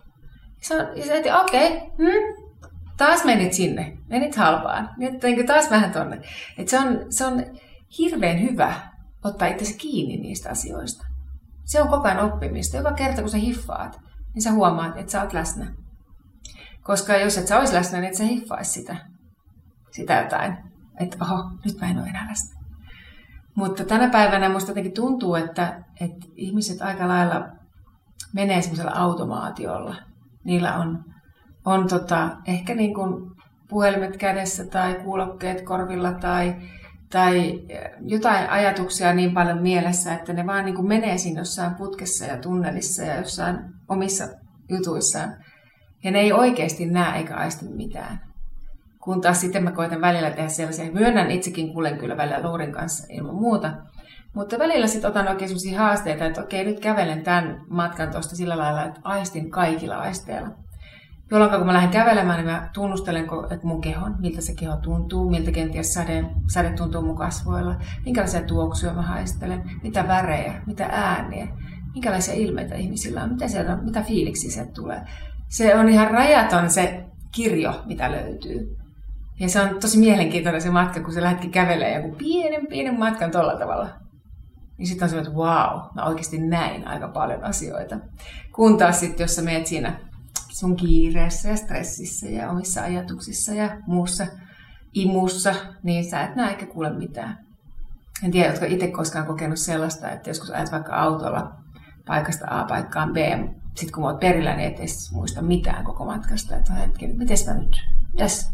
Ja 0.59 1.05
sä 1.07 1.14
että 1.14 1.40
okei, 1.40 1.66
okay, 1.66 1.88
hmm, 1.99 2.45
taas 2.96 3.24
menit 3.24 3.52
sinne, 3.52 3.98
menit 4.09 4.37
halpaan, 4.37 4.90
nyt 4.96 5.22
niin 5.22 5.46
taas 5.46 5.70
vähän 5.70 5.92
tonne. 5.92 6.20
Et 6.59 6.68
se, 6.68 6.78
on, 6.78 7.06
se 7.11 7.26
on 7.26 7.44
hirveän 7.98 8.40
hyvä 8.40 8.74
ottaa 9.24 9.48
itse 9.48 9.74
kiinni 9.78 10.16
niistä 10.16 10.50
asioista. 10.50 11.06
Se 11.64 11.82
on 11.82 11.88
koko 11.88 12.09
ajan 12.09 12.32
oppimista. 12.32 12.76
Joka 12.76 12.92
kerta 12.92 13.20
kun 13.20 13.30
sä 13.30 13.37
hiffaat, 13.37 14.00
niin 14.35 14.42
sä 14.42 14.52
huomaat, 14.52 14.96
että 14.96 15.12
sä 15.12 15.22
oot 15.22 15.32
läsnä. 15.32 15.72
Koska 16.82 17.16
jos 17.16 17.38
et 17.38 17.46
sä 17.46 17.59
olisi 17.59 17.74
läsnä, 17.74 18.00
niin 18.00 18.09
et 18.09 18.14
sä 18.14 18.24
hiffaisi 18.24 18.70
sitä, 18.70 18.96
sitä 19.90 20.14
jotain. 20.22 20.56
Että 21.00 21.16
oho, 21.20 21.50
nyt 21.64 21.80
mä 21.80 21.90
en 21.90 21.98
ole 21.98 22.06
enää 22.06 22.28
läsnä. 22.28 22.61
Mutta 23.54 23.85
tänä 23.85 24.09
päivänä 24.09 24.48
musta 24.48 24.70
jotenkin 24.70 24.94
tuntuu, 24.94 25.35
että, 25.35 25.85
että 26.00 26.26
ihmiset 26.35 26.82
aika 26.82 27.09
lailla 27.09 27.48
menee 28.35 28.62
semmoisella 28.62 28.92
automaatiolla. 28.94 29.96
Niillä 30.44 30.76
on, 30.76 31.04
on 31.66 31.88
tota, 31.88 32.31
ehkä 32.46 32.74
niin 32.74 32.94
kuin 32.94 33.31
puhelimet 33.68 34.16
kädessä 34.16 34.64
tai 34.64 34.94
kuulokkeet 34.94 35.61
korvilla 35.62 36.12
tai, 36.12 36.55
tai 37.11 37.61
jotain 38.00 38.50
ajatuksia 38.50 39.14
niin 39.14 39.35
paljon 39.35 39.62
mielessä, 39.62 40.14
että 40.14 40.33
ne 40.33 40.46
vaan 40.46 40.64
niin 40.64 40.74
kuin 40.74 40.88
menee 40.88 41.18
siinä 41.18 41.40
jossain 41.40 41.74
putkessa 41.74 42.24
ja 42.24 42.37
tunnelissa 42.37 43.02
ja 43.02 43.16
jossain 43.16 43.59
omissa 43.88 44.24
jutuissaan. 44.68 45.37
Ja 46.05 46.11
ne 46.11 46.20
ei 46.20 46.33
oikeasti 46.33 46.87
näe 46.87 47.18
eikä 47.18 47.35
aisti 47.35 47.66
mitään. 47.68 48.20
Kun 49.00 49.20
taas 49.20 49.40
sitten 49.40 49.64
mä 49.64 49.72
koitan 49.72 50.00
välillä 50.00 50.31
tehdä 50.31 50.48
sellaisia, 50.48 50.92
myönnän 50.92 51.31
itsekin 51.31 51.72
kuulen 51.72 51.98
kyllä 51.98 52.16
välillä 52.16 52.42
Luurin 52.42 52.72
kanssa 52.72 53.07
ilman 53.11 53.35
muuta, 53.35 53.72
mutta 54.35 54.59
välillä 54.59 54.87
sitten 54.87 55.11
otan 55.11 55.29
oikein 55.29 55.48
sellaisia 55.48 55.79
haasteita, 55.79 56.26
että 56.26 56.40
okei, 56.40 56.64
nyt 56.64 56.81
kävelen 56.81 57.22
tämän 57.22 57.61
matkan 57.70 58.11
tuosta 58.11 58.37
sillä 58.37 58.59
lailla, 58.59 58.85
että 58.85 59.00
aistin 59.05 59.50
kaikilla 59.50 59.96
aisteilla. 59.96 60.65
Jolloin 61.31 61.51
kun 61.51 61.67
mä 61.67 61.73
lähden 61.73 61.91
kävelemään, 61.91 62.37
niin 62.37 62.53
mä 62.53 62.71
tunnustelen 62.73 63.29
että 63.51 63.67
mun 63.67 63.81
kehon, 63.81 64.17
miltä 64.19 64.41
se 64.41 64.55
keho 64.55 64.77
tuntuu, 64.77 65.31
miltä 65.31 65.51
kenties 65.51 65.95
sade, 65.95 66.25
sade 66.53 66.71
tuntuu 66.71 67.03
mun 67.03 67.17
kasvoilla, 67.17 67.77
minkälaisia 68.05 68.43
tuoksuja 68.43 68.95
mä 68.95 69.03
haistelen, 69.03 69.71
mitä 69.83 70.09
värejä, 70.09 70.62
mitä 70.67 70.87
ääniä, 70.93 71.49
minkälaisia 71.95 72.35
ilmeitä 72.35 72.75
ihmisillä 72.75 73.23
on, 73.23 73.33
mitä, 73.33 73.49
sieltä, 73.49 73.77
mitä 73.77 74.03
fiiliksi 74.03 74.51
sieltä 74.51 74.73
tulee. 74.73 75.01
Se 75.49 75.77
on 75.77 75.89
ihan 75.89 76.11
rajaton 76.11 76.71
se 76.71 77.05
kirjo, 77.33 77.83
mitä 77.87 78.11
löytyy. 78.11 78.77
Ja 79.41 79.49
se 79.49 79.61
on 79.61 79.81
tosi 79.81 79.99
mielenkiintoinen 79.99 80.62
se 80.62 80.71
matka, 80.71 81.01
kun 81.01 81.12
se 81.12 81.23
lähdetkin 81.23 81.51
kävelee 81.51 81.97
joku 81.97 82.17
pienen 82.17 82.67
pienen 82.67 82.99
matkan 82.99 83.31
tuolla 83.31 83.57
tavalla. 83.57 83.89
Niin 84.79 84.87
sitten 84.87 85.07
on 85.07 85.11
se, 85.11 85.19
että 85.19 85.31
wow, 85.31 85.81
mä 85.95 86.05
oikeasti 86.05 86.39
näin 86.39 86.89
aika 86.89 87.09
paljon 87.09 87.45
asioita. 87.45 87.97
Kun 88.53 88.79
taas 88.79 89.01
sitten, 89.01 89.25
jos 89.25 89.37
sä 89.37 89.43
meet 89.43 89.67
siinä 89.67 89.99
sun 90.59 90.77
kiireessä 90.77 91.49
ja 91.49 91.57
stressissä 91.57 92.27
ja 92.27 92.51
omissa 92.51 92.83
ajatuksissa 92.83 93.55
ja 93.55 93.77
muussa 93.87 94.27
imussa, 94.95 95.55
niin 95.83 96.11
sä 96.11 96.23
et 96.23 96.37
näe 96.37 96.51
eikä 96.51 96.66
kuule 96.66 96.99
mitään. 96.99 97.38
En 98.25 98.31
tiedä, 98.31 98.49
jotka 98.49 98.66
itse 98.66 98.90
koskaan 98.90 99.27
kokenut 99.27 99.59
sellaista, 99.59 100.11
että 100.11 100.31
joskus 100.31 100.51
ajat 100.51 100.73
vaikka 100.73 100.97
autolla 100.97 101.53
paikasta 102.07 102.47
A 102.51 102.64
paikkaan 102.64 103.12
B, 103.12 103.16
sitten 103.75 103.92
kun 103.92 104.05
oot 104.05 104.21
perillä, 104.21 104.57
niin 104.57 104.73
et 104.73 104.79
edes 104.79 105.12
muista 105.12 105.42
mitään 105.42 105.85
koko 105.85 106.05
matkasta. 106.05 106.57
Että 106.57 106.73
hetken, 106.73 107.19
miten 107.19 107.37
mä 107.47 107.55
nyt, 107.55 107.77
mitäs 108.12 108.53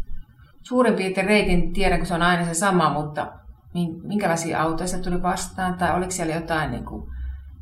suurin 0.63 0.93
piirtein 0.93 1.27
reitin 1.27 1.73
tiedän, 1.73 1.99
kun 1.99 2.07
se 2.07 2.13
on 2.13 2.21
aina 2.21 2.45
se 2.45 2.53
sama, 2.53 2.93
mutta 2.93 3.31
minkälaisia 4.03 4.61
autoja 4.61 4.87
se 4.87 4.99
tuli 4.99 5.21
vastaan, 5.21 5.77
tai 5.77 5.95
oliko 5.95 6.11
siellä 6.11 6.35
jotain 6.35 6.71
niin 6.71 6.85
kuin, 6.85 7.07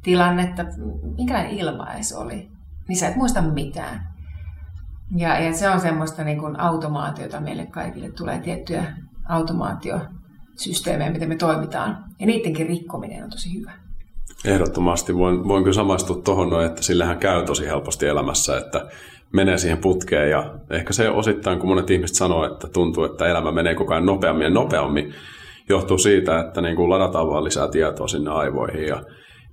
tilannetta, 0.03 0.65
minkälainen 1.17 1.51
ilma 1.51 1.87
se 2.01 2.17
oli, 2.17 2.51
niin 2.87 2.97
sä 2.97 3.07
et 3.07 3.15
muista 3.15 3.41
mitään. 3.41 4.10
Ja, 5.17 5.39
ja 5.39 5.53
se 5.53 5.69
on 5.69 5.79
semmoista 5.79 6.23
niin 6.23 6.39
kuin 6.39 6.59
automaatiota 6.59 7.39
meille 7.39 7.65
kaikille, 7.65 8.11
tulee 8.11 8.39
tiettyjä 8.39 8.83
automaatiosysteemejä, 9.29 11.11
miten 11.11 11.29
me 11.29 11.35
toimitaan, 11.35 12.03
ja 12.19 12.25
niidenkin 12.25 12.67
rikkominen 12.67 13.23
on 13.23 13.29
tosi 13.29 13.59
hyvä. 13.59 13.71
Ehdottomasti 14.45 15.17
voin, 15.17 15.47
voin 15.47 15.63
kyllä 15.63 15.75
samaistua 15.75 16.21
tuohon, 16.23 16.65
että 16.65 16.83
sillähän 16.83 17.17
käy 17.17 17.45
tosi 17.45 17.65
helposti 17.65 18.07
elämässä, 18.07 18.57
että 18.57 18.85
menee 19.33 19.57
siihen 19.57 19.77
putkeen 19.77 20.29
ja 20.29 20.55
ehkä 20.69 20.93
se 20.93 21.09
osittain, 21.09 21.59
kun 21.59 21.69
monet 21.69 21.89
ihmiset 21.89 22.17
sanoo, 22.17 22.45
että 22.45 22.67
tuntuu, 22.67 23.03
että 23.03 23.27
elämä 23.27 23.51
menee 23.51 23.75
koko 23.75 23.93
ajan 23.93 24.05
nopeammin 24.05 24.43
ja 24.43 24.49
nopeammin, 24.49 25.13
johtuu 25.69 25.97
siitä, 25.97 26.39
että 26.39 26.61
niin 26.61 26.75
kuin 26.75 26.89
ladataan 26.89 27.27
vaan 27.27 27.43
lisää 27.43 27.67
tietoa 27.67 28.07
sinne 28.07 28.31
aivoihin 28.31 28.87
ja 28.87 29.03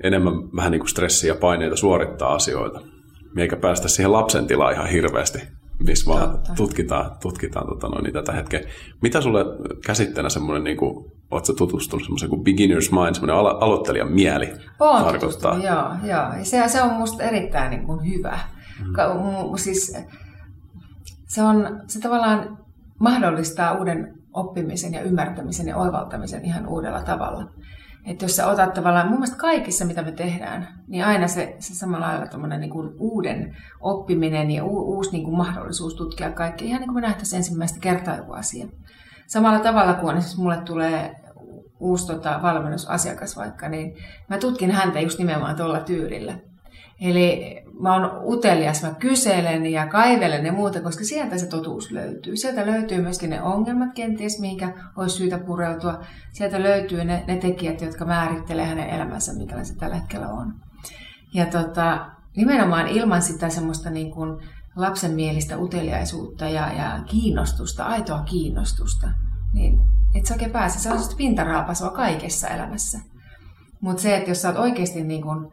enemmän 0.02 0.34
vähän 0.56 0.72
niin 0.72 0.80
kuin 0.80 0.88
stressiä 0.88 1.32
ja 1.32 1.40
paineita 1.40 1.76
suorittaa 1.76 2.34
asioita. 2.34 2.80
Eikä 3.36 3.56
päästä 3.56 3.88
siihen 3.88 4.12
lapsen 4.12 4.46
tilaan 4.46 4.72
ihan 4.72 4.88
hirveästi, 4.88 5.38
missä 5.86 6.10
vaan 6.10 6.30
Totta. 6.30 6.52
tutkitaan, 6.56 7.10
tutkitaan 7.22 7.66
tota 7.66 7.88
noin, 7.88 8.02
niin 8.02 8.12
tätä 8.12 8.32
hetkeä. 8.32 8.60
Mitä 9.02 9.20
sulle 9.20 9.44
käsitteenä 9.86 10.28
semmoinen, 10.28 10.64
niin 10.64 10.76
kuin, 10.76 11.12
ootko 11.30 11.52
tutustunut 11.52 12.04
semmoisen 12.04 12.28
kuin 12.28 12.40
beginner's 12.40 13.02
mind, 13.02 13.14
semmoinen 13.14 13.36
alo- 13.36 13.58
aloittelijan 13.60 14.12
mieli 14.12 14.52
Oon 14.80 15.04
tarkoittaa? 15.04 15.58
Joo, 15.58 15.88
joo. 16.02 16.44
Se, 16.44 16.68
se 16.68 16.82
on 16.82 16.92
musta 16.92 17.22
erittäin 17.22 17.70
niin 17.70 17.86
kuin 17.86 18.10
hyvä 18.10 18.38
Mm. 18.86 19.56
Siis, 19.56 19.96
se, 21.28 21.42
on, 21.42 21.80
se 21.86 22.00
tavallaan 22.00 22.58
mahdollistaa 23.00 23.78
uuden 23.78 24.14
oppimisen 24.32 24.92
ja 24.92 25.02
ymmärtämisen 25.02 25.68
ja 25.68 25.76
oivaltamisen 25.76 26.44
ihan 26.44 26.66
uudella 26.66 27.02
tavalla. 27.02 27.50
Että 28.06 28.24
jos 28.24 28.36
sä 28.36 28.46
otat 28.46 28.74
tavallaan, 28.74 29.06
mun 29.06 29.16
mielestä 29.16 29.36
kaikissa 29.36 29.84
mitä 29.84 30.02
me 30.02 30.12
tehdään, 30.12 30.68
niin 30.86 31.04
aina 31.04 31.28
se, 31.28 31.56
se 31.58 31.74
samalla 31.74 32.06
lailla 32.06 32.56
niin 32.56 32.70
kuin 32.70 32.90
uuden 32.98 33.56
oppiminen 33.80 34.50
ja 34.50 34.64
u, 34.64 34.94
uusi 34.94 35.12
niin 35.12 35.24
kuin 35.24 35.36
mahdollisuus 35.36 35.94
tutkia 35.94 36.30
kaikkea, 36.30 36.66
ihan 36.66 36.80
niin 36.80 36.88
kuin 36.88 36.94
me 36.94 37.00
nähtäisiin 37.00 37.36
ensimmäistä 37.36 37.80
kertaa 37.80 38.16
joku 38.16 38.32
asia. 38.32 38.66
Samalla 39.26 39.58
tavalla 39.58 39.94
kuin 39.94 40.16
esimerkiksi 40.16 40.40
mulle 40.40 40.56
tulee 40.56 41.16
uusi 41.80 42.06
tota, 42.06 42.40
valmennusasiakas 42.42 43.36
vaikka, 43.36 43.68
niin 43.68 43.96
mä 44.28 44.38
tutkin 44.38 44.70
häntä 44.70 45.00
just 45.00 45.18
nimenomaan 45.18 45.56
tuolla 45.56 45.80
tyylillä. 45.80 46.38
Eli 47.00 47.56
mä 47.80 47.94
oon 47.94 48.20
utelias, 48.24 48.82
mä 48.82 48.94
kyselen 48.94 49.66
ja 49.66 49.86
kaivelen 49.86 50.46
ja 50.46 50.52
muuta, 50.52 50.80
koska 50.80 51.04
sieltä 51.04 51.38
se 51.38 51.46
totuus 51.46 51.90
löytyy. 51.90 52.36
Sieltä 52.36 52.66
löytyy 52.66 53.02
myöskin 53.02 53.30
ne 53.30 53.42
ongelmat 53.42 53.94
kenties, 53.94 54.40
mihinkä 54.40 54.74
olisi 54.96 55.16
syytä 55.16 55.38
pureutua. 55.38 56.00
Sieltä 56.32 56.62
löytyy 56.62 57.04
ne, 57.04 57.24
ne 57.26 57.36
tekijät, 57.36 57.80
jotka 57.80 58.04
määrittelee 58.04 58.64
hänen 58.64 58.88
elämänsä, 58.88 59.32
mikä 59.32 59.64
se 59.64 59.76
tällä 59.76 59.96
hetkellä 59.96 60.28
on. 60.28 60.54
Ja 61.34 61.46
tota, 61.46 62.10
nimenomaan 62.36 62.88
ilman 62.88 63.22
sitä 63.22 63.48
semmoista 63.48 63.90
niin 63.90 64.10
kuin 64.10 64.40
lapsenmielistä 64.76 65.58
uteliaisuutta 65.58 66.48
ja, 66.48 66.72
ja 66.72 67.02
kiinnostusta, 67.06 67.84
aitoa 67.84 68.22
kiinnostusta, 68.22 69.08
niin 69.54 69.78
et 70.14 70.26
sä 70.26 70.34
oikein 70.34 70.50
pääse. 70.50 70.78
Se 70.78 70.92
on 70.92 70.98
pintaraapasua 71.16 71.90
kaikessa 71.90 72.48
elämässä. 72.48 72.98
Mutta 73.80 74.02
se, 74.02 74.16
että 74.16 74.30
jos 74.30 74.42
sä 74.42 74.48
oot 74.48 74.58
oikeasti 74.58 75.04
niin 75.04 75.22
kuin 75.22 75.52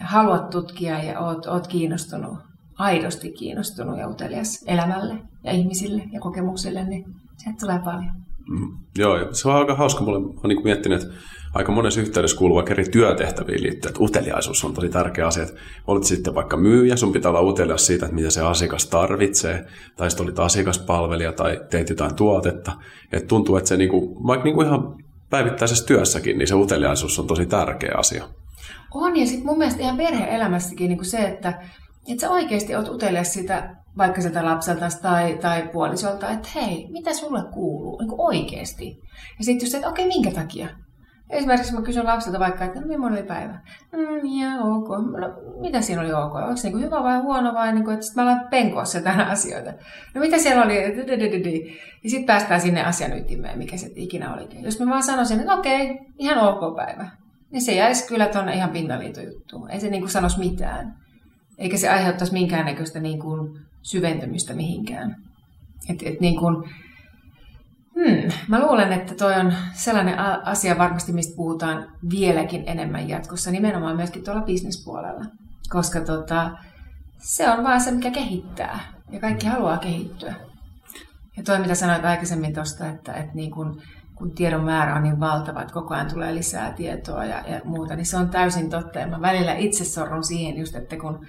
haluat 0.00 0.50
tutkia 0.50 1.04
ja 1.04 1.20
oot, 1.20 1.46
oot 1.46 1.66
kiinnostunut, 1.66 2.38
aidosti 2.78 3.32
kiinnostunut 3.32 3.98
ja 3.98 4.08
utelias 4.08 4.64
elämälle 4.66 5.18
ja 5.44 5.52
ihmisille 5.52 6.02
ja 6.12 6.20
kokemuksille, 6.20 6.84
niin 6.84 7.04
sieltä 7.36 7.58
tulee 7.60 7.80
paljon. 7.84 8.26
Mm, 8.48 8.78
joo, 8.98 9.34
se 9.34 9.48
on 9.48 9.54
aika 9.54 9.74
hauska. 9.74 10.04
Mulle 10.04 10.18
olen 10.18 10.32
niin 10.44 10.64
miettinyt, 10.64 11.02
että 11.02 11.14
aika 11.54 11.72
monessa 11.72 12.00
yhteydessä 12.00 12.36
kuuluu 12.36 12.56
vaikka 12.56 12.72
eri 12.72 12.84
työtehtäviin 12.84 13.62
liittyen, 13.62 13.90
että 13.90 14.04
uteliaisuus 14.04 14.64
on 14.64 14.74
tosi 14.74 14.88
tärkeä 14.88 15.26
asia. 15.26 15.42
Että 15.42 15.60
olet 15.86 16.04
sitten 16.04 16.34
vaikka 16.34 16.56
myyjä, 16.56 16.96
sun 16.96 17.12
pitää 17.12 17.30
olla 17.30 17.40
utelias 17.40 17.86
siitä, 17.86 18.06
että 18.06 18.14
mitä 18.14 18.30
se 18.30 18.40
asiakas 18.40 18.86
tarvitsee, 18.86 19.66
tai 19.96 20.10
sitten 20.10 20.26
olit 20.26 20.38
asiakaspalvelija 20.38 21.32
tai 21.32 21.60
teet 21.70 21.88
jotain 21.88 22.14
tuotetta. 22.14 22.72
Että 23.12 23.28
tuntuu, 23.28 23.56
että 23.56 23.68
se 23.68 23.76
niinku, 23.76 24.26
vaikka 24.26 24.44
niinku 24.44 24.62
ihan 24.62 24.94
päivittäisessä 25.30 25.86
työssäkin, 25.86 26.38
niin 26.38 26.48
se 26.48 26.54
uteliaisuus 26.54 27.18
on 27.18 27.26
tosi 27.26 27.46
tärkeä 27.46 27.94
asia. 27.96 28.28
On, 28.94 29.16
ja 29.16 29.26
sitten 29.26 29.46
mun 29.46 29.58
mielestä 29.58 29.82
ihan 29.82 29.96
perhe-elämässäkin 29.96 30.88
niin 30.88 31.04
se, 31.04 31.18
että, 31.18 31.48
että 32.08 32.20
sä 32.20 32.30
oikeasti 32.30 32.76
oot 32.76 32.88
utelias 32.88 33.32
sitä 33.32 33.76
vaikka 33.98 34.20
sieltä 34.20 34.44
lapselta 34.44 34.86
tai, 35.02 35.38
tai 35.40 35.68
puolisolta, 35.72 36.30
että 36.30 36.48
hei, 36.54 36.88
mitä 36.90 37.14
sulle 37.14 37.42
kuuluu 37.52 37.98
niin 37.98 38.10
oikeasti. 38.18 39.00
Ja 39.38 39.44
sitten 39.44 39.66
just, 39.66 39.74
että 39.74 39.88
okei, 39.88 40.06
minkä 40.06 40.30
takia? 40.30 40.68
Esimerkiksi 41.30 41.74
mä 41.74 41.82
kysyn 41.82 42.06
lapselta 42.06 42.38
vaikka, 42.38 42.64
että 42.64 42.80
no, 42.80 42.86
millainen 42.86 43.18
oli 43.18 43.28
päivä? 43.28 43.60
Mm, 43.92 44.40
ja 44.40 44.60
ok. 44.60 44.88
No, 44.88 45.60
mitä 45.60 45.80
siinä 45.80 46.02
oli 46.02 46.12
ok? 46.12 46.34
Onko 46.34 46.56
se 46.56 46.68
niin 46.68 46.80
hyvä 46.80 47.02
vai 47.02 47.18
huono 47.18 47.54
vai 47.54 47.72
niin 47.72 47.84
kuin, 47.84 47.94
että 47.94 48.06
mä 48.16 48.22
alan 48.22 48.48
penkoa 48.50 48.82
tänä 49.04 49.24
asioita? 49.32 49.72
No 50.14 50.20
mitä 50.20 50.38
siellä 50.38 50.64
oli? 50.64 50.76
Ja 52.04 52.10
sitten 52.10 52.26
päästään 52.26 52.60
sinne 52.60 52.84
asian 52.84 53.18
ytimeen, 53.18 53.58
mikä 53.58 53.76
se 53.76 53.90
ikinä 53.96 54.34
oli. 54.34 54.48
Jos 54.62 54.80
mä 54.80 54.90
vaan 54.90 55.02
sanoisin, 55.02 55.40
että 55.40 55.54
okei, 55.54 55.98
ihan 56.18 56.38
ok 56.38 56.76
päivä. 56.76 57.08
Niin 57.56 57.64
se 57.64 57.74
jäisi 57.74 58.08
kyllä 58.08 58.26
tuonne 58.26 58.54
ihan 58.54 58.70
pintaliitojuttuun. 58.70 59.70
Ei 59.70 59.80
se 59.80 59.90
niin 59.90 60.02
kuin 60.02 60.10
sanoisi 60.10 60.38
mitään. 60.38 60.94
Eikä 61.58 61.76
se 61.76 61.88
aiheuttaisi 61.88 62.32
minkäännäköistä 62.32 63.00
niin 63.00 63.18
kuin 63.18 63.58
syventymistä 63.82 64.54
mihinkään. 64.54 65.16
Et, 65.88 66.02
et 66.02 66.20
niin 66.20 66.36
kuin, 66.36 66.64
Hmm. 67.94 68.32
Mä 68.48 68.66
luulen, 68.66 68.92
että 68.92 69.14
toi 69.14 69.34
on 69.34 69.54
sellainen 69.72 70.18
asia 70.44 70.78
varmasti, 70.78 71.12
mistä 71.12 71.36
puhutaan 71.36 71.92
vieläkin 72.10 72.62
enemmän 72.66 73.08
jatkossa, 73.08 73.50
nimenomaan 73.50 73.96
myöskin 73.96 74.24
tuolla 74.24 74.42
bisnespuolella. 74.42 75.24
Koska 75.68 76.00
tota, 76.00 76.50
se 77.18 77.50
on 77.50 77.64
vaan 77.64 77.80
se, 77.80 77.90
mikä 77.90 78.10
kehittää. 78.10 78.80
Ja 79.10 79.20
kaikki 79.20 79.46
haluaa 79.46 79.78
kehittyä. 79.78 80.34
Ja 81.36 81.42
toi, 81.42 81.58
mitä 81.58 81.74
sanoit 81.74 82.04
aikaisemmin 82.04 82.54
tuosta, 82.54 82.88
että, 82.88 83.12
että 83.12 83.34
niin 83.34 83.50
kun, 83.50 83.82
kun 84.16 84.30
tiedon 84.30 84.64
määrä 84.64 84.94
on 84.94 85.02
niin 85.02 85.20
valtava, 85.20 85.60
että 85.60 85.74
koko 85.74 85.94
ajan 85.94 86.10
tulee 86.10 86.34
lisää 86.34 86.72
tietoa 86.72 87.24
ja, 87.24 87.42
ja 87.48 87.60
muuta, 87.64 87.96
niin 87.96 88.06
se 88.06 88.16
on 88.16 88.28
täysin 88.28 88.70
totta. 88.70 88.98
Ja 88.98 89.06
mä 89.06 89.20
välillä 89.20 89.54
itse 89.54 89.84
sorrun 89.84 90.24
siihen 90.24 90.58
just, 90.58 90.76
että 90.76 90.96
kun, 90.96 91.26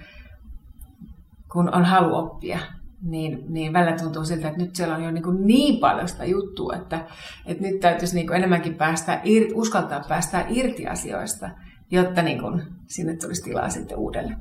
kun 1.52 1.74
on 1.74 1.84
halu 1.84 2.14
oppia, 2.14 2.58
niin, 3.02 3.44
niin 3.48 3.72
välillä 3.72 3.96
tuntuu 3.96 4.24
siltä, 4.24 4.48
että 4.48 4.62
nyt 4.62 4.76
siellä 4.76 4.96
on 4.96 5.04
jo 5.04 5.10
niin, 5.10 5.46
niin 5.46 5.80
paljon 5.80 6.08
sitä 6.08 6.24
juttua, 6.24 6.74
että, 6.76 7.06
että 7.46 7.62
nyt 7.62 7.80
täytyisi 7.80 8.14
niin 8.14 8.32
enemmänkin 8.32 8.74
päästä 8.74 9.20
irti, 9.24 9.52
uskaltaa 9.54 10.04
päästä 10.08 10.46
irti 10.48 10.86
asioista, 10.86 11.50
jotta 11.90 12.22
niin 12.22 12.40
kuin 12.40 12.62
sinne 12.86 13.16
tulisi 13.16 13.42
tilaa 13.42 13.68
sitten 13.68 13.98
uudelle. 13.98 14.36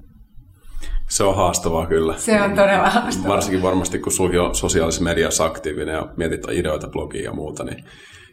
Se 1.10 1.24
on 1.24 1.36
haastavaa 1.36 1.86
kyllä. 1.86 2.18
Se 2.18 2.42
on 2.42 2.52
todella 2.52 2.90
haastavaa. 2.90 3.30
Varsinkin 3.34 3.62
varmasti, 3.62 4.00
kun 4.00 4.12
sulki 4.12 4.38
on 4.38 4.56
sosiaalisessa 4.56 5.04
mediassa 5.04 5.46
aktiivinen 5.46 5.96
ja 5.96 6.08
mietit 6.18 6.42
ideoita, 6.52 6.88
blogia 6.88 7.24
ja 7.24 7.34
muuta, 7.34 7.64
niin 7.64 7.84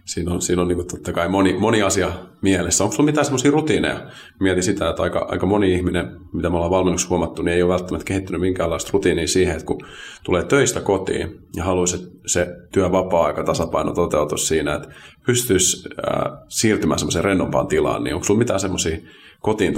siinä 0.05 0.33
on, 0.33 0.43
siinä 0.43 0.63
on 0.63 0.69
niin 0.69 0.87
totta 0.87 1.13
kai 1.13 1.29
moni, 1.29 1.53
moni 1.59 1.83
asia 1.83 2.13
mielessä. 2.43 2.85
Onko 2.85 2.93
sinulla 2.93 3.11
mitään 3.11 3.25
semmoisia 3.25 3.51
rutiineja? 3.51 4.11
Mieti 4.41 4.63
sitä, 4.63 4.91
että 4.91 5.03
aika, 5.03 5.27
aika 5.31 5.47
moni 5.47 5.73
ihminen, 5.73 6.07
mitä 6.33 6.51
me 6.51 6.57
ollaan 6.57 6.71
valmennuksessa 6.71 7.11
huomattu, 7.11 7.43
niin 7.43 7.55
ei 7.55 7.63
ole 7.63 7.73
välttämättä 7.73 8.05
kehittynyt 8.05 8.41
minkäänlaista 8.41 8.91
rutiinia 8.93 9.29
siihen, 9.29 9.55
että 9.55 9.67
kun 9.67 9.81
tulee 10.25 10.45
töistä 10.45 10.81
kotiin 10.81 11.39
ja 11.57 11.65
haluaisi, 11.65 12.07
se 12.27 12.47
työ 12.73 12.93
vapaa-aika 12.93 13.45
tasapaino 13.45 13.93
toteutus 13.93 14.49
siinä, 14.49 14.75
että 14.75 14.89
pystyisi 15.27 15.89
äh, 15.89 16.39
siirtymään 16.49 16.99
semmoiseen 16.99 17.25
rennompaan 17.25 17.67
tilaan, 17.67 18.05
niin 18.05 18.15
onko 18.15 18.25
sinulla 18.25 18.39
mitään 18.39 18.61
semmoisia 18.61 18.99
kotiin? 19.41 19.75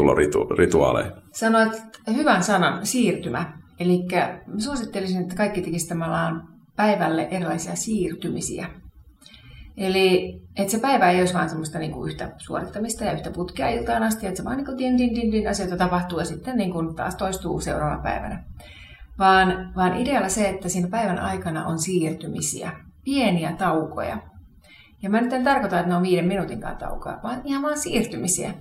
Sanoit 1.33 1.83
hyvän 2.17 2.43
sanan, 2.43 2.87
siirtymä. 2.87 3.59
Eli 3.81 3.99
suosittelisin, 4.59 5.23
että 5.23 5.35
kaikki 5.35 5.63
tekisivät 5.63 5.99
päivälle 6.77 7.29
erilaisia 7.31 7.75
siirtymisiä 7.75 8.69
Eli 9.77 10.41
että 10.57 10.71
se 10.73 10.79
päivä 10.79 11.11
ei 11.11 11.21
olisi 11.21 11.35
vain 11.35 11.49
semmoista 11.49 11.79
niin 11.79 11.93
kuin 11.93 12.11
yhtä 12.11 12.33
suorittamista 12.39 13.05
ja 13.05 13.13
yhtä 13.13 13.31
putkea 13.31 13.69
iltaan 13.69 14.03
asti, 14.03 14.27
että 14.27 14.37
se 14.37 14.45
vaan 14.45 14.57
niin 14.57 14.65
kuin 14.67 14.79
din, 14.79 14.99
din, 14.99 15.15
din, 15.15 15.33
din, 15.33 15.49
asioita 15.49 15.77
tapahtuu 15.77 16.19
ja 16.19 16.25
sitten 16.25 16.57
niin 16.57 16.73
kuin 16.73 16.95
taas 16.95 17.17
toistuu 17.17 17.61
seuraavana 17.61 18.03
päivänä. 18.03 18.45
Vaan, 19.19 19.73
vaan 19.77 19.97
idealla 19.97 20.29
se, 20.29 20.49
että 20.49 20.69
siinä 20.69 20.89
päivän 20.89 21.19
aikana 21.19 21.67
on 21.67 21.79
siirtymisiä, 21.79 22.73
pieniä 23.05 23.53
taukoja. 23.53 24.19
Ja 25.03 25.11
mä 25.11 25.21
nyt 25.21 25.33
en 25.33 25.45
tarkoita, 25.45 25.79
että 25.79 25.89
ne 25.89 25.97
on 25.97 26.03
viiden 26.03 26.27
minuutinkaan 26.27 26.77
taukoa, 26.77 27.21
vaan 27.23 27.41
ihan 27.45 27.63
vaan 27.63 27.79
siirtymisiä. 27.79 28.55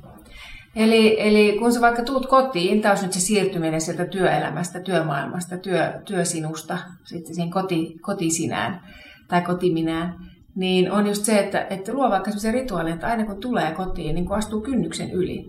Eli, 0.75 1.21
eli 1.21 1.57
kun 1.59 1.73
sä 1.73 1.81
vaikka 1.81 2.03
tuut 2.03 2.25
kotiin, 2.25 2.81
taas 2.81 3.01
nyt 3.01 3.13
se 3.13 3.19
siirtyminen 3.19 3.81
sieltä 3.81 4.05
työelämästä, 4.05 4.79
työmaailmasta, 4.79 5.57
työ, 5.57 6.01
työsinusta, 6.05 6.77
sitten 7.03 7.35
siihen 7.35 7.51
koti, 7.51 7.97
kotisinään 8.01 8.81
tai 9.27 9.41
kotiminään, 9.41 10.15
niin 10.55 10.91
on 10.91 11.07
just 11.07 11.25
se, 11.25 11.39
että, 11.39 11.67
että 11.69 11.93
luo 11.93 12.09
vaikka 12.09 12.31
sellaisia 12.31 12.51
rituaaleja, 12.51 12.93
että 12.93 13.07
aina 13.07 13.25
kun 13.25 13.37
tulee 13.37 13.71
kotiin, 13.71 14.15
niin 14.15 14.25
kun 14.25 14.37
astuu 14.37 14.61
kynnyksen 14.61 15.11
yli, 15.11 15.45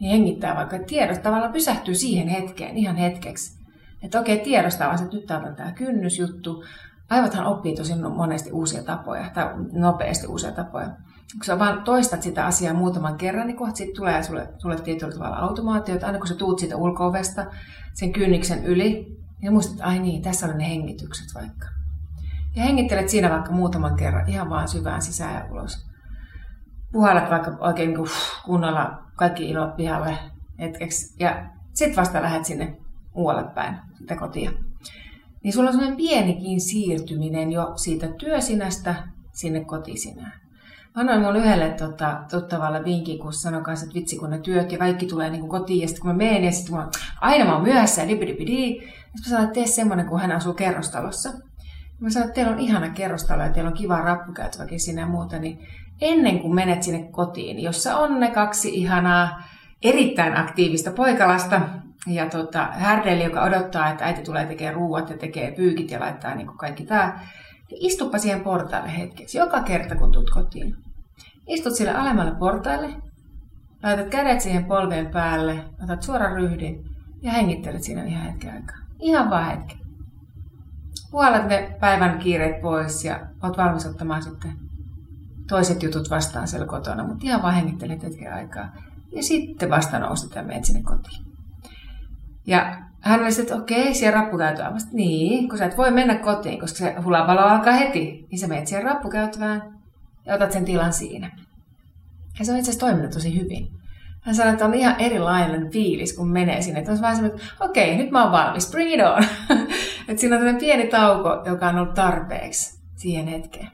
niin 0.00 0.10
hengittää 0.10 0.56
vaikka, 0.56 0.76
että 0.76 0.86
tiedosta 0.86 1.22
tavallaan 1.22 1.52
pysähtyy 1.52 1.94
siihen 1.94 2.28
hetkeen, 2.28 2.76
ihan 2.76 2.96
hetkeksi. 2.96 3.56
Että 4.02 4.20
okei, 4.20 4.38
tiedostaa 4.38 4.88
vaan, 4.88 5.02
että 5.02 5.16
nyt 5.16 5.30
on 5.30 5.56
tämä 5.56 5.72
kynnysjuttu. 5.72 6.64
Aivothan 7.10 7.46
oppii 7.46 7.74
tosi 7.74 7.94
monesti 7.94 8.52
uusia 8.52 8.82
tapoja, 8.82 9.30
tai 9.34 9.44
nopeasti 9.72 10.26
uusia 10.26 10.52
tapoja. 10.52 10.86
Kun 11.32 11.44
sä 11.44 11.58
vaan 11.58 11.82
toistat 11.82 12.22
sitä 12.22 12.46
asiaa 12.46 12.74
muutaman 12.74 13.16
kerran, 13.16 13.46
niin 13.46 13.56
kohta 13.56 13.76
sitten 13.76 13.96
tulee 13.96 14.22
sulle, 14.22 14.48
sulle 14.58 14.76
tietyllä 14.76 15.12
tavalla 15.12 15.36
automaatio, 15.36 15.94
että 15.94 16.06
aina 16.06 16.18
kun 16.18 16.26
sä 16.26 16.34
tuut 16.34 16.58
siitä 16.58 16.76
ulko 16.76 17.12
sen 17.94 18.12
kynnyksen 18.12 18.64
yli, 18.64 19.16
niin 19.42 19.52
muistat, 19.52 19.72
että 19.72 19.84
ai 19.84 19.98
niin, 19.98 20.22
tässä 20.22 20.46
on 20.46 20.58
ne 20.58 20.68
hengitykset 20.68 21.26
vaikka. 21.34 21.66
Ja 22.56 22.62
hengittelet 22.62 23.08
siinä 23.08 23.30
vaikka 23.30 23.52
muutaman 23.52 23.96
kerran 23.96 24.28
ihan 24.28 24.50
vaan 24.50 24.68
syvään 24.68 25.02
sisään 25.02 25.34
ja 25.34 25.52
ulos. 25.52 25.86
Puhallat 26.92 27.30
vaikka 27.30 27.56
oikein 27.60 27.94
niin 27.94 28.08
kunnolla 28.44 29.02
kaikki 29.16 29.48
ilot 29.48 29.76
pihalle 29.76 30.18
hetkeksi. 30.60 31.16
Ja 31.18 31.50
sitten 31.74 31.96
vasta 31.96 32.22
lähdet 32.22 32.44
sinne 32.44 32.76
muualle 33.14 33.44
päin 33.54 33.76
sitä 33.98 34.16
kotia. 34.16 34.50
Niin 35.44 35.52
sulla 35.52 35.68
on 35.68 35.74
sellainen 35.74 35.96
pienikin 35.96 36.60
siirtyminen 36.60 37.52
jo 37.52 37.72
siitä 37.76 38.08
työsinästä 38.08 38.94
sinne 39.32 39.64
kotisinään. 39.64 40.32
Mä 40.96 41.00
annoin 41.00 41.20
mun 41.20 41.36
yhdelle 41.36 41.70
tota, 41.70 42.20
tuttavalle 42.30 42.84
vinkin, 42.84 43.18
kun 43.18 43.32
sanoin 43.32 43.64
kanssa, 43.64 43.86
että 43.86 43.94
vitsi 43.94 44.16
kun 44.16 44.30
ne 44.30 44.38
työt 44.38 44.72
ja 44.72 44.78
kaikki 44.78 45.06
tulee 45.06 45.30
niin 45.30 45.48
kotiin. 45.48 45.80
Ja 45.80 45.88
sitten 45.88 46.02
kun 46.02 46.10
mä 46.10 46.16
menen 46.16 46.44
ja 46.44 46.52
sitten 46.52 46.74
mä 46.74 46.88
aina 47.20 47.44
mä 47.44 47.54
oon 47.54 47.62
myöhässä 47.62 48.02
ja 48.02 48.08
dipidipidi. 48.08 48.72
Sitten 48.72 49.20
mä 49.20 49.28
sanoin, 49.28 49.44
että 49.44 49.54
tee 49.54 49.66
semmoinen, 49.66 50.06
kun 50.06 50.20
hän 50.20 50.32
asuu 50.32 50.54
kerrostalossa. 50.54 51.30
Mä 52.00 52.10
sanoin, 52.10 52.28
että 52.28 52.34
teillä 52.34 52.52
on 52.52 52.58
ihana 52.58 52.88
kerrostalo 52.88 53.42
ja 53.42 53.52
teillä 53.52 53.68
on 53.68 53.76
kiva 53.76 54.00
rappukäytäväkin 54.00 54.80
sinne 54.80 55.00
ja 55.00 55.06
muuta, 55.06 55.38
niin 55.38 55.66
ennen 56.00 56.40
kuin 56.40 56.54
menet 56.54 56.82
sinne 56.82 57.08
kotiin, 57.10 57.62
jossa 57.62 57.96
on 57.96 58.20
ne 58.20 58.30
kaksi 58.30 58.74
ihanaa, 58.74 59.42
erittäin 59.82 60.36
aktiivista 60.36 60.90
poikalasta 60.90 61.60
ja 62.06 62.28
tota, 62.28 62.68
härdeli, 62.72 63.24
joka 63.24 63.42
odottaa, 63.42 63.90
että 63.90 64.04
äiti 64.04 64.22
tulee 64.22 64.46
tekemään 64.46 64.74
ruuat 64.74 65.10
ja 65.10 65.18
tekee 65.18 65.52
pyykit 65.52 65.90
ja 65.90 66.00
laittaa 66.00 66.34
niin 66.34 66.46
kuin 66.46 66.58
kaikki 66.58 66.84
tämä, 66.84 67.20
niin 67.70 67.86
istuppa 67.86 68.18
siihen 68.18 68.40
portaalle 68.40 68.98
hetkeksi, 68.98 69.38
joka 69.38 69.62
kerta 69.62 69.96
kun 69.96 70.12
tulet 70.12 70.30
kotiin. 70.30 70.76
Istut 71.48 71.74
sille 71.74 71.94
alemmalle 71.94 72.34
portaille, 72.38 72.94
laitat 73.82 74.08
kädet 74.08 74.40
siihen 74.40 74.64
polveen 74.64 75.06
päälle, 75.06 75.64
otat 75.84 76.02
suoran 76.02 76.32
ryhdin 76.32 76.84
ja 77.22 77.32
hengittelet 77.32 77.82
siinä 77.82 78.04
ihan 78.04 78.22
hetken 78.22 78.54
aikaa. 78.54 78.76
Ihan 79.00 79.30
vaan 79.30 79.46
hetken 79.46 79.85
puolet 81.16 81.48
ne 81.48 81.76
päivän 81.80 82.18
kiireet 82.18 82.60
pois 82.60 83.04
ja 83.04 83.20
oot 83.42 83.56
valmis 83.56 83.86
ottamaan 83.86 84.22
sitten 84.22 84.52
toiset 85.48 85.82
jutut 85.82 86.10
vastaan 86.10 86.48
siellä 86.48 86.66
kotona, 86.66 87.04
mutta 87.04 87.24
ihan 87.26 87.42
vaan 87.42 87.54
hengittelet 87.54 88.02
hetken 88.02 88.34
aikaa. 88.34 88.72
Ja 89.12 89.22
sitten 89.22 89.70
vasta 89.70 89.98
nousit 89.98 90.34
ja 90.34 90.42
menet 90.42 90.64
sinne 90.64 90.82
kotiin. 90.82 91.26
Ja 92.46 92.78
hän 93.00 93.20
oli 93.20 93.28
että 93.40 93.56
okei, 93.56 93.94
siellä 93.94 94.20
rappukäytävään. 94.20 94.72
Mä 94.72 94.78
niin, 94.92 95.48
kun 95.48 95.58
sä 95.58 95.64
et 95.64 95.76
voi 95.76 95.90
mennä 95.90 96.14
kotiin, 96.14 96.60
koska 96.60 96.78
se 96.78 96.94
hulapalo 97.04 97.40
alkaa 97.40 97.72
heti, 97.72 98.26
niin 98.30 98.38
sä 98.38 98.48
menet 98.48 98.66
siihen 98.66 98.84
rappukäytävään 98.84 99.62
ja 100.26 100.34
otat 100.34 100.52
sen 100.52 100.64
tilan 100.64 100.92
siinä. 100.92 101.30
Ja 102.38 102.44
se 102.44 102.52
on 102.52 102.58
itse 102.58 102.70
asiassa 102.70 102.86
toiminut 102.86 103.10
tosi 103.10 103.40
hyvin. 103.40 103.68
Hän 104.22 104.34
sanoi, 104.34 104.52
että 104.52 104.64
on 104.64 104.74
ihan 104.74 105.00
erilainen 105.00 105.70
fiilis, 105.70 106.16
kun 106.16 106.28
menee 106.28 106.62
sinne. 106.62 106.80
Että 106.80 106.92
on 106.92 107.00
vähän 107.00 107.16
semmoinen, 107.16 107.40
että 107.40 107.64
okei, 107.64 107.96
nyt 107.96 108.10
mä 108.10 108.22
oon 108.22 108.32
valmis, 108.32 108.70
bring 108.70 108.92
it 108.92 109.00
on. 109.00 109.24
että 110.08 110.20
siinä 110.20 110.36
on 110.36 110.40
tämmöinen 110.40 110.60
pieni 110.60 110.86
tauko, 110.86 111.42
joka 111.46 111.68
on 111.68 111.78
ollut 111.78 111.94
tarpeeksi 111.94 112.80
siihen 112.96 113.26
hetkeen. 113.26 113.68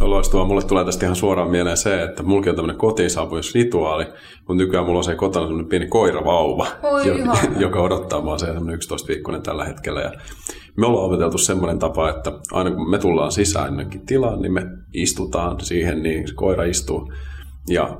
On 0.00 0.10
loistavaa. 0.10 0.46
Mulle 0.46 0.62
tulee 0.62 0.84
tästä 0.84 1.06
ihan 1.06 1.16
suoraan 1.16 1.50
mieleen 1.50 1.76
se, 1.76 2.02
että 2.02 2.22
mulla 2.22 2.50
on 2.50 2.56
tämmöinen 2.56 2.76
kotiin 2.76 3.10
rituaali, 3.54 4.04
mutta 4.38 4.54
nykyään 4.54 4.86
mulla 4.86 4.98
on 4.98 5.04
se 5.04 5.14
kotona 5.14 5.46
semmoinen 5.46 5.68
pieni 5.68 5.86
koiravauva, 5.86 6.66
Oi, 6.82 7.08
jo, 7.08 7.14
joka 7.66 7.80
odottaa 7.80 8.20
mua 8.20 8.38
se 8.38 8.46
11-viikkoinen 8.46 9.42
tällä 9.42 9.64
hetkellä. 9.64 10.00
Ja 10.00 10.12
me 10.76 10.86
ollaan 10.86 11.06
opeteltu 11.06 11.38
semmoinen 11.38 11.78
tapa, 11.78 12.10
että 12.10 12.32
aina 12.52 12.70
kun 12.70 12.90
me 12.90 12.98
tullaan 12.98 13.32
sisään 13.32 13.68
ennenkin 13.68 14.06
tilaan, 14.06 14.42
niin 14.42 14.52
me 14.52 14.62
istutaan 14.92 15.60
siihen, 15.60 16.02
niin 16.02 16.28
se 16.28 16.34
koira 16.34 16.64
istuu 16.64 17.12
ja 17.68 17.98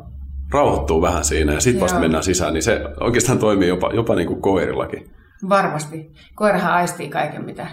rauhoittuu 0.53 1.03
vähän 1.03 1.24
siinä 1.24 1.53
ja 1.53 1.61
sitten 1.61 1.81
vasta 1.81 2.01
mennään 2.01 2.24
sisään, 2.24 2.55
niin 2.55 2.62
se 2.62 2.81
oikeastaan 3.01 3.39
toimii 3.39 3.68
jopa, 3.68 3.91
jopa 3.95 4.14
niin 4.14 4.29
kuin 4.29 4.43
koirillakin. 4.43 5.16
Varmasti. 5.49 6.12
Koirahan 6.34 6.72
aistii 6.72 7.09
kaiken, 7.09 7.45
mitä, 7.45 7.66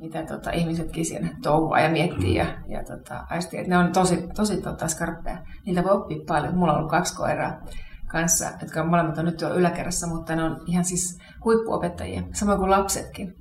mitä 0.00 0.22
tota, 0.22 0.50
ihmisetkin 0.50 1.06
siinä 1.06 1.28
touhua 1.42 1.80
ja 1.80 1.90
miettii 1.90 2.34
ja, 2.34 2.46
ja 2.68 2.84
tota, 2.84 3.26
aistii. 3.30 3.60
Et 3.60 3.66
ne 3.66 3.78
on 3.78 3.92
tosi, 3.92 4.28
tosi 4.36 4.62
tota, 4.62 4.88
skarppeja. 4.88 5.38
Niiltä 5.66 5.84
voi 5.84 5.92
oppia 5.92 6.18
paljon. 6.26 6.56
Mulla 6.56 6.72
on 6.72 6.78
ollut 6.78 6.90
kaksi 6.90 7.16
koiraa 7.16 7.60
kanssa, 8.06 8.50
jotka 8.60 8.84
molemmat 8.84 9.18
on 9.18 9.24
nyt 9.24 9.36
tuolla 9.36 9.56
yläkerrassa, 9.56 10.06
mutta 10.06 10.36
ne 10.36 10.42
on 10.42 10.60
ihan 10.66 10.84
siis 10.84 11.18
huippuopettajia, 11.44 12.22
samoin 12.32 12.58
kuin 12.58 12.70
lapsetkin. 12.70 13.34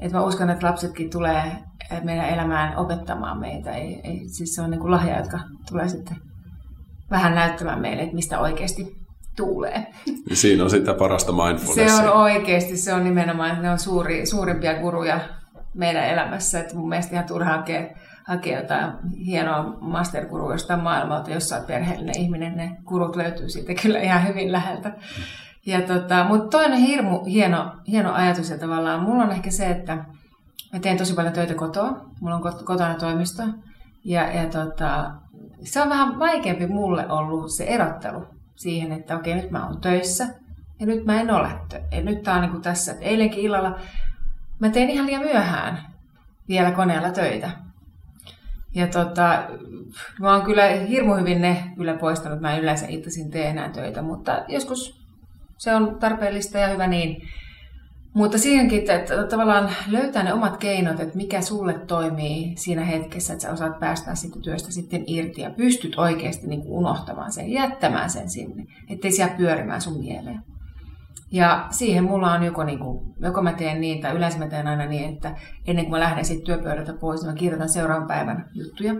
Et 0.00 0.12
mä 0.12 0.24
uskon, 0.24 0.50
että 0.50 0.66
lapsetkin 0.66 1.10
tulee 1.10 1.42
eh, 1.90 2.02
meidän 2.02 2.28
elämään 2.28 2.76
opettamaan 2.76 3.40
meitä. 3.40 3.70
Ei, 3.70 4.00
ei, 4.04 4.28
siis 4.28 4.54
se 4.54 4.62
on 4.62 4.70
niin 4.70 4.80
kuin 4.80 4.90
lahja, 4.90 5.18
jotka 5.18 5.38
tulee 5.68 5.88
sitten 5.88 6.16
vähän 7.10 7.34
näyttämään 7.34 7.80
meille, 7.80 8.02
että 8.02 8.14
mistä 8.14 8.38
oikeasti 8.38 8.96
tuulee. 9.38 9.86
Niin 10.06 10.36
Siinä 10.36 10.64
on 10.64 10.70
sitä 10.70 10.94
parasta 10.94 11.32
Se 11.32 11.36
mindfulnessia. 11.44 12.12
on 12.12 12.22
oikeasti, 12.22 12.76
se 12.76 12.94
on 12.94 13.04
nimenomaan, 13.04 13.62
ne 13.62 13.70
on 13.70 13.78
suuri, 13.78 14.26
suurimpia 14.26 14.74
guruja 14.80 15.20
meidän 15.74 16.04
elämässä. 16.04 16.60
Että 16.60 16.76
mun 16.76 16.88
mielestä 16.88 17.12
ihan 17.14 17.26
turha 17.26 17.50
hakea, 17.50 17.86
hakea 18.26 18.60
jotain 18.60 18.92
hienoa 19.26 19.62
mastergurua 19.80 20.52
jostain 20.52 20.80
maailmalta, 20.82 21.30
jos 21.30 21.48
sä 21.48 21.56
oot 21.56 21.66
perheellinen 21.66 22.18
ihminen. 22.18 22.56
Ne 22.56 22.76
gurut 22.84 23.16
löytyy 23.16 23.48
siitä 23.48 23.82
kyllä 23.82 23.98
ihan 23.98 24.28
hyvin 24.28 24.52
läheltä. 24.52 24.92
Ja 25.66 25.80
tota, 25.82 26.24
mutta 26.24 26.58
toinen 26.58 26.78
hirmu 26.78 27.24
hieno, 27.24 27.72
hieno 27.86 28.12
ajatus 28.14 28.50
ja 28.50 28.58
tavallaan 28.58 29.02
mulla 29.02 29.22
on 29.24 29.30
ehkä 29.30 29.50
se, 29.50 29.66
että 29.66 29.94
mä 30.72 30.78
teen 30.80 30.96
tosi 30.98 31.14
paljon 31.14 31.32
töitä 31.34 31.54
kotoa. 31.54 32.00
Mulla 32.20 32.36
on 32.36 32.42
kot- 32.42 32.64
kotona 32.64 32.94
toimisto. 32.94 33.42
Ja, 34.04 34.32
ja 34.32 34.46
tota, 34.46 35.10
se 35.62 35.82
on 35.82 35.88
vähän 35.88 36.18
vaikeampi 36.18 36.66
mulle 36.66 37.08
ollut 37.12 37.50
se 37.50 37.64
erottelu 37.64 38.26
siihen, 38.58 38.92
että 38.92 39.16
okei, 39.16 39.34
nyt 39.34 39.50
mä 39.50 39.66
oon 39.66 39.80
töissä 39.80 40.26
ja 40.80 40.86
nyt 40.86 41.04
mä 41.04 41.20
en 41.20 41.30
ole. 41.30 41.48
ja 41.90 42.02
Nyt 42.02 42.22
tää 42.22 42.34
on 42.34 42.40
niin 42.40 42.62
tässä, 42.62 42.92
että 42.92 43.04
eilenkin 43.04 43.44
illalla 43.44 43.78
mä 44.58 44.68
tein 44.68 44.90
ihan 44.90 45.06
liian 45.06 45.22
myöhään 45.22 45.78
vielä 46.48 46.70
koneella 46.70 47.10
töitä. 47.10 47.50
Ja 48.74 48.86
tota, 48.86 49.48
mä 50.20 50.32
oon 50.32 50.42
kyllä 50.42 50.66
hirmu 50.66 51.14
hyvin 51.14 51.40
ne 51.40 51.64
kyllä 51.76 51.94
poistanut. 51.94 52.40
Mä 52.40 52.54
en 52.54 52.62
yleensä 52.62 52.86
iltaisin 52.86 53.30
tee 53.30 53.48
enää 53.48 53.68
töitä, 53.68 54.02
mutta 54.02 54.44
joskus 54.48 55.06
se 55.58 55.74
on 55.74 55.98
tarpeellista 55.98 56.58
ja 56.58 56.68
hyvä 56.68 56.86
niin. 56.86 57.28
Mutta 58.18 58.38
siihenkin, 58.38 58.90
että, 58.90 59.26
tavallaan 59.30 59.70
löytää 59.88 60.22
ne 60.22 60.32
omat 60.32 60.56
keinot, 60.56 61.00
että 61.00 61.16
mikä 61.16 61.40
sulle 61.40 61.78
toimii 61.78 62.56
siinä 62.56 62.84
hetkessä, 62.84 63.32
että 63.32 63.42
sä 63.42 63.52
osaat 63.52 63.78
päästä 63.78 64.14
siitä 64.14 64.40
työstä 64.40 64.72
sitten 64.72 65.04
irti 65.06 65.40
ja 65.40 65.50
pystyt 65.50 65.98
oikeasti 65.98 66.46
niin 66.46 66.62
kuin 66.62 66.72
unohtamaan 66.72 67.32
sen, 67.32 67.50
jättämään 67.50 68.10
sen 68.10 68.30
sinne, 68.30 68.64
ettei 68.88 69.12
siellä 69.12 69.36
pyörimään 69.36 69.80
sun 69.80 69.98
mieleen. 69.98 70.40
Ja 71.32 71.66
siihen 71.70 72.04
mulla 72.04 72.32
on 72.32 72.42
joko, 72.42 72.64
niin 72.64 72.78
kuin, 72.78 73.14
joko 73.20 73.42
mä 73.42 73.52
teen 73.52 73.80
niin, 73.80 74.02
tai 74.02 74.16
yleensä 74.16 74.38
mä 74.38 74.46
teen 74.46 74.66
aina 74.66 74.86
niin, 74.86 75.14
että 75.14 75.36
ennen 75.66 75.84
kuin 75.84 75.92
mä 75.92 76.00
lähden 76.00 76.24
siitä 76.24 76.44
työpöydältä 76.44 76.92
pois, 77.00 77.20
niin 77.20 77.30
mä 77.30 77.38
kirjoitan 77.38 77.68
seuraavan 77.68 78.08
päivän 78.08 78.48
juttuja 78.54 78.94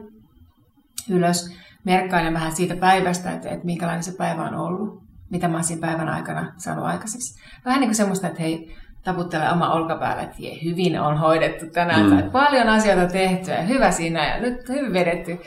ylös. 1.10 1.56
Merkkailen 1.84 2.34
vähän 2.34 2.56
siitä 2.56 2.76
päivästä, 2.76 3.32
että, 3.32 3.48
että 3.48 3.66
minkälainen 3.66 4.04
se 4.04 4.12
päivä 4.16 4.42
on 4.42 4.54
ollut, 4.54 5.02
mitä 5.30 5.48
mä 5.48 5.54
oon 5.54 5.64
siinä 5.64 5.86
päivän 5.86 6.08
aikana 6.08 6.52
saanut 6.56 6.84
aikaiseksi. 6.84 7.40
Vähän 7.64 7.80
niin 7.80 7.88
kuin 7.88 7.96
semmoista, 7.96 8.26
että 8.26 8.42
hei, 8.42 8.76
taputtele 9.05 9.53
oma 9.53 9.72
olkapäällä, 9.72 10.22
että 10.22 10.36
jee, 10.38 10.64
hyvin 10.64 11.01
on 11.01 11.18
hoidettu 11.18 11.66
tänään, 11.66 12.03
mm. 12.03 12.11
tai 12.11 12.30
paljon 12.30 12.68
asioita 12.68 13.12
tehty 13.12 13.51
ja 13.51 13.62
hyvä 13.62 13.90
siinä 13.90 14.28
ja 14.28 14.40
nyt 14.40 14.68
hyvin 14.68 14.92
vedetty. 14.92 15.38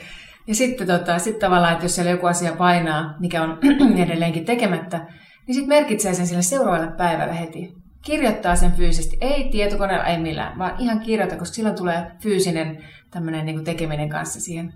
Ja 0.46 0.54
sitten 0.54 0.86
tota, 0.86 1.18
sit 1.18 1.38
tavallaan, 1.38 1.72
että 1.72 1.84
jos 1.84 1.94
siellä 1.94 2.10
joku 2.10 2.26
asia 2.26 2.52
painaa, 2.52 3.14
mikä 3.20 3.42
on 3.42 3.58
edelleenkin 4.04 4.44
tekemättä, 4.44 4.98
niin 5.46 5.54
sitten 5.54 5.68
merkitsee 5.68 6.14
sen 6.14 6.26
sille 6.26 6.42
seuraavalle 6.42 6.92
päivälle 6.96 7.40
heti. 7.40 7.74
Kirjoittaa 8.02 8.56
sen 8.56 8.72
fyysisesti, 8.72 9.16
ei 9.20 9.48
tietokoneella, 9.50 10.04
ei 10.04 10.18
millään, 10.18 10.58
vaan 10.58 10.74
ihan 10.78 11.00
kirjoita, 11.00 11.36
koska 11.36 11.54
silloin 11.54 11.76
tulee 11.76 12.10
fyysinen 12.22 12.84
tämmöinen 13.10 13.46
niin 13.46 13.64
tekeminen 13.64 14.08
kanssa 14.08 14.40
siihen 14.40 14.74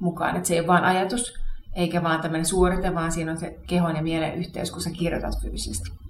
mukaan. 0.00 0.36
Että 0.36 0.48
se 0.48 0.54
ei 0.54 0.60
ole 0.60 0.66
vaan 0.66 0.84
ajatus, 0.84 1.34
eikä 1.76 2.02
vaan 2.02 2.20
tämmöinen 2.20 2.46
suorite, 2.46 2.94
vaan 2.94 3.12
siinä 3.12 3.32
on 3.32 3.38
se 3.38 3.58
kehon 3.66 3.96
ja 3.96 4.02
mielen 4.02 4.34
yhteys, 4.34 4.70
kun 4.70 4.82
sä 4.82 4.90
kirjoitat 4.90 5.42
fyysisesti. 5.42 6.07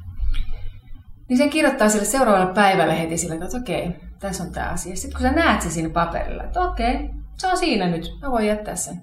Niin 1.29 1.39
sen 1.39 1.51
kirjoittaa 1.51 1.89
sille 1.89 2.05
seuraavalle 2.05 2.55
päivälle 2.55 2.99
heti 3.01 3.17
sille, 3.19 3.35
että 3.35 3.57
okei, 3.57 3.91
tässä 4.21 4.45
on 4.45 4.53
tämä 4.53 4.69
asia. 4.69 4.97
Sitten 4.97 5.21
kun 5.21 5.29
sä 5.29 5.33
näet 5.33 5.63
se 5.63 5.71
siinä 5.71 5.91
paperilla, 5.91 6.45
että 6.45 6.61
okei, 6.61 7.11
se 7.39 7.47
on 7.47 7.57
siinä 7.57 7.89
nyt, 7.89 8.11
mä 8.23 8.31
voin 8.31 8.47
jättää 8.47 8.77
sen. 8.77 8.97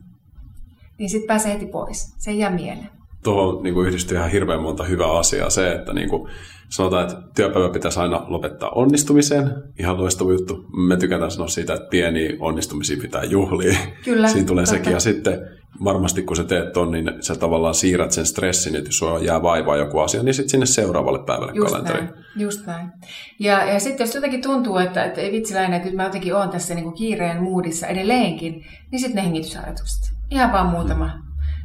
Niin 1.00 1.10
sitten 1.10 1.28
pääsee 1.28 1.54
heti 1.54 1.66
pois. 1.66 2.16
Se 2.18 2.32
ei 2.32 2.40
jää 2.40 2.50
mieleen. 2.52 2.90
Tuohon 3.24 3.64
niin 3.64 3.74
kuin 3.74 3.88
yhdistyy 3.88 4.18
ihan 4.18 4.32
hirveän 4.32 4.62
monta 4.62 4.84
hyvää 4.84 5.12
asiaa. 5.12 5.50
Se, 5.50 5.72
että 5.72 5.94
niin 5.94 6.10
kuin 6.10 6.32
sanotaan, 6.70 7.04
että 7.04 7.22
työpäivä 7.36 7.70
pitäisi 7.70 8.00
aina 8.00 8.26
lopettaa 8.28 8.70
onnistumiseen. 8.70 9.52
Ihan 9.80 9.98
loistava 9.98 10.32
juttu. 10.32 10.66
Me 10.88 10.98
tykätään 10.98 11.32
sanoa 11.32 11.48
siitä, 11.48 11.74
että 11.74 11.88
pieniä 11.90 12.34
onnistumisia 12.40 12.98
pitää 13.02 13.24
juhlia. 13.24 13.78
Kyllä, 14.06 14.28
Siinä 14.28 14.48
tulee 14.48 14.64
totta. 14.64 14.78
sekin. 14.78 14.94
Ja 14.94 15.00
sitten 15.00 15.40
varmasti 15.84 16.22
kun 16.22 16.36
sä 16.36 16.44
teet 16.44 16.74
ton, 16.74 16.92
niin 16.92 17.12
sä 17.20 17.36
tavallaan 17.36 17.76
siirrät 17.76 18.12
sen 18.12 18.26
stressin, 18.26 18.76
että 18.76 18.88
jos 18.88 18.98
sulla 18.98 19.20
jää 19.20 19.42
vaivaa 19.42 19.78
joku 19.78 20.00
asia, 20.00 20.24
niin 20.24 20.34
sitten 20.34 20.50
sinne 20.50 20.66
seuraavalle 20.66 21.20
päivälle 21.26 21.52
Just 21.56 21.72
kalenteriin. 21.72 22.06
näin, 22.06 22.26
just 22.36 22.66
näin. 22.66 22.92
Ja, 23.40 23.66
ja 23.74 23.80
sitten 23.80 24.06
jos 24.06 24.16
jotenkin 24.16 24.42
tuntuu, 24.42 24.78
että, 24.78 25.04
että 25.04 25.22
ei 25.22 25.32
vitsiläinen, 25.32 25.74
että 25.74 25.88
nyt 25.88 25.96
mä 25.96 26.04
jotenkin 26.04 26.36
oon 26.36 26.50
tässä 26.50 26.76
niin 26.76 26.84
kuin 26.84 26.96
kiireen 26.96 27.44
moodissa 27.44 27.88
edelleenkin, 27.88 28.66
niin 28.92 29.00
sitten 29.00 29.16
ne 29.16 29.24
hengitysharjoitukset. 29.24 30.14
Ihan 30.32 30.52
vaan 30.52 30.68
muutama. 30.68 31.10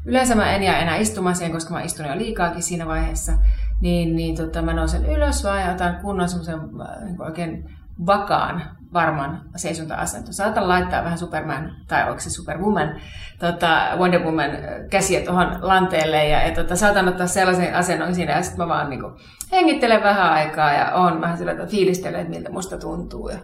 Yleensä 0.06 0.34
mä 0.34 0.54
en 0.54 0.62
jää 0.62 0.78
enää 0.78 0.96
istumaan 0.96 1.36
siihen, 1.36 1.52
koska 1.52 1.74
mä 1.74 1.82
istun 1.82 2.06
jo 2.06 2.16
liikaakin 2.16 2.62
siinä 2.62 2.86
vaiheessa. 2.86 3.32
Niin, 3.80 4.16
niin 4.16 4.36
tota, 4.36 4.62
mä 4.62 4.72
nousen 4.74 5.06
ylös 5.06 5.44
vaan 5.44 5.60
ja 5.60 5.72
otan 5.72 5.96
kunnon 6.02 6.28
semmoisen 6.28 6.54
äh, 6.54 7.04
niin 7.04 7.22
oikein 7.22 7.70
vakaan, 8.06 8.62
varman 8.92 9.40
seisonta-asento. 9.56 10.32
Saatan 10.32 10.68
laittaa 10.68 11.04
vähän 11.04 11.18
Superman, 11.18 11.72
tai 11.88 12.08
onko 12.08 12.20
se 12.20 12.30
Superwoman, 12.30 13.00
tota, 13.38 13.88
Wonder 13.96 14.22
Woman 14.22 14.50
käsiä 14.90 15.20
tuohon 15.20 15.58
lanteelle 15.60 16.28
ja, 16.28 16.48
ja 16.48 16.54
tota, 16.54 16.76
saatan 16.76 17.08
ottaa 17.08 17.26
sellaisen 17.26 17.74
asennon 17.74 18.14
siinä 18.14 18.32
ja 18.32 18.42
sitten 18.42 18.58
mä 18.58 18.68
vaan 18.68 18.90
niin 18.90 19.00
kuin, 19.00 19.14
hengittelen 19.52 20.02
vähän 20.02 20.32
aikaa 20.32 20.72
ja 20.72 20.94
on 20.94 21.20
vähän 21.20 21.38
sillä, 21.38 21.52
että 21.52 21.66
fiilistelen, 21.66 22.20
että 22.20 22.30
miltä 22.30 22.50
musta 22.50 22.78
tuntuu. 22.78 23.28
Ja, 23.28 23.38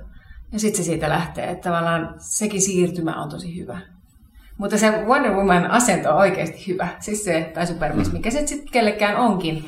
ja 0.53 0.59
sitten 0.59 0.85
se 0.85 0.87
siitä 0.87 1.09
lähtee, 1.09 1.51
että 1.51 1.69
tavallaan 1.69 2.15
sekin 2.19 2.63
siirtymä 2.63 3.23
on 3.23 3.29
tosi 3.29 3.61
hyvä. 3.61 3.79
Mutta 4.59 4.79
se 4.79 4.91
Wonder 4.91 5.33
Woman 5.33 5.71
asento 5.71 6.11
on 6.11 6.17
oikeasti 6.17 6.67
hyvä. 6.67 6.89
Siis 7.01 7.25
se, 7.25 7.51
tai 7.55 7.67
Superman, 7.67 8.07
mikä 8.13 8.31
se 8.31 8.47
sitten 8.47 8.73
kellekään 8.73 9.17
onkin. 9.17 9.65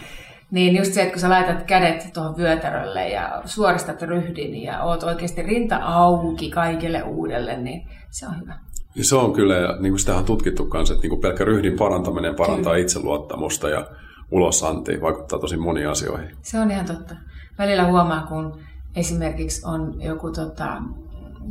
Niin 0.50 0.76
just 0.76 0.92
se, 0.92 1.02
että 1.02 1.12
kun 1.12 1.20
sä 1.20 1.30
laitat 1.30 1.62
kädet 1.62 2.10
tuohon 2.14 2.36
vyötärölle 2.36 3.08
ja 3.08 3.42
suoristat 3.44 4.02
ryhdin 4.02 4.62
ja 4.62 4.82
oot 4.82 5.02
oikeasti 5.02 5.42
rinta 5.42 5.76
auki 5.76 6.50
kaikille 6.50 7.02
uudelle, 7.02 7.56
niin 7.56 7.88
se 8.10 8.26
on 8.26 8.40
hyvä. 8.40 8.58
Ja 8.94 9.04
se 9.04 9.16
on 9.16 9.32
kyllä, 9.32 9.54
ja 9.54 9.76
niin 9.80 9.92
kuin 9.92 9.98
sitä 9.98 10.16
on 10.16 10.24
tutkittu 10.24 10.64
kanssa, 10.64 10.94
että 10.94 11.02
niin 11.02 11.10
kuin 11.10 11.20
pelkkä 11.20 11.44
ryhdin 11.44 11.78
parantaminen 11.78 12.34
parantaa 12.34 12.72
Kyllä. 12.72 12.84
itseluottamusta 12.84 13.68
ja 13.68 13.86
ulosanti 14.30 15.00
vaikuttaa 15.00 15.38
tosi 15.38 15.56
moniin 15.56 15.88
asioihin. 15.88 16.36
Se 16.42 16.60
on 16.60 16.70
ihan 16.70 16.86
totta. 16.86 17.14
Välillä 17.58 17.86
huomaa, 17.86 18.26
kun 18.26 18.60
esimerkiksi 18.96 19.62
on 19.66 20.02
joku 20.02 20.32
tota, 20.32 20.82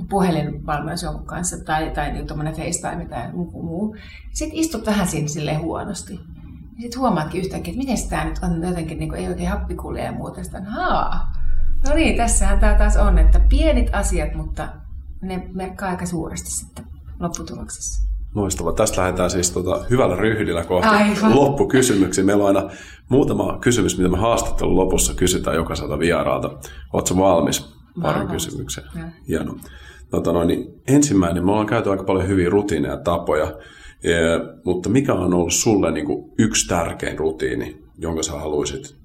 puhelinvalmennus 0.09 1.03
jonkun 1.03 1.25
kanssa 1.25 1.65
tai, 1.65 1.89
tai 1.89 2.11
niin 2.11 2.27
tuommoinen 2.27 2.53
FaceTime 2.53 3.05
tai 3.05 3.31
muu. 3.33 3.51
muu. 3.51 3.95
Sitten 4.33 4.59
istut 4.59 4.85
vähän 4.85 5.07
siinä 5.07 5.59
huonosti. 5.59 6.19
Ja 6.77 6.81
sitten 6.81 6.99
huomaatkin 6.99 7.41
yhtäkkiä, 7.41 7.71
että 7.71 7.85
miten 7.85 8.09
tämä 8.09 8.25
nyt 8.25 8.39
on 8.43 8.69
jotenkin, 8.69 8.99
niin 8.99 9.09
kuin, 9.09 9.21
ei 9.21 9.27
oikein 9.27 9.49
happikulje 9.49 10.03
ja 10.03 10.11
muuta. 10.11 10.43
Sitten, 10.43 10.65
haa, 10.65 11.33
no 11.87 11.95
niin, 11.95 12.17
tässähän 12.17 12.59
tämä 12.59 12.75
taas 12.75 12.97
on, 12.97 13.17
että 13.17 13.39
pienit 13.49 13.89
asiat, 13.93 14.35
mutta 14.35 14.67
ne 15.21 15.49
merkkaa 15.53 15.89
aika 15.89 16.05
suuresti 16.05 16.51
sitten 16.51 16.85
lopputuloksessa. 17.19 18.07
Loistavaa. 18.35 18.73
Tästä 18.73 19.01
lähdetään 19.01 19.29
siis 19.29 19.51
tota, 19.51 19.85
hyvällä 19.89 20.15
ryhdillä 20.15 20.63
kohti 20.63 20.87
Aivan. 20.87 21.35
loppukysymyksiä. 21.35 22.23
Meillä 22.23 22.43
on 22.43 22.57
aina 22.57 22.69
muutama 23.09 23.57
kysymys, 23.61 23.97
mitä 23.97 24.09
me 24.09 24.17
haastattelun 24.17 24.75
lopussa 24.75 25.13
kysytään 25.13 25.55
jokaiselta 25.55 25.99
vieraalta. 25.99 26.49
Oletko 26.93 27.17
valmis? 27.17 27.75
Pari 28.01 28.19
Valmis. 28.19 28.45
kysymyksiä. 28.45 28.83
Joo. 28.95 29.07
Hieno. 29.27 29.55
Tota 30.11 30.33
noin, 30.33 30.47
niin 30.47 30.81
ensimmäinen, 30.87 31.45
me 31.45 31.51
ollaan 31.51 31.67
käyty 31.67 31.91
aika 31.91 32.03
paljon 32.03 32.27
hyviä 32.27 32.49
rutiineja 32.49 32.93
ja 32.93 32.99
tapoja, 32.99 33.53
e, 34.03 34.11
mutta 34.65 34.89
mikä 34.89 35.13
on 35.13 35.33
ollut 35.33 35.53
sulle 35.53 35.91
niin 35.91 36.05
kuin 36.05 36.31
yksi 36.39 36.67
tärkein 36.67 37.19
rutiini, 37.19 37.83
jonka 37.97 38.23
sä 38.23 38.31
haluaisit 38.31 38.97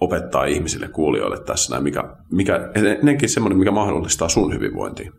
opettaa 0.00 0.44
ihmisille, 0.44 0.88
kuulijoille 0.88 1.44
tässä 1.44 1.72
näin, 1.72 1.84
mikä, 1.84 2.16
mikä 2.32 2.70
ennenkin 2.74 3.28
semmoinen, 3.28 3.58
mikä 3.58 3.70
mahdollistaa 3.70 4.28
sun 4.28 4.54
hyvinvointia? 4.54 5.12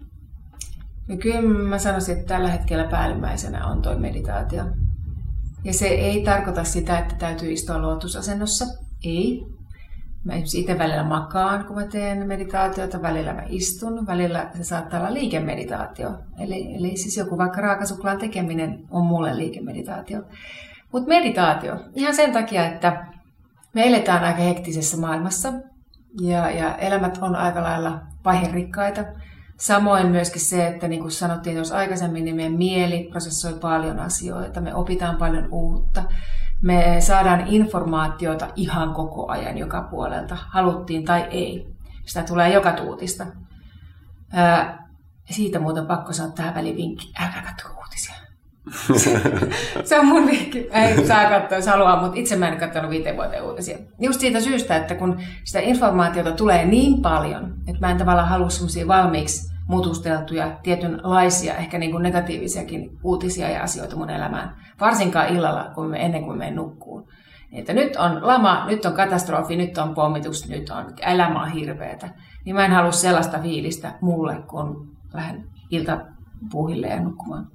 No 1.08 1.18
kyllä 1.18 1.42
mä 1.42 1.78
sanoisin, 1.78 2.18
että 2.18 2.34
tällä 2.34 2.50
hetkellä 2.50 2.84
päällimmäisenä 2.84 3.68
on 3.68 3.82
tuo 3.82 3.98
meditaatio. 3.98 4.64
Ja 5.64 5.74
se 5.74 5.88
ei 5.88 6.24
tarkoita 6.24 6.64
sitä, 6.64 7.00
että 7.00 7.16
täytyy 7.20 7.52
istua 7.52 7.82
luotusasennossa. 7.82 8.66
Ei. 9.04 9.46
Mä 10.24 10.34
itse 10.36 10.78
välillä 10.78 11.04
makaan, 11.04 11.66
kun 11.66 11.76
mä 11.76 11.86
teen 11.86 12.28
meditaatiota, 12.28 13.02
välillä 13.02 13.34
mä 13.34 13.44
istun, 13.48 14.08
välillä 14.08 14.52
se 14.58 14.64
saattaa 14.64 15.00
olla 15.00 15.14
liikemeditaatio. 15.14 16.12
Eli, 16.40 16.76
eli 16.76 16.98
siis 16.98 17.18
joku 17.18 17.38
vaikka 17.38 17.62
raakasuklaan 17.62 18.18
tekeminen 18.18 18.80
on 18.92 19.06
mulle 19.06 19.38
liikemeditaatio. 19.38 20.22
Mutta 20.92 21.08
meditaatio, 21.08 21.76
ihan 21.96 22.16
sen 22.16 22.34
takia, 22.34 22.66
että 22.66 23.06
me 23.74 23.88
eletään 23.88 24.24
aika 24.24 24.42
hektisessä 24.42 24.98
maailmassa 24.98 25.54
ja, 26.22 26.52
ja 26.52 26.76
elämät 26.76 27.18
on 27.22 27.36
aika 27.36 27.64
lailla 27.64 28.02
vaiherikkaita. 28.26 29.04
Samoin 29.58 30.08
myöskin 30.08 30.42
se, 30.42 30.68
että 30.68 30.88
niin 30.88 31.02
kuin 31.02 31.12
sanottiin 31.12 31.58
jos 31.58 31.72
aikaisemmin, 31.72 32.26
niin 32.26 32.36
meidän 32.36 32.54
mieli 32.54 33.08
prosessoi 33.12 33.54
paljon 33.54 34.00
asioita, 34.00 34.62
me 34.62 34.76
opitaan 34.76 35.18
paljon 35.18 35.48
uutta. 35.52 36.04
Me 36.62 36.96
saadaan 37.00 37.48
informaatiota 37.48 38.48
ihan 38.56 38.94
koko 38.94 39.28
ajan 39.28 39.58
joka 39.58 39.82
puolelta, 39.82 40.38
haluttiin 40.48 41.06
tai 41.06 41.28
ei. 41.32 41.68
Sitä 42.06 42.24
tulee 42.24 42.54
joka 42.54 42.72
tuutista. 42.72 43.26
Ää, 44.34 44.88
siitä 45.30 45.60
muuten 45.60 45.86
pakko 45.86 46.14
sanoa 46.14 46.32
tähän 46.32 46.56
välivinkki, 46.56 47.14
älkää 47.20 47.42
katso 47.42 47.68
uutisia. 47.78 48.16
se 49.90 50.00
on 50.00 50.06
mun 50.06 50.28
vinkki. 50.28 50.70
Ei 50.72 51.08
saa 51.08 51.30
katsoa, 51.30 51.58
jos 51.58 51.68
haluaa, 51.68 52.02
mutta 52.02 52.20
itse 52.20 52.36
mä 52.36 52.48
en 52.48 52.60
katsonut 52.60 52.92
viiteen 52.92 53.16
vuoteen 53.16 53.44
uutisia. 53.44 53.78
Just 54.00 54.20
siitä 54.20 54.42
syystä, 54.42 54.76
että 54.76 54.96
kun 54.96 55.20
sitä 55.44 55.60
informaatiota 55.60 56.32
tulee 56.32 56.66
niin 56.66 57.02
paljon, 57.02 57.54
että 57.68 57.80
mä 57.80 57.92
en 57.92 57.98
tavallaan 57.98 58.28
halua 58.28 58.50
semmoisia 58.50 58.88
valmiiksi 58.88 59.49
mutusteltuja, 59.70 60.58
tietynlaisia, 60.64 61.56
ehkä 61.56 61.78
niin 61.78 61.92
kuin 61.92 62.04
negatiivisiakin 62.04 63.00
uutisia 63.04 63.50
ja 63.50 63.64
asioita 63.64 63.96
mun 63.96 64.10
elämään. 64.10 64.56
Varsinkaan 64.80 65.28
illalla, 65.28 65.72
kun 65.76 65.90
me, 65.90 66.06
ennen 66.06 66.26
kuin 66.26 66.38
me 66.38 66.52
nukkuun. 66.52 67.08
Että 67.52 67.74
nyt 67.74 67.96
on 67.96 68.28
lama, 68.28 68.66
nyt 68.66 68.86
on 68.86 68.94
katastrofi, 68.94 69.56
nyt 69.56 69.78
on 69.78 69.94
pommitus, 69.94 70.50
nyt 70.50 70.70
on 70.70 70.86
elämä 71.02 71.44
on 71.44 71.52
hirveätä. 71.52 72.10
Niin 72.46 72.56
mä 72.56 72.66
en 72.66 72.72
halua 72.72 72.92
sellaista 72.92 73.40
fiilistä 73.40 73.94
mulle, 74.02 74.36
kun 74.48 74.98
lähden 75.14 75.48
iltapuuhille 75.70 76.88
ja 76.88 77.00
nukkumaan. 77.00 77.48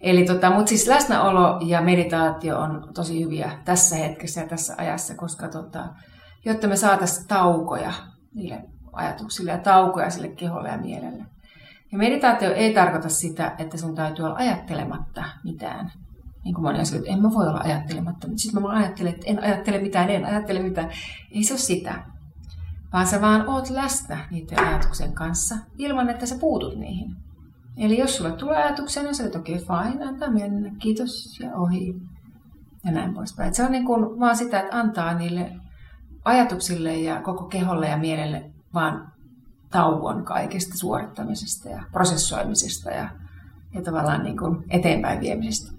Eli 0.00 0.24
tota, 0.24 0.50
mutta 0.50 0.68
siis 0.68 0.88
läsnäolo 0.88 1.60
ja 1.66 1.80
meditaatio 1.80 2.58
on 2.58 2.88
tosi 2.94 3.24
hyviä 3.24 3.50
tässä 3.64 3.96
hetkessä 3.96 4.40
ja 4.40 4.48
tässä 4.48 4.74
ajassa, 4.78 5.14
koska 5.14 5.48
tota, 5.48 5.88
jotta 6.44 6.66
me 6.66 6.76
saataisiin 6.76 7.28
taukoja 7.28 7.92
niille 8.34 8.64
ajatuksille 8.92 9.50
ja 9.50 9.58
taukoja 9.58 10.10
sille 10.10 10.28
keholle 10.28 10.68
ja 10.68 10.78
mielelle. 10.78 11.37
Ja 11.92 11.98
meditaatio 11.98 12.52
ei 12.52 12.74
tarkoita 12.74 13.08
sitä, 13.08 13.54
että 13.58 13.76
sun 13.76 13.94
täytyy 13.94 14.24
olla 14.24 14.36
ajattelematta 14.36 15.24
mitään. 15.44 15.92
Niin 16.44 16.54
kuin 16.54 16.62
moni 16.62 16.80
asia, 16.80 16.98
että 16.98 17.10
en 17.10 17.22
mä 17.22 17.34
voi 17.34 17.48
olla 17.48 17.60
ajattelematta. 17.60 18.26
Mutta 18.26 18.42
sitten 18.42 18.62
mä 18.62 18.68
ajattelen, 18.68 19.14
että 19.14 19.26
en 19.26 19.42
ajattele 19.42 19.78
mitään, 19.78 20.10
en 20.10 20.24
ajattele 20.24 20.62
mitään. 20.62 20.90
Ei 21.30 21.44
se 21.44 21.52
ole 21.52 21.60
sitä. 21.60 22.02
Vaan 22.92 23.06
sä 23.06 23.20
vaan 23.20 23.48
oot 23.48 23.70
läsnä 23.70 24.28
niiden 24.30 24.66
ajatuksen 24.66 25.12
kanssa 25.12 25.56
ilman, 25.78 26.10
että 26.10 26.26
sä 26.26 26.38
puutut 26.40 26.76
niihin. 26.76 27.16
Eli 27.76 27.98
jos 27.98 28.16
sulle 28.16 28.32
tulee 28.32 28.56
ajatuksia, 28.56 29.02
niin 29.02 29.14
sä 29.14 29.22
olet 29.22 29.36
okei, 29.36 29.62
okay, 29.62 29.90
fine, 29.90 30.04
antaa 30.04 30.30
mennä, 30.30 30.70
kiitos 30.78 31.40
ja 31.40 31.54
ohi. 31.54 31.94
Ja 32.84 32.92
näin 32.92 33.14
poispäin. 33.14 33.48
Et 33.48 33.54
se 33.54 33.64
on 33.64 33.72
niin 33.72 33.84
kuin 33.84 34.20
vaan 34.20 34.36
sitä, 34.36 34.60
että 34.60 34.78
antaa 34.78 35.14
niille 35.14 35.52
ajatuksille 36.24 36.96
ja 36.96 37.22
koko 37.22 37.44
keholle 37.44 37.88
ja 37.88 37.96
mielelle 37.96 38.50
vaan 38.74 39.12
tauon 39.70 40.24
kaikesta 40.24 40.78
suorittamisesta 40.78 41.68
ja 41.68 41.82
prosessoimisesta 41.92 42.90
ja, 42.90 43.10
ja 43.74 43.82
tavallaan 43.82 44.22
niin 44.22 44.36
kuin 44.36 44.64
eteenpäin 44.70 45.20
viemisestä. 45.20 45.72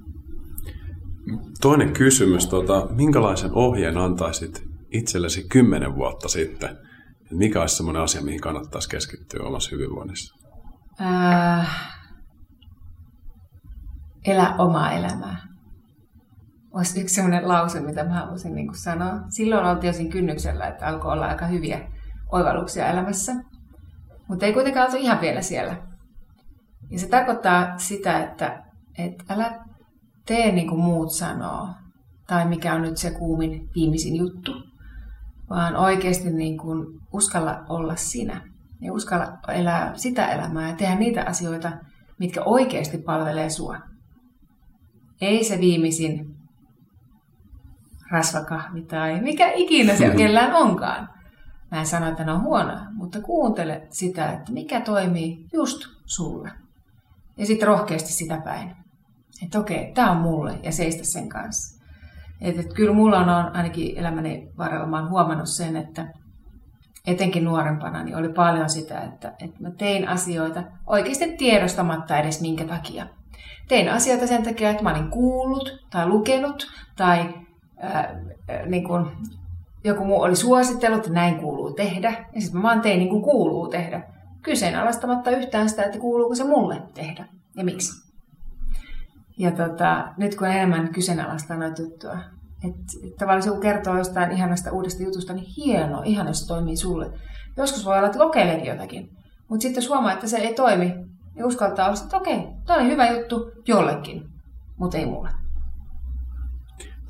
Toinen 1.62 1.94
kysymys, 1.94 2.48
tota, 2.48 2.88
minkälaisen 2.92 3.52
ohjeen 3.54 3.98
antaisit 3.98 4.64
itsellesi 4.92 5.48
kymmenen 5.50 5.96
vuotta 5.96 6.30
sitten? 6.30 6.78
Mikä 7.32 7.62
olisi 7.62 7.76
sellainen 7.76 8.02
asia, 8.02 8.22
mihin 8.22 8.42
kannattaisi 8.42 8.90
keskittyä 8.90 9.44
omassa 9.44 9.70
hyvinvoinnissa? 9.72 10.36
Äh, 11.02 12.00
elä 14.26 14.56
omaa 14.58 14.92
elämää. 14.92 15.38
Olisi 16.72 17.02
yksi 17.02 17.16
sellainen 17.16 17.48
lause, 17.48 17.80
mitä 17.82 18.04
mä 18.04 18.14
haluaisin 18.14 18.56
niin 18.56 18.76
sanoa. 18.76 19.20
Silloin 19.30 19.66
oltiin 19.66 19.94
siinä 19.94 20.12
kynnyksellä, 20.12 20.68
että 20.68 20.88
alkoi 20.88 21.14
olla 21.14 21.28
aika 21.28 21.48
hyviä 21.48 21.92
oivalluksia 22.32 22.88
elämässä. 22.88 23.34
Mutta 24.30 24.46
ei 24.46 24.54
kuitenkaan 24.54 24.86
oltu 24.86 24.98
ihan 24.98 25.22
vielä 25.22 25.42
siellä. 25.42 25.78
Ja 26.92 27.00
se 27.00 27.08
tarkoittaa 27.08 27.78
sitä, 27.78 28.24
että, 28.24 28.64
että 28.98 29.24
älä 29.30 29.60
tee 30.26 30.52
niin 30.52 30.68
kuin 30.68 30.82
muut 30.82 31.12
sanoo, 31.12 31.68
tai 32.28 32.48
mikä 32.48 32.74
on 32.74 32.82
nyt 32.82 32.98
se 32.98 33.12
kuumin 33.12 33.70
viimeisin 33.76 34.16
juttu, 34.16 34.52
vaan 35.50 35.76
oikeasti 35.76 36.30
niin 36.30 36.58
kuin 36.58 36.86
uskalla 37.14 37.66
olla 37.70 37.96
sinä 37.96 38.42
ja 38.82 38.94
uskalla 38.94 39.38
elää 39.48 39.92
sitä 39.96 40.28
elämää 40.28 40.70
ja 40.70 40.76
tehdä 40.76 40.96
niitä 40.96 41.24
asioita, 41.28 41.72
mitkä 42.20 42.44
oikeasti 42.44 42.98
palvelee 42.98 43.50
sua. 43.50 43.78
Ei 45.22 45.44
se 45.44 45.60
viimeisin 45.60 46.36
rasvakahvi 48.12 48.82
tai 48.82 49.22
mikä 49.22 49.52
ikinä 49.56 49.96
se 49.96 50.10
kellään 50.18 50.54
onkaan. 50.54 51.10
Mä 51.72 51.80
en 51.80 51.86
sano, 51.86 52.08
että 52.08 52.24
ne 52.24 52.32
on 52.32 52.44
huonoa, 52.44 52.80
mutta 52.92 53.22
kuuntele 53.22 53.88
sitä, 53.90 54.32
että 54.32 54.52
mikä 54.52 54.82
toimii 54.82 55.46
just 55.54 55.82
sulle. 56.06 56.52
Ja 57.38 57.46
sitten 57.46 57.68
rohkeasti 57.68 58.14
sitä 58.14 58.42
päin. 58.44 58.76
Että 59.44 59.60
okei, 59.60 59.92
tämä 59.94 60.12
on 60.12 60.18
mulle 60.18 60.60
ja 60.64 60.72
seistä 60.72 61.04
sen 61.04 61.30
kanssa. 61.30 61.86
Että 62.42 62.62
et 62.62 62.74
kyllä 62.74 62.94
mulla 62.94 63.20
on 63.20 63.56
ainakin 63.56 63.98
elämäni 63.98 64.50
varrella, 64.58 64.88
mä 64.88 65.00
oon 65.00 65.10
huomannut 65.10 65.50
sen, 65.50 65.76
että 65.76 66.08
etenkin 67.08 67.44
nuorempana 67.44 68.04
niin 68.04 68.16
oli 68.16 68.30
paljon 68.30 68.70
sitä, 68.70 69.02
että, 69.02 69.34
että 69.40 69.60
mä 69.60 69.72
tein 69.72 70.08
asioita 70.08 70.64
oikeasti 70.88 71.38
tiedostamatta 71.38 72.18
edes 72.18 72.42
minkä 72.42 72.66
takia. 72.66 73.06
Tein 73.68 73.90
asioita 73.90 74.28
sen 74.28 74.44
takia, 74.44 74.70
että 74.70 74.84
mä 74.84 74.92
olin 74.92 75.10
kuullut 75.10 75.86
tai 75.90 76.08
lukenut 76.08 76.68
tai 76.96 77.34
ää, 77.80 78.20
niin 78.66 78.84
kuin 78.84 79.06
joku 79.84 80.06
muu 80.06 80.22
oli 80.22 80.36
suositellut, 80.36 80.98
että 80.98 81.14
näin 81.14 81.40
kuuluu 81.40 81.74
tehdä. 81.74 82.26
Ja 82.36 82.42
sitten 82.42 82.62
mä 82.62 82.68
vaan 82.68 82.82
tein 82.82 83.00
niin 83.00 83.10
kuin 83.10 83.24
kuuluu 83.24 83.68
tehdä. 83.68 84.04
Kyseenalaistamatta 84.42 85.32
yhtään 85.32 85.70
sitä, 85.70 85.84
että 85.84 86.00
kuuluuko 86.00 86.36
se 86.36 86.44
mulle 86.44 86.82
tehdä 86.94 87.26
ja 87.56 87.64
miksi. 87.64 88.10
Ja 89.38 89.52
tota, 89.52 90.14
nyt 90.18 90.36
kun 90.36 90.48
enemmän 90.48 90.94
kyseenalaistaa 90.94 91.58
noita 91.58 91.82
juttuja, 91.82 92.20
että 92.68 92.80
et 93.08 93.16
tavallaan 93.16 93.50
kun 93.50 93.62
kertoo 93.62 93.98
jostain 93.98 94.32
ihanasta 94.32 94.72
uudesta 94.72 95.04
jutusta, 95.04 95.34
niin 95.34 95.46
hieno, 95.58 96.02
ihan 96.06 96.28
jos 96.28 96.40
se 96.40 96.48
toimii 96.48 96.78
sulle. 96.78 97.12
Joskus 97.58 97.86
voi 97.86 97.98
olla, 97.98 98.08
että 98.08 98.66
jotakin. 98.66 99.10
Mutta 99.50 99.62
sitten 99.62 99.82
jos 99.82 99.90
huomaa, 99.90 100.12
että 100.12 100.28
se 100.28 100.38
ei 100.38 100.54
toimi, 100.54 100.94
niin 101.36 101.46
uskaltaa 101.46 101.88
olla, 101.88 102.00
että 102.04 102.18
okei, 102.18 102.48
toi 102.66 102.78
on 102.78 102.88
hyvä 102.88 103.10
juttu 103.10 103.52
jollekin, 103.68 104.30
mutta 104.78 104.98
ei 104.98 105.06
mulle. 105.06 105.30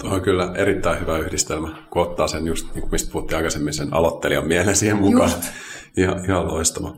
Tuo 0.01 0.13
on 0.13 0.21
kyllä 0.21 0.51
erittäin 0.55 0.99
hyvä 0.99 1.17
yhdistelmä, 1.17 1.75
kun 1.89 2.01
ottaa 2.01 2.27
sen 2.27 2.47
just, 2.47 2.65
niin 2.73 2.81
kuin 2.81 2.91
mistä 2.91 3.11
puhuttiin 3.11 3.37
aikaisemmin, 3.37 3.73
sen 3.73 3.93
aloittelijan 3.93 4.47
mielen 4.47 4.75
siihen 4.75 4.97
mukaan. 4.97 5.31
Just. 5.31 5.51
Ihan, 5.97 6.25
ihan 6.25 6.47
loistava. 6.47 6.95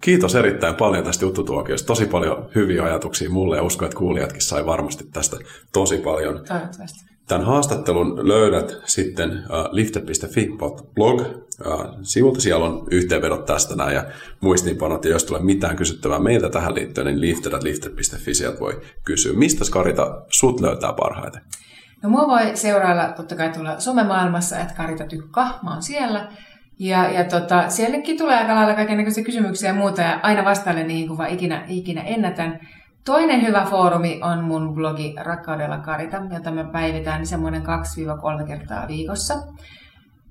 Kiitos 0.00 0.34
erittäin 0.34 0.74
paljon 0.74 1.04
tästä 1.04 1.24
juttutuokiosta. 1.24 1.86
Tosi 1.86 2.06
paljon 2.06 2.48
hyviä 2.54 2.84
ajatuksia 2.84 3.30
mulle 3.30 3.56
ja 3.56 3.62
uskon, 3.62 3.86
että 3.86 3.98
kuulijatkin 3.98 4.42
sai 4.42 4.66
varmasti 4.66 5.04
tästä 5.12 5.36
tosi 5.72 5.98
paljon. 5.98 6.44
Toivottavasti. 6.48 7.12
Tämän 7.28 7.46
haastattelun 7.46 8.28
löydät 8.28 8.76
sitten 8.84 9.30
uh, 9.30 9.68
lifte.fi.blog 9.70 11.20
uh, 11.20 11.84
sivulta. 12.02 12.40
Siellä 12.40 12.66
on 12.66 12.86
yhteenvedot 12.90 13.46
tästä 13.46 13.76
näin 13.76 13.94
ja 13.94 14.04
muistiinpanot. 14.40 15.04
Ja 15.04 15.10
jos 15.10 15.24
tulee 15.24 15.42
mitään 15.42 15.76
kysyttävää 15.76 16.18
meiltä 16.18 16.48
tähän 16.48 16.74
liittyen, 16.74 17.06
niin 17.06 17.20
lifte.lifte.fi 17.20 18.34
sieltä 18.34 18.60
voi 18.60 18.80
kysyä. 19.04 19.32
Mistä 19.32 19.64
Karita 19.70 20.22
sut 20.28 20.60
löytää 20.60 20.92
parhaiten? 20.92 21.42
No 22.02 22.08
mua 22.08 22.26
voi 22.26 22.56
seurailla 22.56 23.08
totta 23.08 23.36
kai 23.36 23.48
tuolla 23.48 23.80
somemaailmassa, 23.80 24.58
että 24.58 24.74
Karita 24.74 25.04
Tykka, 25.04 25.58
mä 25.62 25.72
oon 25.72 25.82
siellä. 25.82 26.28
Ja, 26.78 27.10
ja 27.10 27.24
tota, 27.24 27.68
siellekin 27.68 28.18
tulee 28.18 28.38
aika 28.38 28.54
lailla 28.54 28.74
kaikenlaisia 28.74 29.24
kysymyksiä 29.24 29.70
ja 29.70 29.74
muuta, 29.74 30.02
ja 30.02 30.20
aina 30.22 30.44
vastailen 30.44 30.88
niihin, 30.88 31.08
kun 31.08 31.18
vaan 31.18 31.30
ikinä, 31.30 31.64
ikinä 31.68 32.02
ennätän. 32.02 32.60
Toinen 33.04 33.42
hyvä 33.42 33.66
foorumi 33.70 34.20
on 34.22 34.44
mun 34.44 34.74
blogi 34.74 35.14
Rakkaudella 35.20 35.78
Karita, 35.78 36.22
jota 36.30 36.50
mä 36.50 36.64
päivitän 36.64 37.26
semmoinen 37.26 37.62
2-3 38.42 38.46
kertaa 38.46 38.88
viikossa. 38.88 39.34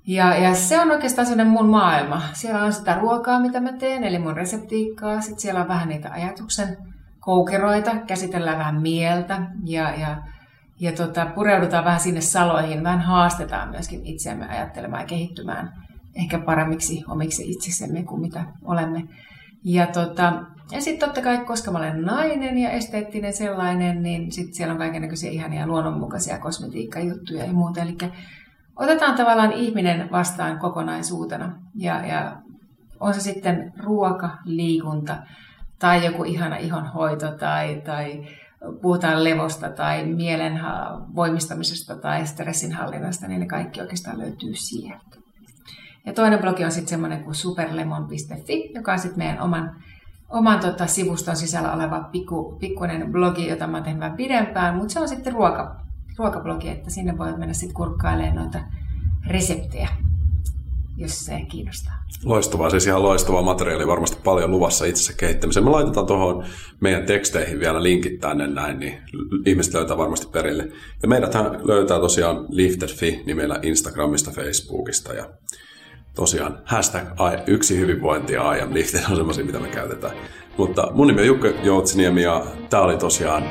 Ja, 0.06 0.36
ja 0.36 0.54
se 0.54 0.80
on 0.80 0.90
oikeastaan 0.90 1.26
sellainen 1.26 1.52
mun 1.52 1.68
maailma. 1.68 2.22
Siellä 2.32 2.64
on 2.64 2.72
sitä 2.72 2.94
ruokaa, 2.94 3.40
mitä 3.40 3.60
mä 3.60 3.72
teen, 3.72 4.04
eli 4.04 4.18
mun 4.18 4.36
reseptiikkaa. 4.36 5.20
Sitten 5.20 5.40
siellä 5.40 5.60
on 5.60 5.68
vähän 5.68 5.88
niitä 5.88 6.10
ajatuksen 6.12 6.76
koukeroita, 7.20 7.96
käsitellään 8.06 8.58
vähän 8.58 8.82
mieltä 8.82 9.46
ja, 9.64 9.94
ja, 10.00 10.16
ja 10.82 10.92
tota, 10.92 11.26
pureudutaan 11.26 11.84
vähän 11.84 12.00
sinne 12.00 12.20
saloihin. 12.20 12.84
Vähän 12.84 13.00
haastetaan 13.00 13.70
myöskin 13.70 14.06
itseämme 14.06 14.48
ajattelemaan 14.48 15.02
ja 15.02 15.06
kehittymään 15.06 15.72
ehkä 16.14 16.38
paremmiksi 16.38 17.04
omiksi 17.08 17.50
itsesemme 17.50 18.02
kuin 18.02 18.20
mitä 18.20 18.44
olemme. 18.64 19.02
Ja, 19.64 19.86
tota, 19.86 20.42
ja 20.72 20.80
sitten 20.80 21.08
totta 21.08 21.22
kai, 21.22 21.44
koska 21.44 21.70
mä 21.70 21.78
olen 21.78 22.02
nainen 22.02 22.58
ja 22.58 22.70
esteettinen 22.70 23.32
sellainen, 23.32 24.02
niin 24.02 24.32
sitten 24.32 24.54
siellä 24.54 24.72
on 24.72 24.78
kaikenlaisia 24.78 25.30
ihania 25.30 25.66
luonnonmukaisia 25.66 26.38
kosmetiikkajuttuja 26.38 27.44
ja 27.44 27.52
muuta. 27.52 27.80
Eli 27.80 27.96
otetaan 28.76 29.16
tavallaan 29.16 29.52
ihminen 29.52 30.10
vastaan 30.12 30.58
kokonaisuutena. 30.58 31.58
Ja, 31.74 32.06
ja 32.06 32.36
on 33.00 33.14
se 33.14 33.20
sitten 33.20 33.72
ruoka, 33.78 34.30
liikunta 34.44 35.16
tai 35.78 36.04
joku 36.04 36.24
ihana 36.24 36.56
ihonhoito 36.56 37.32
tai, 37.32 37.82
tai 37.84 38.26
puhutaan 38.82 39.24
levosta 39.24 39.68
tai 39.70 40.04
mielen 40.06 40.60
voimistamisesta 41.14 41.96
tai 41.96 42.26
stressinhallinnasta, 42.26 43.28
niin 43.28 43.40
ne 43.40 43.46
kaikki 43.46 43.80
oikeastaan 43.80 44.18
löytyy 44.18 44.54
sieltä. 44.54 45.16
Ja 46.06 46.12
toinen 46.12 46.38
blogi 46.38 46.64
on 46.64 46.72
sitten 46.72 46.88
semmoinen 46.88 47.24
kuin 47.24 47.34
superlemon.fi, 47.34 48.72
joka 48.74 48.92
on 48.92 48.98
sitten 48.98 49.18
meidän 49.18 49.40
oman, 49.40 49.76
oman 50.28 50.60
tota, 50.60 50.86
sivuston 50.86 51.36
sisällä 51.36 51.72
oleva 51.72 52.00
pikku, 52.00 52.56
pikkuinen 52.60 53.12
blogi, 53.12 53.48
jota 53.48 53.66
mä 53.66 53.76
oon 53.86 54.00
vähän 54.00 54.16
pidempään, 54.16 54.76
mutta 54.76 54.92
se 54.92 55.00
on 55.00 55.08
sitten 55.08 55.32
ruoka, 55.32 55.76
ruokablogi, 56.18 56.68
että 56.68 56.90
sinne 56.90 57.18
voi 57.18 57.36
mennä 57.36 57.54
sitten 57.54 57.74
kurkkailemaan 57.74 58.36
noita 58.36 58.60
reseptejä, 59.26 59.88
jos 61.02 61.24
se 61.24 61.40
kiinnostaa. 61.50 61.92
Loistavaa, 62.24 62.70
siis 62.70 62.86
ihan 62.86 63.02
loistavaa 63.02 63.42
materiaalia, 63.42 63.86
varmasti 63.86 64.18
paljon 64.24 64.50
luvassa 64.50 64.84
itsessä 64.84 65.12
kehittämiseen. 65.16 65.64
Me 65.64 65.70
laitetaan 65.70 66.06
tuohon 66.06 66.44
meidän 66.80 67.06
teksteihin 67.06 67.60
vielä 67.60 67.82
linkit 67.82 68.20
tänne 68.20 68.46
näin, 68.46 68.78
niin 68.78 68.98
ihmiset 69.46 69.74
löytää 69.74 69.96
varmasti 69.96 70.26
perille. 70.32 70.68
Ja 71.02 71.08
meidät 71.08 71.34
löytää 71.62 71.98
tosiaan 71.98 72.46
Lifted.fi 72.48 73.22
nimellä 73.26 73.58
Instagramista, 73.62 74.30
Facebookista 74.30 75.14
ja 75.14 75.30
tosiaan 76.14 76.58
hashtag 76.64 77.04
yksi 77.46 77.78
hyvinvointi 77.78 78.32
ja 78.32 78.54
I 78.54 78.60
am 78.60 78.74
lifted 78.74 79.00
on 79.10 79.16
semmoisia, 79.16 79.44
mitä 79.44 79.60
me 79.60 79.68
käytetään. 79.68 80.16
Mutta 80.56 80.90
mun 80.94 81.06
nimi 81.06 81.20
on 81.20 81.26
Jukka 81.26 81.48
Joutsiniemi 81.62 82.22
ja 82.22 82.46
tämä 82.70 82.82
oli 82.82 82.96
tosiaan 82.96 83.44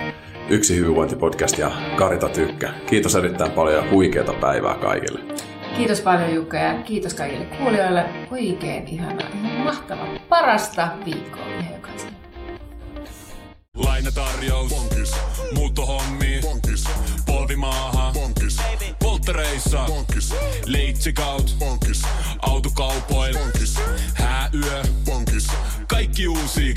yksi 0.49 0.75
hyvinvointipodcast 0.75 1.57
ja 1.57 1.71
Karita 1.95 2.29
Tykkä. 2.29 2.73
Kiitos 2.89 3.15
erittäin 3.15 3.51
paljon 3.51 3.85
ja 3.85 3.91
huikeata 3.91 4.33
päivää 4.33 4.75
kaikille. 4.75 5.19
Kiitos 5.77 6.01
paljon 6.01 6.33
Jukka 6.35 6.57
ja 6.57 6.73
kiitos 6.83 7.13
kaikille 7.13 7.45
kuulijoille. 7.45 8.05
Oikein 8.31 8.87
ihana, 8.87 9.27
ihan 9.43 9.61
mahtava, 9.63 10.05
parasta 10.29 10.87
viikkoa 11.05 11.45
ihan 11.45 11.73
jokaiselle. 11.73 12.11
Lainatarjous. 13.75 14.69
Bonkis. 14.69 15.11
Muuttohommi. 15.55 16.39
Bonkis. 16.41 16.83
Polvimaaha. 17.25 18.11
Bonkis. 18.13 18.57
Polttereissa. 19.03 19.85
Bonkis. 19.87 20.35
Leitsikaut. 20.65 21.55
Bonkis. 21.59 22.01
Autokaupoil. 22.41 23.37
Bonkis. 23.37 23.79
Hääyö. 24.13 24.83
Bonkis. 25.05 25.47
Kaikki 25.87 26.27
uusi. 26.27 26.75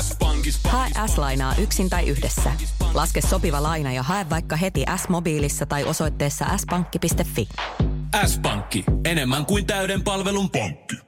S-pankis. 0.00 0.60
Hae 0.64 0.90
S-lainaa 1.06 1.54
yksin 1.58 1.90
tai 1.90 2.08
yhdessä. 2.08 2.52
Laske 2.94 3.20
sopiva 3.20 3.62
laina 3.62 3.92
ja 3.92 4.02
hae 4.02 4.26
vaikka 4.30 4.56
heti 4.56 4.84
S-mobiilissa 4.96 5.66
tai 5.66 5.84
osoitteessa 5.84 6.44
s-pankki.fi. 6.56 7.48
S-pankki. 8.26 8.84
Enemmän 9.04 9.46
kuin 9.46 9.66
täyden 9.66 10.02
palvelun 10.02 10.50
pankki. 10.50 11.07